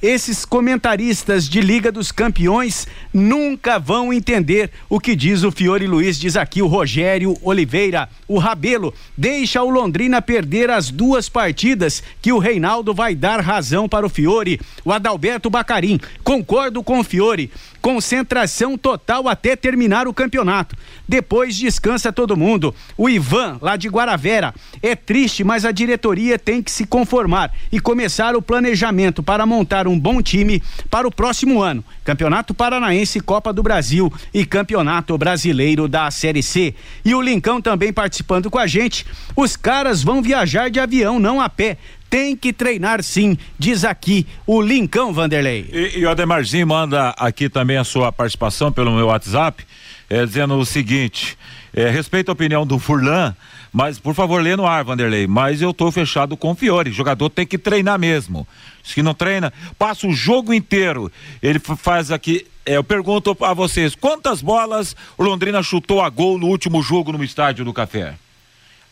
esses 0.00 0.44
comentaristas 0.44 1.48
de 1.48 1.60
Liga 1.60 1.90
dos 1.90 2.12
Campeões 2.12 2.86
nunca 3.12 3.78
vão 3.78 4.12
entender 4.12 4.70
o 4.88 5.00
que 5.00 5.16
diz 5.16 5.42
o 5.42 5.50
Fiore 5.50 5.88
Luiz, 5.88 6.18
diz 6.18 6.36
aqui 6.36 6.62
o 6.62 6.68
Rogério 6.68 7.36
Oliveira. 7.42 8.08
O 8.28 8.38
Rabelo 8.38 8.94
deixa 9.16 9.62
o 9.62 9.70
Londrina 9.70 10.22
perder 10.22 10.70
as 10.70 10.90
duas 10.90 11.28
partidas 11.28 12.02
que 12.22 12.32
o 12.32 12.38
Reinaldo 12.38 12.94
vai 12.94 13.14
dar 13.14 13.40
razão 13.40 13.88
para 13.88 14.06
o 14.06 14.08
Fiore. 14.08 14.60
O 14.84 14.92
Adalberto 14.92 15.50
Bacarim, 15.50 15.98
concordo 16.22 16.82
com 16.82 17.00
o 17.00 17.04
Fiore. 17.04 17.50
Concentração 17.80 18.76
total 18.76 19.28
até 19.28 19.56
terminar 19.56 20.06
o 20.06 20.14
campeonato. 20.14 20.76
Depois 21.08 21.56
descansa 21.56 22.12
todo 22.12 22.36
mundo. 22.36 22.74
O 22.96 23.08
Ivan, 23.08 23.58
lá 23.62 23.76
de 23.76 23.88
Guaravera. 23.88 24.54
É 24.82 24.94
triste, 24.94 25.42
mas 25.42 25.64
a 25.64 25.72
diretoria 25.72 26.38
tem 26.38 26.62
que 26.62 26.70
se 26.70 26.84
conformar 26.86 27.52
e 27.72 27.80
começar 27.80 28.36
o 28.36 28.42
planejamento 28.42 29.22
para 29.22 29.46
montar 29.46 29.87
um 29.88 29.98
bom 29.98 30.22
time 30.22 30.62
para 30.90 31.06
o 31.06 31.10
próximo 31.10 31.60
ano. 31.62 31.84
Campeonato 32.04 32.54
Paranaense, 32.54 33.20
Copa 33.20 33.52
do 33.52 33.62
Brasil 33.62 34.12
e 34.32 34.44
Campeonato 34.44 35.16
Brasileiro 35.16 35.88
da 35.88 36.10
Série 36.10 36.42
C. 36.42 36.74
E 37.04 37.14
o 37.14 37.22
Lincão 37.22 37.60
também 37.60 37.92
participando 37.92 38.50
com 38.50 38.58
a 38.58 38.66
gente. 38.66 39.06
Os 39.34 39.56
caras 39.56 40.02
vão 40.02 40.22
viajar 40.22 40.70
de 40.70 40.80
avião, 40.80 41.18
não 41.18 41.40
a 41.40 41.48
pé 41.48 41.78
tem 42.10 42.34
que 42.34 42.52
treinar 42.52 43.02
sim, 43.02 43.36
diz 43.58 43.84
aqui 43.84 44.26
o 44.46 44.62
Lincão 44.62 45.12
Vanderlei. 45.12 45.68
E, 45.70 45.98
e 45.98 46.06
o 46.06 46.10
Ademarzinho 46.10 46.66
manda 46.66 47.10
aqui 47.10 47.48
também 47.48 47.76
a 47.76 47.84
sua 47.84 48.10
participação 48.10 48.72
pelo 48.72 48.94
meu 48.94 49.06
WhatsApp, 49.06 49.64
é, 50.08 50.24
dizendo 50.24 50.54
o 50.54 50.64
seguinte: 50.64 51.36
é, 51.74 51.90
respeito 51.90 52.30
a 52.30 52.32
opinião 52.32 52.66
do 52.66 52.78
Furlan, 52.78 53.34
mas 53.78 53.96
por 53.96 54.12
favor 54.12 54.42
lê 54.42 54.56
no 54.56 54.66
ar, 54.66 54.82
Vanderlei. 54.82 55.28
Mas 55.28 55.62
eu 55.62 55.72
tô 55.72 55.92
fechado 55.92 56.36
com 56.36 56.50
o 56.50 56.54
Fiore. 56.56 56.90
O 56.90 56.92
jogador 56.92 57.30
tem 57.30 57.46
que 57.46 57.56
treinar 57.56 57.96
mesmo. 57.96 58.44
Se 58.82 59.00
não 59.02 59.14
treina, 59.14 59.52
passa 59.78 60.08
o 60.08 60.12
jogo 60.12 60.52
inteiro. 60.52 61.12
Ele 61.40 61.60
faz 61.60 62.10
aqui. 62.10 62.44
É, 62.66 62.76
eu 62.76 62.82
pergunto 62.82 63.36
a 63.40 63.54
vocês: 63.54 63.94
quantas 63.94 64.42
bolas 64.42 64.96
o 65.16 65.22
Londrina 65.22 65.62
chutou 65.62 66.02
a 66.02 66.08
gol 66.08 66.38
no 66.38 66.48
último 66.48 66.82
jogo 66.82 67.12
no 67.12 67.22
estádio 67.22 67.64
do 67.64 67.72
Café? 67.72 68.16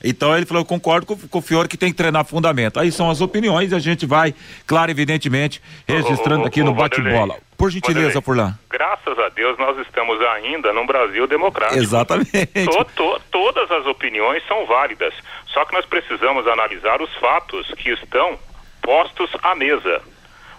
Então 0.02 0.36
ele 0.36 0.46
falou, 0.46 0.62
eu 0.62 0.66
concordo 0.66 1.06
com, 1.06 1.16
com 1.16 1.38
o 1.38 1.42
Fiore 1.42 1.68
que 1.68 1.76
tem 1.76 1.90
que 1.90 1.96
treinar 1.96 2.24
fundamento. 2.24 2.78
Aí 2.78 2.92
são 2.92 3.10
as 3.10 3.20
opiniões 3.20 3.72
e 3.72 3.74
a 3.74 3.78
gente 3.78 4.06
vai, 4.06 4.34
claro, 4.66 4.90
evidentemente, 4.90 5.62
registrando 5.86 6.46
aqui 6.46 6.62
no 6.62 6.74
bate-bola. 6.74 7.36
Por 7.56 7.70
gentileza, 7.70 8.20
Furlan. 8.20 8.54
Graças 8.70 9.18
a 9.18 9.28
Deus 9.30 9.58
nós 9.58 9.78
estamos 9.78 10.20
ainda 10.20 10.72
num 10.72 10.86
Brasil 10.86 11.26
democrático. 11.26 11.80
Exatamente. 11.80 12.66
To, 12.66 12.84
to, 12.94 13.20
todas 13.30 13.70
as 13.70 13.86
opiniões 13.86 14.46
são 14.46 14.66
válidas, 14.66 15.14
só 15.46 15.64
que 15.64 15.72
nós 15.72 15.86
precisamos 15.86 16.46
analisar 16.46 17.00
os 17.00 17.12
fatos 17.16 17.66
que 17.78 17.90
estão 17.90 18.38
postos 18.82 19.30
à 19.42 19.54
mesa. 19.54 20.02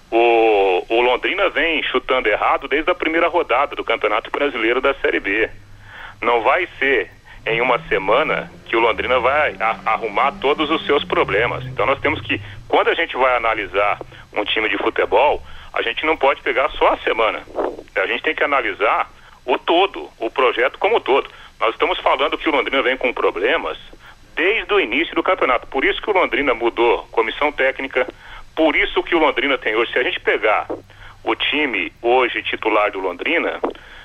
O, 0.09 0.85
o 0.89 1.01
Londrina 1.01 1.49
vem 1.49 1.83
chutando 1.83 2.29
errado 2.29 2.67
desde 2.67 2.89
a 2.89 2.95
primeira 2.95 3.27
rodada 3.27 3.75
do 3.75 3.83
Campeonato 3.83 4.31
Brasileiro 4.31 4.81
da 4.81 4.93
Série 4.95 5.19
B. 5.19 5.49
Não 6.21 6.41
vai 6.41 6.67
ser 6.79 7.11
em 7.47 7.61
uma 7.61 7.79
semana 7.87 8.51
que 8.65 8.75
o 8.75 8.79
Londrina 8.79 9.19
vai 9.19 9.55
arrumar 9.85 10.33
todos 10.33 10.69
os 10.69 10.85
seus 10.85 11.03
problemas. 11.03 11.65
Então 11.65 11.85
nós 11.85 11.99
temos 11.99 12.19
que, 12.21 12.41
quando 12.67 12.89
a 12.89 12.93
gente 12.93 13.15
vai 13.15 13.35
analisar 13.37 13.99
um 14.33 14.43
time 14.43 14.67
de 14.69 14.77
futebol, 14.77 15.41
a 15.73 15.81
gente 15.81 16.05
não 16.05 16.17
pode 16.17 16.41
pegar 16.41 16.69
só 16.71 16.93
a 16.93 16.97
semana. 16.97 17.41
A 17.95 18.05
gente 18.05 18.23
tem 18.23 18.35
que 18.35 18.43
analisar 18.43 19.09
o 19.45 19.57
todo, 19.57 20.09
o 20.19 20.29
projeto 20.29 20.77
como 20.77 20.99
todo. 20.99 21.29
Nós 21.59 21.71
estamos 21.71 21.97
falando 21.99 22.37
que 22.37 22.49
o 22.49 22.51
Londrina 22.51 22.81
vem 22.83 22.97
com 22.97 23.13
problemas 23.13 23.77
desde 24.35 24.71
o 24.73 24.79
início 24.79 25.15
do 25.15 25.23
campeonato. 25.23 25.65
Por 25.67 25.83
isso 25.85 26.01
que 26.01 26.09
o 26.09 26.13
Londrina 26.13 26.53
mudou 26.53 27.07
comissão 27.11 27.51
técnica, 27.51 28.07
por 28.55 28.75
isso 28.75 29.01
que 29.03 29.15
o 29.15 29.19
Londrina 29.19 29.57
tem 29.57 29.75
hoje. 29.75 29.91
Se 29.93 29.99
a 29.99 30.03
gente 30.03 30.19
pegar 30.19 30.67
o 31.23 31.35
time 31.35 31.91
hoje 32.01 32.43
titular 32.43 32.91
do 32.91 32.99
Londrina, 32.99 33.59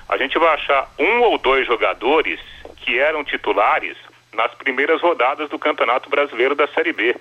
a 0.08 0.16
gente 0.16 0.38
vai 0.38 0.54
achar 0.54 0.88
um 0.98 1.20
ou 1.22 1.38
dois 1.38 1.66
jogadores 1.66 2.40
que 2.82 2.98
eram 2.98 3.24
titulares 3.24 3.96
nas 4.32 4.52
primeiras 4.54 5.00
rodadas 5.00 5.48
do 5.48 5.58
Campeonato 5.58 6.10
Brasileiro 6.10 6.54
da 6.54 6.66
Série 6.68 6.92
B. 6.92 7.16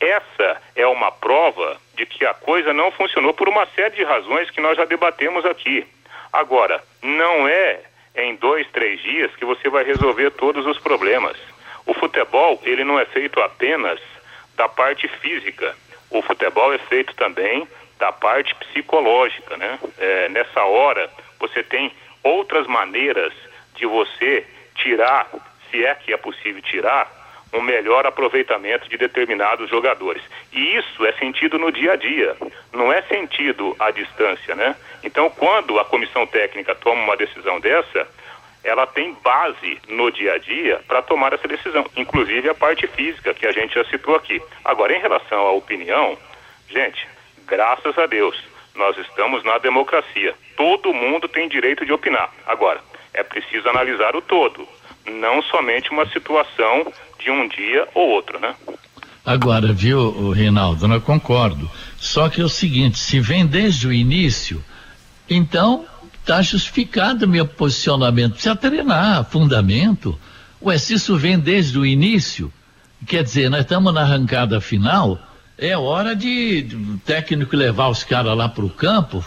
Essa 0.00 0.60
é 0.74 0.86
uma 0.86 1.10
prova 1.10 1.78
de 1.94 2.06
que 2.06 2.24
a 2.24 2.34
coisa 2.34 2.72
não 2.72 2.90
funcionou 2.90 3.32
por 3.32 3.48
uma 3.48 3.66
série 3.66 3.96
de 3.96 4.04
razões 4.04 4.50
que 4.50 4.60
nós 4.60 4.76
já 4.76 4.84
debatemos 4.84 5.44
aqui. 5.44 5.86
Agora, 6.32 6.82
não 7.02 7.48
é 7.48 7.80
em 8.14 8.36
dois, 8.36 8.66
três 8.70 9.00
dias 9.00 9.34
que 9.36 9.44
você 9.44 9.68
vai 9.68 9.84
resolver 9.84 10.30
todos 10.32 10.66
os 10.66 10.78
problemas. 10.78 11.36
O 11.86 11.94
futebol, 11.94 12.60
ele 12.64 12.84
não 12.84 12.98
é 12.98 13.04
feito 13.06 13.40
apenas 13.40 14.00
da 14.56 14.68
parte 14.68 15.08
física. 15.08 15.74
O 16.10 16.22
futebol 16.22 16.72
é 16.72 16.78
feito 16.78 17.14
também 17.14 17.66
da 17.98 18.12
parte 18.12 18.54
psicológica, 18.56 19.56
né? 19.56 19.78
É, 19.98 20.28
nessa 20.28 20.62
hora, 20.64 21.10
você 21.38 21.62
tem 21.62 21.92
outras 22.22 22.66
maneiras 22.66 23.32
de 23.74 23.86
você 23.86 24.46
tirar, 24.74 25.28
se 25.70 25.84
é 25.84 25.94
que 25.94 26.12
é 26.12 26.16
possível 26.16 26.62
tirar, 26.62 27.10
um 27.52 27.62
melhor 27.62 28.04
aproveitamento 28.04 28.88
de 28.88 28.96
determinados 28.96 29.70
jogadores. 29.70 30.22
E 30.52 30.76
isso 30.76 31.06
é 31.06 31.12
sentido 31.12 31.58
no 31.58 31.70
dia 31.70 31.92
a 31.92 31.96
dia, 31.96 32.36
não 32.72 32.92
é 32.92 33.00
sentido 33.02 33.76
à 33.78 33.90
distância, 33.90 34.54
né? 34.54 34.74
Então, 35.04 35.30
quando 35.30 35.78
a 35.78 35.84
comissão 35.84 36.26
técnica 36.26 36.74
toma 36.74 37.02
uma 37.02 37.16
decisão 37.16 37.60
dessa, 37.60 38.08
ela 38.64 38.86
tem 38.86 39.12
base 39.22 39.78
no 39.88 40.10
dia 40.10 40.34
a 40.34 40.38
dia 40.38 40.80
para 40.88 41.02
tomar 41.02 41.32
essa 41.32 41.46
decisão, 41.46 41.86
inclusive 41.96 42.48
a 42.48 42.54
parte 42.54 42.86
física 42.88 43.34
que 43.34 43.46
a 43.46 43.52
gente 43.52 43.74
já 43.74 43.84
citou 43.84 44.16
aqui. 44.16 44.42
Agora, 44.64 44.96
em 44.96 45.00
relação 45.00 45.38
à 45.38 45.52
opinião, 45.52 46.18
gente, 46.68 47.06
graças 47.46 47.96
a 47.98 48.06
Deus, 48.06 48.42
nós 48.74 48.96
estamos 48.98 49.44
na 49.44 49.58
democracia. 49.58 50.34
Todo 50.56 50.94
mundo 50.94 51.28
tem 51.28 51.48
direito 51.48 51.84
de 51.84 51.92
opinar. 51.92 52.32
Agora, 52.46 52.80
é 53.14 53.22
preciso 53.22 53.68
analisar 53.68 54.14
o 54.16 54.20
todo, 54.20 54.66
não 55.06 55.42
somente 55.42 55.90
uma 55.90 56.06
situação 56.06 56.92
de 57.18 57.30
um 57.30 57.48
dia 57.48 57.88
ou 57.94 58.10
outro, 58.10 58.38
né? 58.38 58.54
Agora, 59.24 59.72
viu, 59.72 60.30
Reinaldo, 60.32 60.92
eu 60.92 61.00
concordo. 61.00 61.70
Só 61.96 62.28
que 62.28 62.42
é 62.42 62.44
o 62.44 62.48
seguinte, 62.48 62.98
se 62.98 63.20
vem 63.20 63.46
desde 63.46 63.88
o 63.88 63.92
início, 63.92 64.62
então 65.30 65.86
está 66.20 66.42
justificado 66.42 67.26
meu 67.26 67.46
posicionamento. 67.46 68.32
Precisa 68.32 68.56
treinar, 68.56 69.24
fundamento. 69.24 70.18
Ué, 70.60 70.76
se 70.76 70.94
isso 70.94 71.16
vem 71.16 71.38
desde 71.38 71.78
o 71.78 71.86
início, 71.86 72.52
quer 73.06 73.22
dizer, 73.22 73.48
nós 73.48 73.60
estamos 73.60 73.94
na 73.94 74.02
arrancada 74.02 74.60
final, 74.60 75.18
é 75.56 75.76
hora 75.76 76.14
de, 76.14 76.62
de 76.62 76.76
o 76.76 76.98
técnico 76.98 77.56
levar 77.56 77.88
os 77.88 78.04
caras 78.04 78.36
lá 78.36 78.48
para 78.48 78.64
o 78.64 78.70
campo, 78.70 79.24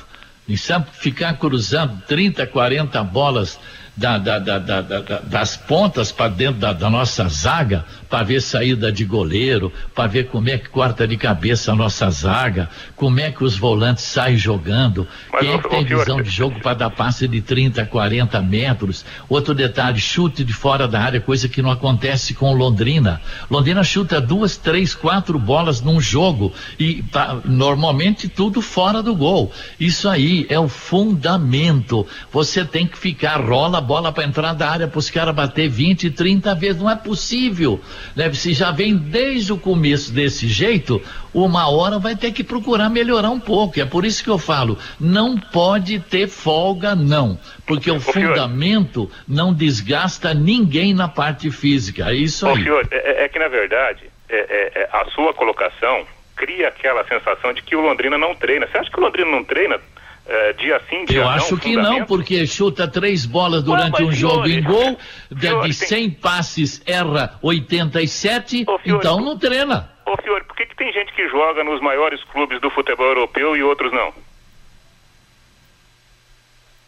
e 0.47 0.57
sabe, 0.57 0.87
ficar 0.93 1.33
cruzando 1.37 2.01
30, 2.07 2.45
40 2.47 3.03
bolas 3.03 3.59
da, 3.97 4.19
da, 4.19 4.37
da, 4.37 4.81
das 5.23 5.57
pontas 5.57 6.11
para 6.11 6.29
dentro 6.29 6.59
da, 6.59 6.89
nossa 6.89 7.27
zaga, 7.27 7.83
para 8.07 8.23
ver 8.23 8.41
saída 8.41 8.91
de 8.91 9.03
goleiro, 9.03 9.73
para 9.95 10.05
ver 10.07 10.27
como 10.27 10.47
é 10.49 10.57
que 10.57 10.69
corta 10.69 11.07
de 11.07 11.17
cabeça 11.17 11.71
a 11.71 11.75
nossa 11.75 12.07
zaga, 12.11 12.69
como 12.95 13.19
é 13.19 13.31
que 13.31 13.43
os 13.43 13.57
volantes 13.57 14.03
saem 14.03 14.37
jogando, 14.37 15.07
Mas 15.33 15.41
quem 15.41 15.53
é 15.53 15.57
que 15.57 15.69
tem 15.69 15.83
visão 15.83 16.21
de 16.21 16.29
jogo 16.29 16.59
para 16.59 16.75
dar 16.75 16.89
passe 16.91 17.27
de 17.27 17.41
30, 17.41 17.85
40 17.87 18.39
metros. 18.41 19.03
Outro 19.27 19.55
detalhe, 19.55 19.99
chute 19.99 20.43
de 20.43 20.53
fora 20.53 20.87
da 20.87 21.01
área, 21.01 21.19
coisa 21.19 21.49
que 21.49 21.61
não 21.63 21.71
acontece 21.71 22.35
com 22.35 22.53
Londrina. 22.53 23.19
Londrina 23.49 23.83
chuta 23.83 24.21
duas, 24.21 24.57
três, 24.57 24.93
quatro 24.93 25.39
bolas 25.39 25.81
num 25.81 25.99
jogo 25.99 26.53
e 26.77 27.01
tá, 27.01 27.39
normalmente 27.43 28.29
tudo 28.29 28.61
fora 28.61 29.01
do 29.01 29.15
gol. 29.15 29.51
Isso 29.79 30.07
aí 30.07 30.45
é 30.49 30.59
o 30.59 30.67
fundamento. 30.67 32.05
Você 32.31 32.63
tem 32.63 32.85
que 32.85 32.97
ficar 32.97 33.41
rola 33.41 33.86
bola 33.87 34.11
para 34.11 34.25
entrar 34.25 34.53
da 34.53 34.69
área 34.69 34.87
para 34.87 34.99
os 34.99 35.09
caras 35.09 35.33
bater 35.33 35.69
20, 35.69 36.11
30 36.11 36.53
vezes. 36.55 36.81
Não 36.81 36.91
é 36.91 36.95
possível. 36.95 37.79
Né? 38.15 38.31
Se 38.33 38.53
já 38.53 38.69
vem 38.71 38.97
desde 38.97 39.53
o 39.53 39.57
começo 39.57 40.11
desse 40.11 40.45
jeito, 40.47 41.01
uma 41.33 41.69
hora 41.69 41.97
vai 41.97 42.15
ter 42.15 42.33
que 42.33 42.43
procurar 42.43 42.89
melhorar 42.89 43.29
um 43.29 43.39
pouco. 43.39 43.79
É 43.79 43.85
por 43.85 44.03
isso 44.05 44.21
que 44.21 44.29
eu 44.29 44.37
falo, 44.37 44.77
não 44.99 45.37
pode 45.37 45.99
ter 45.99 46.27
folga, 46.27 46.95
não. 46.95 47.39
Porque 47.65 47.89
o 47.89 47.99
fundamento 47.99 49.09
não 49.25 49.53
desgasta 49.53 50.33
ninguém 50.33 50.93
na 50.93 51.07
parte 51.07 51.49
física. 51.49 52.11
É 52.11 52.15
isso 52.15 52.45
aí. 52.45 52.53
Ô, 52.53 52.63
senhor, 52.63 52.87
é, 52.91 53.23
é, 53.23 53.29
que 53.29 53.39
na 53.39 53.47
verdade, 53.47 54.03
é, 54.29 54.37
é, 54.37 54.81
é, 54.81 54.89
a 54.91 55.05
sua 55.05 55.33
colocação 55.33 56.05
cria 56.35 56.67
aquela 56.67 57.05
sensação 57.05 57.53
de 57.53 57.61
que 57.61 57.75
o 57.75 57.81
Londrina 57.81 58.17
não 58.17 58.35
treina. 58.35 58.67
Você 58.67 58.77
acha 58.77 58.91
que 58.91 58.99
o 58.99 59.03
Londrina 59.03 59.31
não 59.31 59.43
treina? 59.43 59.79
É, 60.27 60.53
dia 60.53 60.81
sim, 60.89 61.05
dia 61.05 61.19
Eu 61.19 61.23
não, 61.23 61.31
acho 61.31 61.57
que 61.57 61.75
não, 61.75 62.05
porque 62.05 62.45
chuta 62.45 62.87
três 62.87 63.25
bolas 63.25 63.63
durante 63.63 64.03
um 64.03 64.11
jogo 64.11 64.47
em 64.47 64.61
gol, 64.61 64.97
de, 65.31 65.61
de 65.61 65.73
100 65.73 65.87
tem... 65.87 66.09
passes 66.11 66.81
erra 66.85 67.39
87, 67.41 68.65
Ô, 68.67 68.77
Fiore, 68.77 68.97
então 68.97 69.21
não 69.21 69.37
treina. 69.37 69.89
Ô 70.05 70.17
Fiore, 70.21 70.43
por 70.43 70.55
que, 70.55 70.65
que 70.65 70.75
tem 70.75 70.91
gente 70.91 71.13
que 71.13 71.29
joga 71.29 71.63
nos 71.63 71.81
maiores 71.81 72.21
clubes 72.25 72.59
do 72.59 72.69
futebol 72.69 73.07
europeu 73.07 73.55
e 73.55 73.63
outros 73.63 73.91
não? 73.93 74.13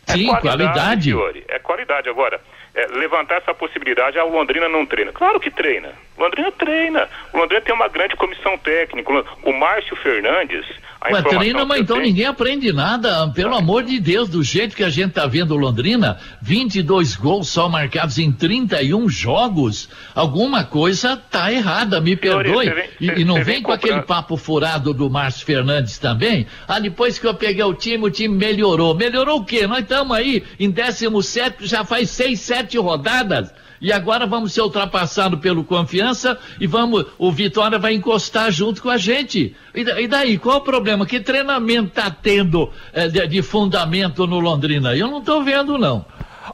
Sim, 0.08 0.32
é 0.32 0.40
qualidade. 0.42 1.14
qualidade. 1.14 1.46
É 1.48 1.60
qualidade. 1.60 2.10
Agora, 2.10 2.42
é, 2.76 2.88
levantar 2.88 3.38
essa 3.38 3.54
possibilidade, 3.54 4.18
a 4.18 4.22
ah, 4.22 4.26
Londrina 4.26 4.68
não 4.68 4.86
treina. 4.86 5.12
Claro 5.12 5.40
que 5.40 5.52
treina. 5.52 5.94
Londrina 6.18 6.52
treina. 6.52 7.10
O 7.34 7.38
Londrina 7.38 7.62
tem 7.62 7.74
uma 7.74 7.88
grande 7.88 8.16
comissão 8.16 8.58
técnica. 8.58 9.12
O 9.44 9.54
Márcio 9.54 9.96
Fernandes. 9.96 10.66
Ué, 11.02 11.22
treina, 11.22 11.66
mas 11.66 11.82
então 11.82 11.98
ninguém 11.98 12.26
aprende 12.26 12.74
nada. 12.74 13.30
Pelo 13.30 13.56
amor 13.56 13.84
de 13.84 14.00
Deus, 14.02 14.28
do 14.28 14.44
jeito 14.44 14.76
que 14.76 14.84
a 14.84 14.90
gente 14.90 15.14
tá 15.14 15.26
vendo 15.26 15.56
Londrina, 15.56 16.20
22 16.42 17.16
gols 17.16 17.48
só 17.48 17.70
marcados 17.70 18.18
em 18.18 18.32
31 18.32 19.08
jogos. 19.08 19.90
Alguma 20.14 20.66
coisa 20.66 21.16
tá 21.16 21.52
errada, 21.54 22.02
me 22.02 22.18
perdoe. 22.18 22.70
Vem, 22.70 22.90
e, 23.00 23.22
e, 23.22 23.24
não 23.24 23.42
vem 23.42 23.62
com 23.62 23.72
aquele 23.72 24.02
papo 24.02 24.36
furado 24.36 24.94
do 24.94 25.10
Márcio 25.10 25.46
Fernandes 25.46 25.98
também. 25.98 26.46
Ah, 26.68 26.80
depois 26.80 27.18
que 27.18 27.26
eu 27.26 27.34
peguei 27.34 27.64
o 27.64 27.74
time, 27.74 28.06
o 28.06 28.12
time 28.12 28.36
melhorou. 28.36 28.94
Melhorou 28.94 29.40
o 29.40 29.46
quê? 29.46 29.66
Nós 29.66 29.80
estamos 29.80 30.16
aí 30.16 30.44
em 30.60 30.70
17, 30.70 31.66
já 31.66 31.86
faz 31.86 32.10
6, 32.10 32.40
7 32.40 32.78
rodadas 32.78 33.54
e 33.82 33.92
agora 33.92 34.26
vamos 34.26 34.54
ser 34.54 34.62
ultrapassados 34.62 35.40
pelo 35.40 35.64
confiança 35.64 36.38
e 36.60 36.68
vamos, 36.68 37.06
o 37.18 37.32
Vitória 37.32 37.80
vai 37.80 37.94
encostar 37.94 38.52
junto 38.52 38.82
com 38.82 38.90
a 38.90 38.98
gente. 38.98 39.56
E, 39.74 40.08
daí, 40.08 40.38
qual 40.38 40.58
o 40.58 40.62
problema? 40.62 41.06
Que 41.06 41.20
treinamento 41.20 41.92
tá 41.92 42.10
tendo 42.10 42.70
é, 42.92 43.08
de, 43.08 43.26
de 43.28 43.42
fundamento 43.42 44.28
no 44.28 44.40
Londrina? 44.40 44.96
Eu 44.96 45.08
não 45.08 45.20
estou 45.20 45.44
vendo, 45.44 45.78
não. 45.78 46.06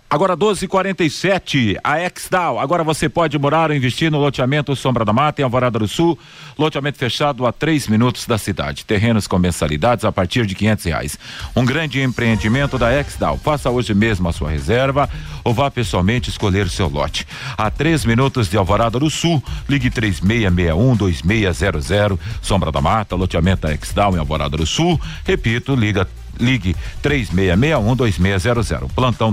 Agora 0.09 0.35
12:47, 0.35 1.77
a 1.83 1.99
Exdal. 2.01 2.59
Agora 2.59 2.83
você 2.83 3.09
pode 3.09 3.37
morar 3.37 3.69
ou 3.69 3.75
investir 3.75 4.11
no 4.11 4.19
loteamento 4.19 4.75
Sombra 4.75 5.03
da 5.03 5.11
Mata 5.11 5.41
em 5.41 5.43
Alvorada 5.43 5.79
do 5.79 5.87
Sul, 5.87 6.17
loteamento 6.57 6.97
fechado 6.97 7.45
a 7.45 7.51
três 7.51 7.87
minutos 7.87 8.25
da 8.25 8.37
cidade. 8.37 8.85
Terrenos 8.85 9.27
com 9.27 9.37
mensalidades 9.37 10.05
a 10.05 10.11
partir 10.11 10.45
de 10.45 10.55
quinhentos 10.55 10.85
reais. 10.85 11.17
Um 11.55 11.65
grande 11.65 12.01
empreendimento 12.01 12.77
da 12.77 12.93
Exdal. 12.93 13.37
Faça 13.37 13.69
hoje 13.69 13.93
mesmo 13.93 14.27
a 14.29 14.33
sua 14.33 14.49
reserva 14.49 15.09
ou 15.43 15.53
vá 15.53 15.69
pessoalmente 15.69 16.29
escolher 16.29 16.65
o 16.65 16.69
seu 16.69 16.87
lote. 16.87 17.27
A 17.57 17.69
três 17.69 18.05
minutos 18.05 18.49
de 18.49 18.57
Alvorada 18.57 18.99
do 18.99 19.09
Sul, 19.09 19.43
ligue 19.67 19.89
três 19.89 20.21
meia 20.21 20.49
meia 20.49 20.75
um 20.75 20.95
dois 20.95 21.21
meia 21.21 21.51
zero 21.53 21.81
zero. 21.81 22.19
Sombra 22.41 22.71
da 22.71 22.81
Mata, 22.81 23.15
loteamento 23.15 23.67
da 23.67 23.73
Exdal 23.73 24.15
em 24.15 24.19
Alvorada 24.19 24.57
do 24.57 24.65
Sul. 24.65 24.99
Repito, 25.25 25.75
liga 25.75 26.07
ligue 26.39 26.75
3661-2600. 27.03 28.89
Plantão 28.93 29.31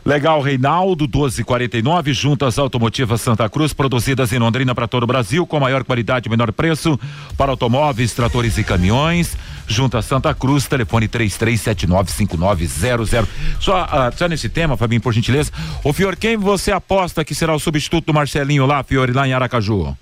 Legal, 0.05 0.39
Reinaldo, 0.39 1.05
1249, 1.05 2.13
juntas 2.13 2.59
automotivas 2.59 3.21
Santa 3.21 3.49
Cruz, 3.49 3.73
produzidas 3.73 4.31
em 4.31 4.37
Londrina 4.37 4.75
para 4.75 4.87
todo 4.87 5.03
o 5.03 5.07
Brasil, 5.07 5.47
com 5.47 5.59
maior 5.59 5.83
qualidade 5.83 6.27
e 6.27 6.29
menor 6.29 6.51
preço, 6.51 6.99
para 7.35 7.49
automóveis, 7.49 8.13
tratores 8.13 8.55
e 8.59 8.63
caminhões. 8.63 9.35
Junta 9.67 10.01
Santa 10.01 10.33
Cruz, 10.33 10.67
telefone 10.67 11.07
33795900. 11.07 13.27
Só, 13.59 13.83
uh, 13.83 14.11
só 14.15 14.27
nesse 14.27 14.49
tema, 14.49 14.77
Fabinho, 14.77 15.01
por 15.01 15.13
gentileza. 15.13 15.51
Ô 15.83 15.93
Fior, 15.93 16.15
quem 16.15 16.37
você 16.37 16.71
aposta 16.71 17.25
que 17.25 17.35
será 17.35 17.55
o 17.55 17.59
substituto 17.59 18.05
do 18.05 18.13
Marcelinho 18.13 18.65
lá, 18.65 18.83
Fiore, 18.83 19.11
lá 19.11 19.27
em 19.27 19.33
Aracaju? 19.33 19.97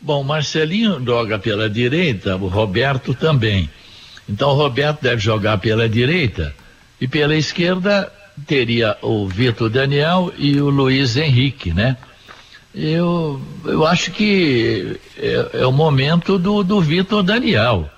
Bom, 0.00 0.22
Marcelinho 0.22 1.02
joga 1.04 1.38
pela 1.38 1.68
direita, 1.68 2.36
o 2.36 2.48
Roberto 2.48 3.14
também. 3.14 3.68
Então 4.28 4.50
o 4.50 4.54
Roberto 4.54 5.02
deve 5.02 5.20
jogar 5.20 5.58
pela 5.58 5.88
direita 5.88 6.54
e 7.00 7.08
pela 7.08 7.34
esquerda 7.34 8.12
teria 8.46 8.96
o 9.02 9.26
Vitor 9.28 9.70
Daniel 9.70 10.32
e 10.36 10.60
o 10.60 10.68
Luiz 10.68 11.16
Henrique, 11.16 11.72
né? 11.72 11.96
Eu, 12.74 13.40
eu 13.64 13.86
acho 13.86 14.10
que 14.10 14.98
é, 15.16 15.60
é 15.60 15.66
o 15.66 15.72
momento 15.72 16.38
do, 16.38 16.64
do 16.64 16.80
Vitor 16.80 17.22
Daniel. 17.22 17.88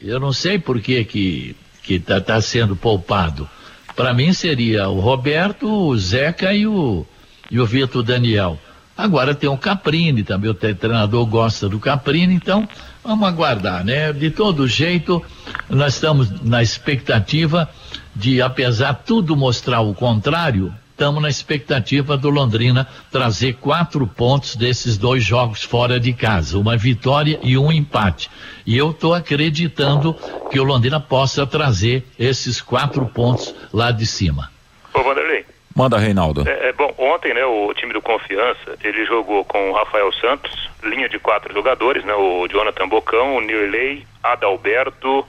Eu 0.00 0.20
não 0.20 0.32
sei 0.32 0.58
por 0.58 0.80
que 0.80 1.04
que 1.04 1.56
que 1.82 1.98
tá, 1.98 2.20
tá 2.20 2.40
sendo 2.40 2.76
poupado. 2.76 3.48
Para 3.96 4.14
mim 4.14 4.32
seria 4.32 4.88
o 4.88 5.00
Roberto, 5.00 5.68
o 5.68 5.98
Zeca 5.98 6.54
e 6.54 6.66
o 6.66 7.04
e 7.50 7.60
o 7.60 7.66
Vitor 7.66 8.02
Daniel. 8.02 8.58
Agora 8.96 9.34
tem 9.34 9.48
o 9.48 9.58
Caprini 9.58 10.22
também, 10.22 10.50
o 10.50 10.54
treinador 10.54 11.26
gosta 11.26 11.68
do 11.68 11.78
Caprini, 11.78 12.34
então 12.34 12.68
vamos 13.02 13.26
aguardar, 13.26 13.84
né? 13.84 14.12
De 14.12 14.30
todo 14.30 14.68
jeito, 14.68 15.22
nós 15.68 15.94
estamos 15.94 16.30
na 16.42 16.62
expectativa 16.62 17.68
de, 18.14 18.40
apesar 18.40 18.94
tudo 18.94 19.36
mostrar 19.36 19.80
o 19.80 19.94
contrário, 19.94 20.72
estamos 21.02 21.20
na 21.20 21.28
expectativa 21.28 22.16
do 22.16 22.30
Londrina 22.30 22.86
trazer 23.10 23.54
quatro 23.54 24.06
pontos 24.06 24.54
desses 24.54 24.96
dois 24.96 25.24
jogos 25.24 25.64
fora 25.64 25.98
de 25.98 26.12
casa, 26.12 26.56
uma 26.56 26.76
vitória 26.76 27.40
e 27.42 27.58
um 27.58 27.72
empate. 27.72 28.30
E 28.64 28.78
eu 28.78 28.92
estou 28.92 29.12
acreditando 29.12 30.14
que 30.48 30.60
o 30.60 30.62
Londrina 30.62 31.00
possa 31.00 31.44
trazer 31.44 32.04
esses 32.16 32.60
quatro 32.60 33.04
pontos 33.06 33.52
lá 33.74 33.90
de 33.90 34.06
cima. 34.06 34.48
Ô 34.94 35.02
Vanderlei. 35.02 35.44
Manda, 35.74 35.98
Reinaldo. 35.98 36.48
É, 36.48 36.68
é, 36.68 36.72
bom, 36.72 36.94
ontem, 36.96 37.34
né, 37.34 37.44
o 37.44 37.74
time 37.74 37.92
do 37.92 38.00
Confiança, 38.00 38.78
ele 38.84 39.04
jogou 39.04 39.44
com 39.44 39.70
o 39.70 39.74
Rafael 39.74 40.12
Santos, 40.12 40.70
linha 40.84 41.08
de 41.08 41.18
quatro 41.18 41.52
jogadores, 41.52 42.04
né, 42.04 42.14
o 42.14 42.46
Jonathan 42.46 42.86
Bocão, 42.86 43.34
o 43.34 43.40
Nirley, 43.40 44.06
Adalberto 44.22 45.26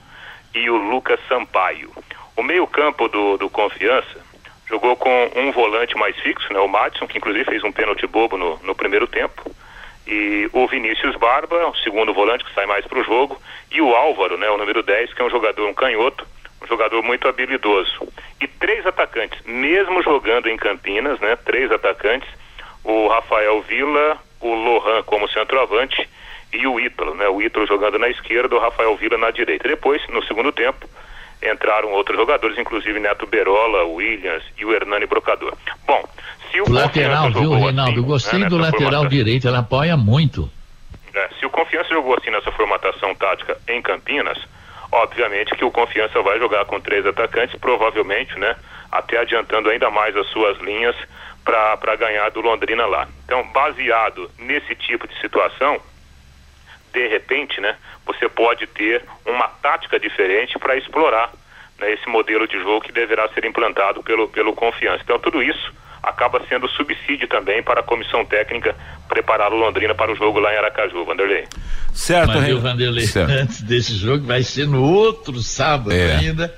e 0.54 0.70
o 0.70 0.76
Lucas 0.76 1.18
Sampaio. 1.28 1.90
O 2.36 2.44
meio-campo 2.44 3.08
do, 3.08 3.36
do 3.38 3.50
Confiança 3.50 4.33
jogou 4.74 4.96
com 4.96 5.30
um 5.36 5.52
volante 5.52 5.96
mais 5.96 6.16
fixo, 6.16 6.52
né, 6.52 6.58
o 6.58 6.66
Madison, 6.66 7.06
que 7.06 7.18
inclusive 7.18 7.44
fez 7.44 7.62
um 7.62 7.70
pênalti 7.70 8.06
bobo 8.08 8.36
no, 8.36 8.58
no 8.64 8.74
primeiro 8.74 9.06
tempo. 9.06 9.54
E 10.04 10.50
o 10.52 10.66
Vinícius 10.66 11.14
Barba, 11.16 11.68
o 11.68 11.76
segundo 11.76 12.12
volante 12.12 12.44
que 12.44 12.52
sai 12.52 12.66
mais 12.66 12.84
para 12.84 12.98
o 12.98 13.04
jogo, 13.04 13.40
e 13.70 13.80
o 13.80 13.94
Álvaro, 13.94 14.36
né, 14.36 14.50
o 14.50 14.58
número 14.58 14.82
10, 14.82 15.14
que 15.14 15.22
é 15.22 15.24
um 15.24 15.30
jogador, 15.30 15.68
um 15.68 15.74
canhoto, 15.74 16.26
um 16.60 16.66
jogador 16.66 17.02
muito 17.04 17.28
habilidoso. 17.28 18.08
E 18.40 18.48
três 18.48 18.84
atacantes, 18.84 19.40
mesmo 19.46 20.02
jogando 20.02 20.48
em 20.48 20.56
Campinas, 20.56 21.20
né? 21.20 21.36
Três 21.36 21.70
atacantes, 21.70 22.28
o 22.82 23.06
Rafael 23.06 23.62
Vila, 23.62 24.18
o 24.40 24.54
Lohan 24.54 25.02
como 25.04 25.28
centroavante 25.28 26.08
e 26.52 26.66
o 26.66 26.80
Ítalo, 26.80 27.14
né? 27.14 27.28
O 27.28 27.40
Ítalo 27.40 27.66
jogando 27.66 27.98
na 27.98 28.08
esquerda, 28.08 28.56
o 28.56 28.58
Rafael 28.58 28.96
Vila 28.96 29.16
na 29.16 29.30
direita. 29.30 29.68
Depois, 29.68 30.06
no 30.08 30.22
segundo 30.24 30.50
tempo, 30.52 30.88
entraram 31.42 31.90
outros 31.92 32.16
jogadores, 32.16 32.58
inclusive 32.58 32.98
Neto 33.00 33.26
Berola, 33.26 33.84
Williams 33.84 34.42
e 34.58 34.64
o 34.64 34.72
Hernani 34.72 35.06
Brocador. 35.06 35.54
Bom, 35.86 36.02
se 36.50 36.60
o, 36.60 36.64
o 36.68 36.72
lateral, 36.72 37.30
viu, 37.30 37.52
Reinaldo? 37.52 37.92
Assim, 37.92 38.02
gostei 38.02 38.38
né, 38.40 38.48
do 38.48 38.56
lateral 38.56 38.90
formatação, 38.90 39.08
direito, 39.08 39.48
ele 39.48 39.56
apoia 39.56 39.96
muito. 39.96 40.50
é, 41.14 41.28
se 41.38 41.46
o 41.46 41.50
Confiança 41.50 41.88
jogou 41.90 42.16
assim 42.16 42.30
nessa 42.30 42.50
formatação 42.52 43.14
tática 43.14 43.56
em 43.68 43.80
Campinas, 43.82 44.38
obviamente 44.90 45.54
que 45.54 45.64
o 45.64 45.70
Confiança 45.70 46.20
vai 46.22 46.38
jogar 46.38 46.64
com 46.64 46.80
três 46.80 47.04
atacantes, 47.06 47.58
provavelmente, 47.58 48.38
né? 48.38 48.56
Até 48.90 49.18
adiantando 49.18 49.68
ainda 49.70 49.90
mais 49.90 50.16
as 50.16 50.26
suas 50.28 50.58
linhas 50.60 50.94
para 51.44 51.96
ganhar 51.96 52.30
do 52.30 52.40
Londrina 52.40 52.86
lá. 52.86 53.06
Então, 53.24 53.46
baseado 53.52 54.30
nesse 54.38 54.74
tipo 54.74 55.06
de 55.06 55.20
situação, 55.20 55.80
de 56.94 57.06
repente, 57.08 57.60
né, 57.60 57.76
você 58.06 58.28
pode 58.28 58.66
ter 58.68 59.02
uma 59.26 59.48
tática 59.48 59.98
diferente 60.00 60.58
para 60.58 60.76
explorar 60.76 61.30
né, 61.78 61.92
esse 61.92 62.08
modelo 62.08 62.46
de 62.48 62.56
jogo 62.60 62.80
que 62.82 62.92
deverá 62.92 63.28
ser 63.30 63.44
implantado 63.44 64.02
pelo, 64.02 64.28
pelo 64.28 64.54
Confiança. 64.54 65.02
Então, 65.04 65.18
tudo 65.18 65.42
isso 65.42 65.72
acaba 66.02 66.40
sendo 66.48 66.68
subsídio 66.68 67.26
também 67.28 67.62
para 67.62 67.80
a 67.80 67.82
comissão 67.82 68.24
técnica 68.24 68.76
preparar 69.08 69.52
o 69.52 69.56
Londrina 69.56 69.94
para 69.94 70.12
o 70.12 70.16
jogo 70.16 70.38
lá 70.38 70.52
em 70.54 70.56
Aracaju, 70.58 71.04
Vanderlei. 71.04 71.44
Certo, 71.92 72.28
Mas, 72.28 72.42
Rei- 72.44 72.54
Vanderlei, 72.54 73.06
Certo. 73.06 73.30
antes 73.32 73.62
desse 73.62 73.94
jogo, 73.96 74.24
vai 74.26 74.42
ser 74.42 74.66
no 74.66 74.82
outro 74.82 75.38
sábado 75.40 75.92
É. 75.92 76.16
ainda. 76.16 76.54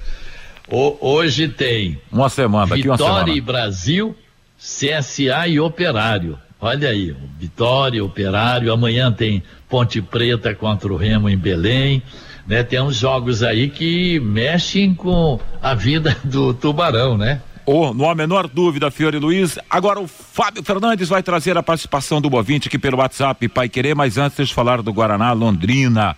O- 0.68 0.98
hoje 1.00 1.48
tem 1.48 2.00
Uma 2.10 2.28
semana, 2.28 2.66
daqui 2.66 2.88
uma 2.88 2.96
Vitória 2.96 3.14
semana. 3.20 3.36
e 3.38 3.40
Brasil, 3.40 4.16
CSA 4.58 5.46
e 5.46 5.60
Operário. 5.60 6.38
Olha 6.60 6.88
aí, 6.88 7.14
Vitória, 7.38 8.04
Operário. 8.04 8.72
Amanhã 8.72 9.12
tem 9.12 9.42
Ponte 9.68 10.00
Preta 10.00 10.54
contra 10.54 10.92
o 10.92 10.96
Remo 10.96 11.28
em 11.28 11.36
Belém. 11.36 12.02
Né, 12.46 12.62
tem 12.62 12.80
uns 12.80 12.96
jogos 12.96 13.42
aí 13.42 13.68
que 13.68 14.20
mexem 14.20 14.94
com 14.94 15.40
a 15.60 15.74
vida 15.74 16.16
do 16.22 16.54
Tubarão, 16.54 17.18
né? 17.18 17.40
Oh, 17.68 17.92
não 17.92 18.08
há 18.08 18.12
a 18.12 18.14
menor 18.14 18.46
dúvida, 18.46 18.92
Fiore 18.92 19.18
Luiz. 19.18 19.58
Agora 19.68 19.98
o 19.98 20.06
Fábio 20.06 20.62
Fernandes 20.62 21.08
vai 21.08 21.20
trazer 21.20 21.58
a 21.58 21.62
participação 21.64 22.20
do 22.20 22.30
Bovinte 22.30 22.68
aqui 22.68 22.78
pelo 22.78 22.98
WhatsApp, 22.98 23.48
Pai 23.48 23.68
Querer, 23.68 23.96
mas 23.96 24.16
antes 24.16 24.38
eu 24.38 24.46
falar 24.46 24.80
do 24.82 24.92
Guaraná 24.92 25.32
Londrina. 25.32 26.16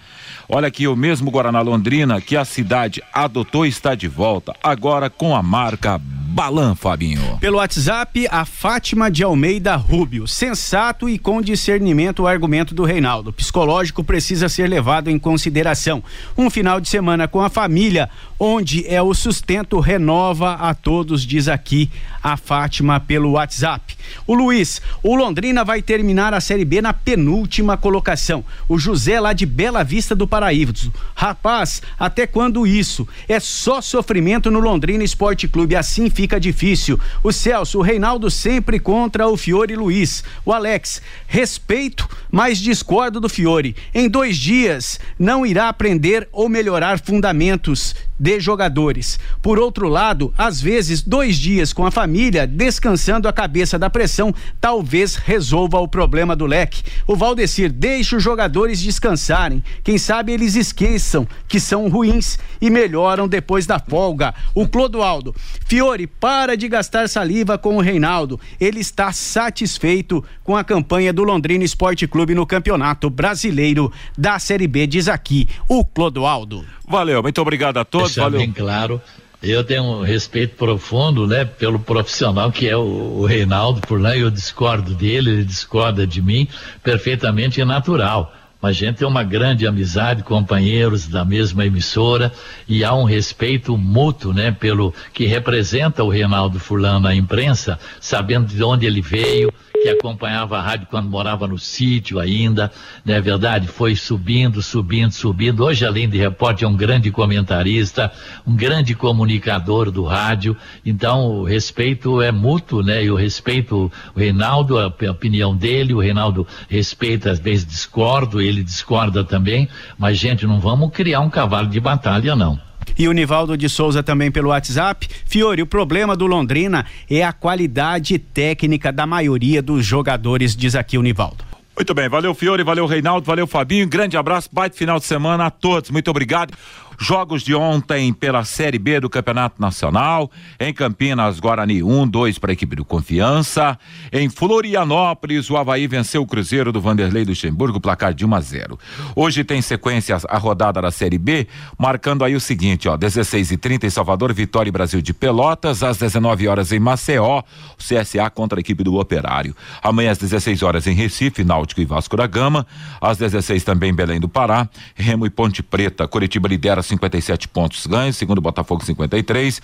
Olha 0.51 0.69
aqui, 0.69 0.89
o 0.89 0.97
mesmo 0.97 1.31
Guaraná 1.31 1.61
Londrina 1.61 2.23
que 2.23 2.35
a 2.35 2.43
cidade 2.43 3.03
adotou 3.13 3.67
está 3.67 3.95
de 3.95 4.09
volta, 4.09 4.57
agora 4.63 5.11
com 5.11 5.37
a 5.37 5.43
marca 5.43 6.01
Balan, 6.01 6.75
Fabinho. 6.75 7.37
Pelo 7.41 7.59
WhatsApp, 7.59 8.29
a 8.31 8.45
Fátima 8.45 9.11
de 9.11 9.25
Almeida 9.25 9.75
Rubio. 9.75 10.29
Sensato 10.29 11.09
e 11.09 11.19
com 11.19 11.43
discernimento 11.43 12.23
o 12.23 12.27
argumento 12.27 12.75
do 12.75 12.85
Reinaldo. 12.85 13.33
Psicológico 13.33 14.05
precisa 14.05 14.49
ser 14.49 14.69
levado 14.69 15.11
em 15.11 15.19
consideração. 15.19 16.03
Um 16.37 16.49
final 16.49 16.81
de 16.81 16.89
semana 16.89 17.27
com 17.27 17.41
a 17.41 17.49
família, 17.49 18.09
onde 18.39 18.87
é 18.87 19.03
o 19.03 19.13
sustento 19.15 19.81
renova 19.81 20.53
a 20.53 20.73
todos, 20.75 21.27
diz 21.27 21.49
aqui 21.49 21.91
a 22.23 22.37
Fátima 22.37 23.01
pelo 23.01 23.33
WhatsApp. 23.33 23.97
O 24.27 24.35
Luiz, 24.35 24.81
o 25.03 25.17
Londrina 25.17 25.65
vai 25.65 25.83
terminar 25.83 26.33
a 26.35 26.41
Série 26.41 26.65
B 26.65 26.81
na 26.81 26.93
penúltima 26.93 27.77
colocação. 27.77 28.45
O 28.69 28.79
José 28.79 29.19
lá 29.19 29.33
de 29.33 29.45
Bela 29.45 29.83
Vista 29.83 30.15
do 30.15 30.27
Paraíso. 30.39 30.93
Rapaz, 31.17 31.83
até 31.99 32.25
quando 32.25 32.65
isso? 32.65 33.09
É 33.29 33.41
só 33.41 33.81
sofrimento 33.81 34.53
no 34.53 34.61
Londrina 34.61 35.03
Esporte 35.03 35.49
Clube, 35.49 35.75
assim 35.75 36.09
fica 36.09 36.39
difícil. 36.39 36.99
O 37.25 37.33
Celso, 37.33 37.79
o 37.81 37.83
Reinaldo 37.83 38.31
sempre 38.31 38.79
contra 38.79 39.27
o 39.27 39.37
Fiore 39.37 39.75
Luiz. 39.75 40.23
O 40.45 40.53
Alex, 40.53 41.03
respeito, 41.27 42.09
mas 42.31 42.59
discordo 42.59 43.19
do 43.19 43.29
Fiore. 43.29 43.75
Em 43.93 44.09
dois 44.09 44.37
dias 44.37 45.01
não 45.19 45.45
irá 45.45 45.69
aprender 45.69 46.29
ou 46.31 46.49
melhorar 46.49 47.01
fundamentos 47.01 47.97
de 48.19 48.41
jogadores. 48.41 49.19
Por 49.41 49.59
outro 49.59 49.89
lado, 49.89 50.33
às 50.37 50.61
vezes, 50.61 51.03
dois 51.03 51.37
dias 51.37 51.73
com 51.73 51.87
a 51.87 51.91
família, 51.91 52.47
descansando 52.47 53.29
a 53.29 53.33
cabeça 53.33 53.79
da 53.79 53.89
pressão, 53.89 54.35
talvez 54.61 55.15
resolva 55.15 55.79
o 55.79 55.89
problema 55.89 56.35
do 56.35 56.47
leque. 56.47 56.83
O 57.07 57.15
Valdecir 57.15 57.73
deixa 57.73 58.17
os 58.17 58.23
jogadores 58.23 58.81
descansarem. 58.81 59.63
Quem 59.85 59.99
sabe 59.99 60.33
eles 60.33 60.55
esqueçam 60.55 61.27
que 61.47 61.61
são 61.61 61.89
ruins 61.89 62.39
e 62.61 62.71
melhoram 62.71 63.29
depois 63.29 63.67
da 63.67 63.79
folga. 63.79 64.35
O 64.55 64.67
Clodoaldo, 64.67 65.35
Fiore, 65.67 66.07
para 66.07 66.57
de 66.57 66.69
gastar 66.69 67.09
saliva 67.09 67.59
com 67.59 67.77
o 67.77 67.81
Reinaldo. 67.81 68.41
Ele 68.61 68.81
está 68.81 69.13
satisfeito 69.13 70.25
com 70.43 70.57
a 70.57 70.65
campanha 70.65 71.13
do 71.13 71.23
Londrina 71.23 71.65
Esporte 71.65 72.07
Clube 72.07 72.35
no 72.35 72.47
Campeonato 72.47 73.11
Brasileiro 73.11 73.93
da 74.17 74.39
Série 74.39 74.67
B, 74.67 74.87
diz 74.87 75.09
aqui 75.09 75.49
o 75.69 75.85
Clodoaldo. 75.85 76.78
Valeu, 76.89 77.23
muito 77.23 77.41
obrigado 77.41 77.77
a 77.77 77.85
todos. 77.85 78.09
Deixar 78.09 78.23
Valeu. 78.23 78.41
bem 78.41 78.51
claro. 78.51 79.01
Eu 79.41 79.63
tenho 79.63 79.85
um 79.85 80.03
respeito 80.03 80.57
profundo, 80.57 81.27
né, 81.27 81.45
pelo 81.45 81.79
profissional 81.79 82.51
que 82.51 82.69
é 82.69 82.77
o, 82.77 83.21
o 83.21 83.27
Reinaldo, 83.27 83.81
por 83.83 84.01
lá 84.01 84.17
eu 84.17 84.31
discordo 84.31 84.95
dele, 84.95 85.31
ele 85.31 85.45
discorda 85.45 86.05
de 86.05 86.21
mim, 86.21 86.49
perfeitamente 86.83 87.65
natural. 87.65 88.35
Mas 88.61 88.71
a 88.71 88.81
gente 88.81 88.97
tem 88.97 89.07
uma 89.07 89.23
grande 89.23 89.65
amizade, 89.65 90.25
companheiros 90.25 91.07
da 91.07 91.25
mesma 91.25 91.65
emissora, 91.65 92.33
e 92.67 92.83
há 92.83 92.93
um 92.93 93.05
respeito 93.05 93.79
mútuo, 93.79 94.33
né, 94.33 94.51
pelo 94.51 94.93
que 95.13 95.27
representa 95.27 96.03
o 96.03 96.09
Reinaldo 96.09 96.59
Furlan 96.59 96.99
na 96.99 97.15
imprensa, 97.15 97.79
sabendo 98.01 98.47
de 98.49 98.61
onde 98.65 98.87
ele 98.87 99.01
veio, 99.01 99.53
que 99.83 99.89
acompanhava 99.89 100.59
a 100.59 100.63
rádio 100.63 100.87
quando 100.91 101.09
morava 101.09 101.47
no 101.47 101.59
sítio 101.59 102.19
ainda, 102.19 102.71
não 103.05 103.15
é 103.15 103.21
verdade? 103.21 103.69
Foi 103.69 103.95
subindo, 103.95 104.63
subindo, 104.63 105.13
subindo. 105.13 105.65
Hoje, 105.65 105.85
além 105.87 106.09
de 106.09 106.19
repórter, 106.19 106.67
é 106.67 106.71
um 106.71 106.77
grande 106.77 107.11
comentarista, 107.11 108.13
um 108.47 108.55
grande 108.55 108.95
comunicador 108.95 109.91
do 109.91 110.05
rádio. 110.05 110.57
Então, 110.85 111.27
o 111.27 111.45
respeito 111.45 112.21
é 112.21 112.33
mútuo, 112.33 112.83
né? 112.83 113.03
Eu 113.05 113.15
respeito 113.15 113.91
o 114.15 114.19
Reinaldo, 114.19 114.79
a, 114.79 114.85
a 114.85 115.11
opinião 115.11 115.57
dele, 115.57 115.95
o 115.95 116.01
Reinaldo 116.01 116.47
respeita, 116.69 117.31
às 117.31 117.39
vezes 117.39 117.67
discordo, 117.67 118.41
ele 118.41 118.63
discorda 118.63 119.25
também, 119.25 119.69
mas, 119.99 120.19
gente, 120.19 120.47
não 120.47 120.61
vamos 120.61 120.91
criar 120.91 121.21
um 121.21 121.31
cavalo 121.31 121.69
de 121.69 121.81
batalha, 121.81 122.35
não. 122.35 122.68
E 122.99 123.07
o 123.07 123.13
Nivaldo 123.13 123.57
de 123.57 123.69
Souza 123.69 124.03
também 124.03 124.31
pelo 124.31 124.49
WhatsApp. 124.49 125.09
Fiore, 125.25 125.63
o 125.63 125.67
problema 125.67 126.17
do 126.17 126.27
Londrina 126.27 126.85
é 127.09 127.23
a 127.23 127.33
qualidade 127.33 128.19
técnica 128.19 128.91
da 128.91 129.07
maioria 129.07 129.63
dos 129.63 129.87
jogadores, 129.87 130.57
diz 130.57 130.75
aqui 130.75 130.99
o 130.99 131.03
Nivaldo. 131.03 131.45
Muito 131.77 131.95
bem, 131.95 132.09
valeu 132.09 132.35
Fiore, 132.35 132.65
valeu 132.65 132.87
Reinaldo, 132.87 133.25
valeu 133.25 133.47
Fabinho, 133.47 133.89
grande 133.89 134.17
abraço, 134.17 134.49
baita 134.51 134.77
final 134.77 134.99
de 134.99 135.05
semana 135.05 135.47
a 135.47 135.51
todos, 135.51 135.91
muito 135.91 136.11
obrigado. 136.11 136.53
Jogos 137.01 137.43
de 137.43 137.55
ontem 137.55 138.13
pela 138.13 138.45
Série 138.45 138.77
B 138.77 138.99
do 138.99 139.09
Campeonato 139.09 139.63
Nacional, 139.63 140.29
em 140.59 140.75
Campinas, 140.75 141.39
Guarani 141.39 141.81
1, 141.81 142.09
2 142.09 142.39
para 142.41 142.51
a 142.51 142.55
equipe 142.55 142.75
do 142.75 142.85
Confiança. 142.85 143.79
Em 144.13 144.29
Florianópolis, 144.29 145.49
o 145.49 145.57
Havaí 145.57 145.87
venceu 145.87 146.23
o 146.23 146.27
Cruzeiro 146.27 146.73
do 146.73 146.81
Vanderlei 146.81 147.25
Luxemburgo, 147.25 147.81
placar 147.81 148.13
de 148.13 148.27
1 148.27 148.35
a 148.35 148.41
0. 148.41 148.79
Hoje 149.15 149.45
tem 149.45 149.63
sequência 149.63 150.19
a 150.29 150.39
rodada 150.39 150.83
da 150.83 150.91
Série 150.91 151.19
B, 151.19 151.47
marcando 151.79 152.25
aí 152.25 152.35
o 152.35 152.41
seguinte, 152.41 152.89
ó, 152.89 152.97
16 152.97 153.53
e 153.53 153.57
30 153.57 153.87
em 153.87 153.91
Salvador, 153.91 154.33
Vitória 154.33 154.69
e 154.69 154.73
Brasil 154.73 155.01
de 155.01 155.15
Pelotas, 155.15 155.85
às 155.85 155.99
19 155.99 156.49
horas 156.49 156.73
em 156.73 156.81
Maceió, 156.81 157.43
CSA 157.77 158.29
contra 158.29 158.59
a 158.59 158.61
equipe 158.61 158.83
do 158.83 158.97
Operário. 158.97 159.55
Amanhã 159.81 160.11
às 160.11 160.19
16 160.19 160.65
horas 160.65 160.89
em 160.89 160.95
Recife, 160.95 161.45
Náutico 161.45 161.81
e 161.81 161.85
Vasco 161.85 162.17
da 162.17 162.27
Gama, 162.27 162.67
às 163.01 163.19
16 163.19 163.63
também 163.63 163.95
Belém 163.95 164.19
do 164.19 164.29
Pará, 164.29 164.69
Remo 164.97 165.27
e 165.27 165.31
Ponte 165.31 165.63
Preta. 165.63 166.09
Curitiba 166.09 166.49
lidera 166.49 166.83
57 166.89 167.49
pontos 167.49 167.87
ganhos, 167.87 168.17
segundo 168.17 168.41
Botafogo 168.41 168.85
53, 168.85 169.61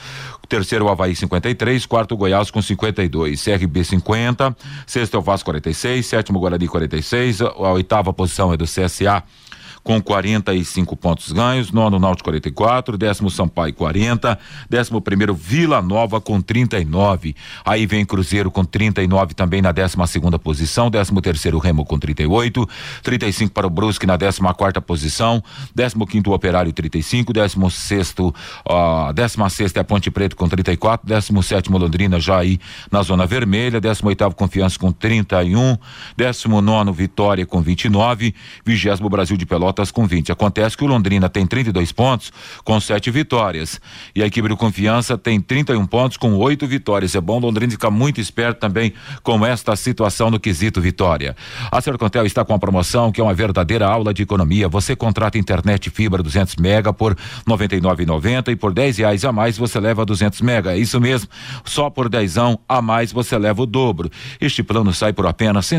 terceiro 0.49 0.89
Havaí 0.89 1.17
53, 1.17 1.87
quarto 1.87 2.17
Goiás 2.17 2.51
com 2.51 2.63
52, 2.63 3.43
CRB 3.43 3.85
50, 3.85 4.57
sexto 4.87 5.17
é 5.17 5.19
o 5.19 5.23
Vasco 5.23 5.47
46, 5.47 6.07
sétimo 6.07 6.39
Guarani 6.39 6.69
46, 6.69 7.43
a, 7.43 7.47
a 7.47 7.73
oitava 7.73 8.13
posição 8.13 8.53
é 8.53 8.57
do 8.57 8.65
CSA 8.65 9.23
com 9.85 10.01
45 10.01 10.97
pontos 10.97 11.31
ganhos, 11.31 11.71
nono 11.71 11.99
Náutico 11.99 12.31
44, 12.31 12.97
décimo 12.97 13.31
Sampaio 13.31 13.75
40, 13.75 14.39
décimo 14.69 14.99
primeiro 14.99 15.35
Vila 15.35 15.83
Nova 15.83 16.23
com 16.23 16.41
39. 16.41 17.37
Aí 17.65 17.85
vem 17.85 18.07
Cruzeiro 18.07 18.51
com 18.51 18.65
39 18.65 19.35
também 19.35 19.61
na 19.61 19.73
décima 19.73 20.07
segunda 20.07 20.39
posição, 20.39 20.91
décimo 20.91 21.21
terceiro 21.21 21.59
Remo 21.59 21.85
com 21.85 21.99
38, 21.99 22.67
35 23.03 23.53
para 23.53 23.67
o 23.67 23.71
Brusque 23.71 24.07
na 24.07 24.17
décima 24.17 24.55
quarta 24.55 24.81
posição, 24.81 25.45
décimo 25.75 26.07
quinto 26.07 26.33
Operário 26.33 26.73
35, 26.73 27.35
décimo 27.35 27.71
sexto, 27.71 28.35
ó, 28.65 29.13
décima 29.13 29.51
sexta 29.51 29.81
é 29.81 29.83
Ponte 29.83 30.11
Preta 30.11 30.35
com 30.35 30.49
34, 30.49 31.07
décimo 31.07 31.43
sétimo 31.43 31.77
Londrina 31.77 32.19
já 32.19 32.39
aí 32.39 32.59
na 32.91 33.03
zona 33.03 33.27
vermelha, 33.27 33.83
décimo 33.83 34.09
oitavo 34.09 34.35
Confiança 34.35 34.79
com 34.79 34.91
31, 34.91 35.77
décimo 36.17 36.63
nono 36.63 36.91
Vitória 36.91 37.45
com 37.45 37.61
29, 37.61 38.35
vigésimo 38.65 39.11
Brasil 39.11 39.37
de 39.37 39.45
Pelotas 39.45 39.74
Pelotas 39.75 39.91
com 39.91 40.07
20. 40.07 40.31
Acontece 40.31 40.77
que 40.77 40.85
o 40.85 40.87
Londrina 40.87 41.29
tem 41.29 41.45
32 41.47 41.91
pontos 41.91 42.33
com 42.63 42.79
sete 42.79 43.11
vitórias 43.11 43.81
e 44.15 44.23
a 44.23 44.27
equipe 44.27 44.49
do 44.49 44.57
Confiança 44.57 45.19
tem 45.19 45.41
31 45.41 45.85
pontos 45.87 46.17
com 46.17 46.35
oito 46.37 46.67
vitórias. 46.67 47.15
É 47.15 47.21
bom 47.21 47.37
o 47.37 47.41
Londrina 47.41 47.73
ficar 47.73 47.91
muito 47.91 48.21
esperto 48.21 48.61
também 48.61 48.93
com 49.23 49.45
esta 49.45 49.75
situação 49.75 50.31
no 50.31 50.39
quesito 50.39 50.81
vitória. 50.81 51.37
A 51.73 51.81
Sercontel 51.81 52.25
está 52.25 52.45
com 52.45 52.55
a 52.55 52.59
promoção 52.59 53.11
que 53.11 53.21
é 53.21 53.25
uma 53.25 53.35
verdadeira 53.35 53.87
aula 53.87 54.15
de 54.15 54.23
economia. 54.23 54.69
Você 54.69 54.95
contrata 54.95 55.37
internet 55.39 55.91
fibra 55.91 56.23
200 56.23 56.57
mega 56.57 56.93
por 56.93 57.17
99,90 57.47 58.53
e 58.53 58.57
por 58.57 58.73
10 58.73 58.99
reais 58.99 59.25
a 59.25 59.33
mais 59.33 59.59
você 59.59 59.81
leva 59.81 60.05
200 60.05 60.41
mega. 60.41 60.73
É 60.73 60.79
isso 60.79 61.01
mesmo. 61.01 61.29
Só 61.65 61.91
por 61.91 62.09
dezão 62.09 62.59
a 62.69 62.81
mais 62.81 63.13
você 63.13 63.37
leva 63.37 63.63
o 63.63 63.67
dobro. 63.67 64.09
Este 64.41 64.63
plano 64.63 64.93
sai 64.93 65.13
por 65.13 65.27
apenas 65.27 65.71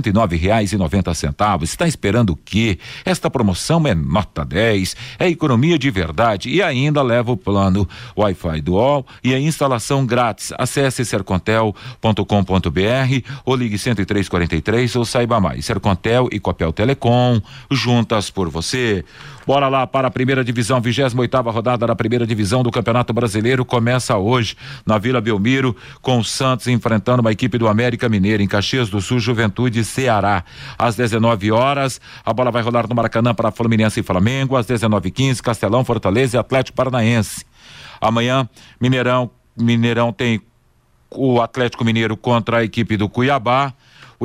noventa 0.78 1.14
centavos. 1.14 1.70
Está 1.70 1.88
esperando 1.88 2.32
o 2.32 2.36
quê? 2.36 2.78
Esta 3.06 3.30
promoção 3.30 3.80
é 3.88 3.94
nota 3.94 4.44
10, 4.44 4.96
é 5.20 5.30
economia 5.30 5.78
de 5.78 5.90
verdade 5.90 6.50
e 6.50 6.62
ainda 6.62 7.02
leva 7.02 7.32
o 7.32 7.38
plano 7.38 7.88
Wi-Fi 8.18 8.62
Dual 8.62 9.06
e 9.24 9.34
a 9.34 9.40
instalação 9.40 10.06
grátis. 10.06 10.52
Acesse 10.58 11.06
sercontel.com.br 11.06 13.30
ou 13.46 13.56
ligue 13.56 13.78
10343 13.78 14.96
ou 14.96 15.06
saiba 15.06 15.40
mais. 15.40 15.66
Sercontel 15.66 16.28
e 16.32 16.40
Copel 16.40 16.74
Telecom, 16.74 17.42
juntas 17.70 18.30
por 18.30 18.50
você. 18.50 19.06
Bora 19.46 19.68
lá 19.68 19.86
para 19.86 20.08
a 20.08 20.12
primeira 20.12 20.44
divisão, 20.44 20.82
28 20.82 21.20
oitava 21.20 21.52
rodada 21.52 21.86
da 21.86 21.96
primeira 21.96 22.26
divisão 22.26 22.64
do 22.64 22.72
Campeonato 22.72 23.14
Brasileiro 23.14 23.64
começa 23.64 24.18
hoje 24.18 24.58
na 24.86 24.98
Vila 24.98 25.22
Belmiro, 25.22 25.76
com 26.02 26.18
o 26.18 26.24
Santos 26.24 26.68
enfrentando 26.68 27.22
uma 27.22 27.32
equipe 27.32 27.58
do 27.58 27.68
América 27.68 28.10
Mineiro 28.10 28.42
em 28.42 28.48
Caxias 28.48 28.90
do 28.90 29.00
Sul, 29.00 29.20
Juventude 29.20 29.84
Ceará. 29.84 30.44
Às 30.80 30.96
19 30.96 31.52
horas, 31.52 32.02
a 32.26 32.34
bola 32.34 32.50
vai 32.50 32.64
rolar 32.64 32.88
no 32.88 32.96
Maracanã 32.96 33.36
para 33.36 33.52
Fluminense 33.52 34.00
e 34.00 34.04
Flamengo. 34.04 34.58
Às 34.58 34.66
19h15, 34.66 35.42
Castelão, 35.42 35.86
Fortaleza 35.86 36.38
e 36.38 36.40
Atlético 36.40 36.76
Paranaense. 36.76 37.46
Amanhã, 38.02 38.50
Mineirão, 38.82 39.30
Mineirão 39.56 40.12
tem 40.12 40.42
o 41.12 41.40
Atlético 41.40 41.86
Mineiro 41.86 42.18
contra 42.18 42.58
a 42.58 42.64
equipe 42.64 42.98
do 42.98 43.08
Cuiabá. 43.08 43.74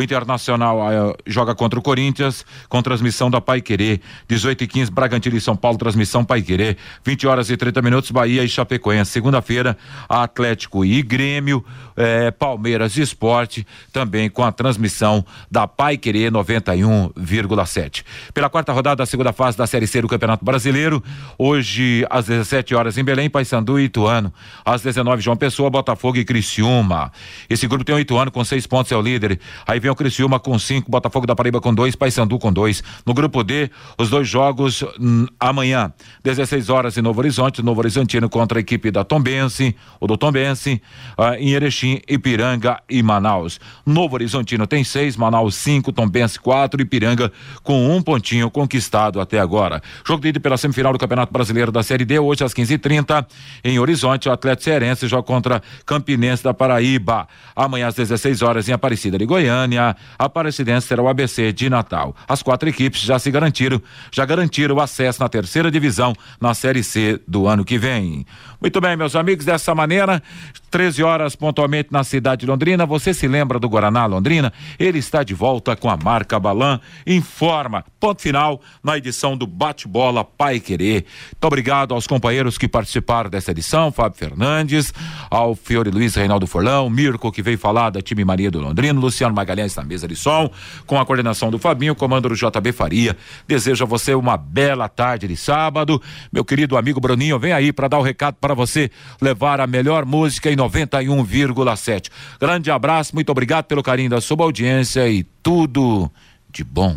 Internacional 0.03 0.79
uh, 0.79 1.15
joga 1.27 1.55
contra 1.55 1.79
o 1.79 1.83
Corinthians, 1.83 2.45
com 2.69 2.83
transmissão 2.83 3.31
da 3.31 3.41
Pai 3.41 3.61
Querer. 3.61 4.01
18 4.29 4.65
e 4.65 4.67
15, 4.67 4.91
Bragantino 4.91 5.37
e 5.37 5.41
São 5.41 5.57
Paulo, 5.57 5.79
transmissão 5.79 6.25
Pai 6.25 6.43
Querer. 6.43 6.77
20 7.05 7.27
horas 7.27 7.51
e 7.51 7.57
30 7.57 7.83
minutos, 7.83 8.11
Bahia 8.11 8.45
e 8.45 8.49
Chapecoense. 8.49 9.11
Segunda-feira, 9.11 9.77
Atlético 10.09 10.85
e 10.85 11.03
Grêmio, 11.03 11.65
eh, 11.97 12.31
Palmeiras 12.31 12.97
e 12.97 13.03
Esporte, 13.03 13.67
também 13.93 14.31
com 14.31 14.43
a 14.43 14.53
transmissão 14.53 15.25
da 15.51 15.67
Pai 15.67 15.97
Querer 15.97 16.31
91,7. 16.31 18.05
Pela 18.33 18.49
quarta 18.49 18.73
rodada 18.73 18.97
da 18.97 19.07
segunda 19.07 19.33
fase 19.33 19.57
da 19.57 19.67
Série 19.67 19.87
C 19.87 20.01
do 20.03 20.09
Campeonato 20.09 20.45
Brasileiro, 20.45 21.03
hoje 21.39 22.07
às 22.11 22.27
17 22.27 22.75
horas 22.75 22.97
em 22.99 23.05
Belém, 23.05 23.29
Paysandu 23.29 23.79
e 23.79 23.85
Ituano. 23.85 24.33
Às 24.65 24.83
19 24.83 25.23
João 25.23 25.37
Pessoa, 25.37 25.71
Botafogo 25.71 26.17
e 26.19 26.25
Criciúma. 26.25 27.13
Esse 27.49 27.67
grupo 27.67 27.85
tem 27.85 27.95
o 27.95 27.99
Ituano 27.99 28.31
com 28.31 28.45
seis 28.45 28.67
pontos, 28.67 28.93
é 28.93 28.97
o 28.97 29.03
líder. 29.03 29.41
Aí 29.67 29.81
vem 29.81 29.90
o 29.91 29.95
Criciúma 29.95 30.39
com 30.39 30.59
cinco, 30.59 30.91
Botafogo 30.91 31.27
da 31.27 31.35
Paraíba 31.35 31.61
com 31.61 31.75
dois, 31.75 31.95
Paysandu 31.95 32.39
com 32.39 32.53
dois. 32.53 32.83
No 33.07 33.15
grupo 33.15 33.43
D, 33.43 33.71
os 33.99 34.11
dois 34.11 34.29
jogos 34.29 34.83
hum, 34.99 35.27
amanhã, 35.39 35.93
16 36.23 36.69
horas 36.69 36.97
em 36.97 37.03
Novo 37.03 37.21
Horizonte, 37.21 37.63
Novo 37.63 37.81
Horizontino 37.81 38.29
contra 38.29 38.59
a 38.59 38.61
equipe 38.61 38.91
da 38.91 39.05
Tombense, 39.05 39.77
o 39.99 40.07
do 40.07 40.17
Tombense, 40.17 40.81
ah, 41.17 41.39
em 41.39 41.51
Erechim, 41.51 42.01
Ipiranga 42.09 42.81
e 42.89 43.03
Manaus. 43.03 43.61
Novo 43.85 44.15
Horizontino 44.15 44.67
tem 44.67 44.85
seis, 44.85 45.17
Manaus 45.17 45.55
cinco, 45.55 45.93
Tombense 45.93 46.39
quatro, 46.39 46.81
Ipiranga 46.81 47.33
com 47.63 47.95
um 47.95 48.03
pontinho 48.03 48.51
conquistado 48.51 49.21
até 49.21 49.39
agora. 49.39 49.83
Jogo 50.05 50.23
de 50.23 50.29
ida 50.29 50.41
pela 50.41 50.57
semifinal 50.57 50.93
do 50.93 50.99
Campeonato 50.99 51.33
Brasileiro 51.33 51.73
da 51.73 51.83
Série 51.83 52.05
D, 52.05 52.19
hoje 52.19 52.45
às 52.45 52.53
15h30, 52.55 53.27
em 53.65 53.79
Horizonte, 53.79 54.29
o 54.29 54.33
Atlético 54.33 54.65
Cearense 54.65 55.09
joga 55.09 55.23
contra 55.23 55.63
Campinense 55.87 56.43
da 56.43 56.53
Paraíba. 56.53 57.29
Amanhã 57.55 57.89
às 57.89 57.95
16 57.95 58.43
horas 58.43 58.69
em 58.69 58.73
Aparecida 58.73 59.19
de 59.19 59.27
Goiânia. 59.27 59.70
Goiânia, 59.71 59.97
a 60.19 60.25
Aparecidense 60.25 60.89
será 60.89 61.03
o 61.03 61.09
ABC 61.09 61.53
de 61.53 61.71
Natal. 61.71 62.15
As 62.29 62.43
quatro 62.43 62.69
equipes 62.69 63.01
já 63.01 63.19
se 63.19 63.31
garantiram, 63.31 63.81
já 64.11 64.25
garantiram 64.25 64.75
o 64.75 64.81
acesso 64.81 65.23
na 65.23 65.29
terceira 65.29 65.71
divisão 65.71 66.13
na 66.41 66.53
Série 66.55 66.83
C 66.83 67.21
do 67.27 67.47
ano 67.47 67.65
que 67.65 67.79
vem. 67.79 68.27
Muito 68.61 68.81
bem, 68.81 68.97
meus 68.97 69.15
amigos, 69.15 69.45
dessa 69.45 69.75
maneira, 69.75 70.23
13 70.71 71.03
horas 71.03 71.35
pontualmente 71.35 71.89
na 71.91 72.05
cidade 72.05 72.41
de 72.41 72.47
Londrina. 72.47 72.87
Você 72.87 73.13
se 73.13 73.27
lembra 73.27 73.59
do 73.59 73.69
Guaraná 73.69 74.07
Londrina? 74.07 74.53
Ele 74.79 74.99
está 74.99 75.23
de 75.23 75.35
volta 75.35 75.75
com 75.75 75.91
a 75.91 75.97
marca 75.97 76.39
Balan. 76.39 76.81
Informa. 77.07 77.85
Ponto 77.99 78.23
final 78.23 78.61
na 78.83 78.97
edição 78.97 79.37
do 79.37 79.47
Bate-Bola 79.47 80.25
Pai 80.25 80.61
Querer. 80.61 81.05
Muito 81.33 81.45
obrigado 81.45 81.93
aos 81.93 82.07
companheiros 82.07 82.57
que 82.57 82.69
participaram 82.69 83.29
dessa 83.29 83.51
edição, 83.51 83.91
Fábio 83.91 84.19
Fernandes, 84.19 84.95
ao 85.29 85.55
Fiore 85.55 85.91
Luiz 85.91 86.15
Reinaldo 86.15 86.47
Forlão, 86.47 86.89
Mirko 86.89 87.33
que 87.33 87.43
veio 87.43 87.59
falar 87.59 87.91
da 87.91 88.01
time 88.01 88.25
Maria 88.25 88.51
do 88.51 88.61
Londrina, 88.61 88.99
Luciano 88.99 89.35
Magalhães 89.35 89.75
na 89.75 89.83
mesa 89.83 90.07
de 90.07 90.15
som, 90.15 90.51
com 90.87 90.99
a 90.99 91.05
coordenação 91.05 91.51
do 91.51 91.59
Fabinho, 91.59 91.95
comando 91.95 92.29
do 92.29 92.35
JB 92.35 92.73
Faria. 92.73 93.17
Desejo 93.47 93.85
a 93.85 93.87
você 93.87 94.15
uma 94.15 94.37
bela 94.37 94.89
tarde 94.89 95.27
de 95.27 95.37
sábado. 95.37 96.01
Meu 96.33 96.45
querido 96.45 96.77
amigo 96.77 97.01
Bruninho, 97.01 97.39
vem 97.39 97.53
aí 97.53 97.73
para 97.73 97.89
dar 97.89 97.99
o 97.99 98.03
recado 98.03 98.37
para 98.41 98.55
você 98.55 98.91
levar 99.21 99.61
a 99.61 99.67
melhor 99.67 100.05
música 100.05 100.51
e 100.51 100.60
91,7. 100.61 102.09
Grande 102.41 102.71
abraço, 102.71 103.15
muito 103.15 103.31
obrigado 103.31 103.65
pelo 103.65 103.83
carinho 103.83 104.11
da 104.11 104.21
sua 104.21 104.45
audiência 104.45 105.09
e 105.09 105.25
tudo 105.43 106.11
de 106.51 106.65
bom. 106.65 106.97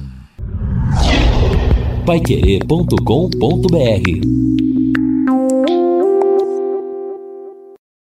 Paiquerê.com.br 2.05 4.72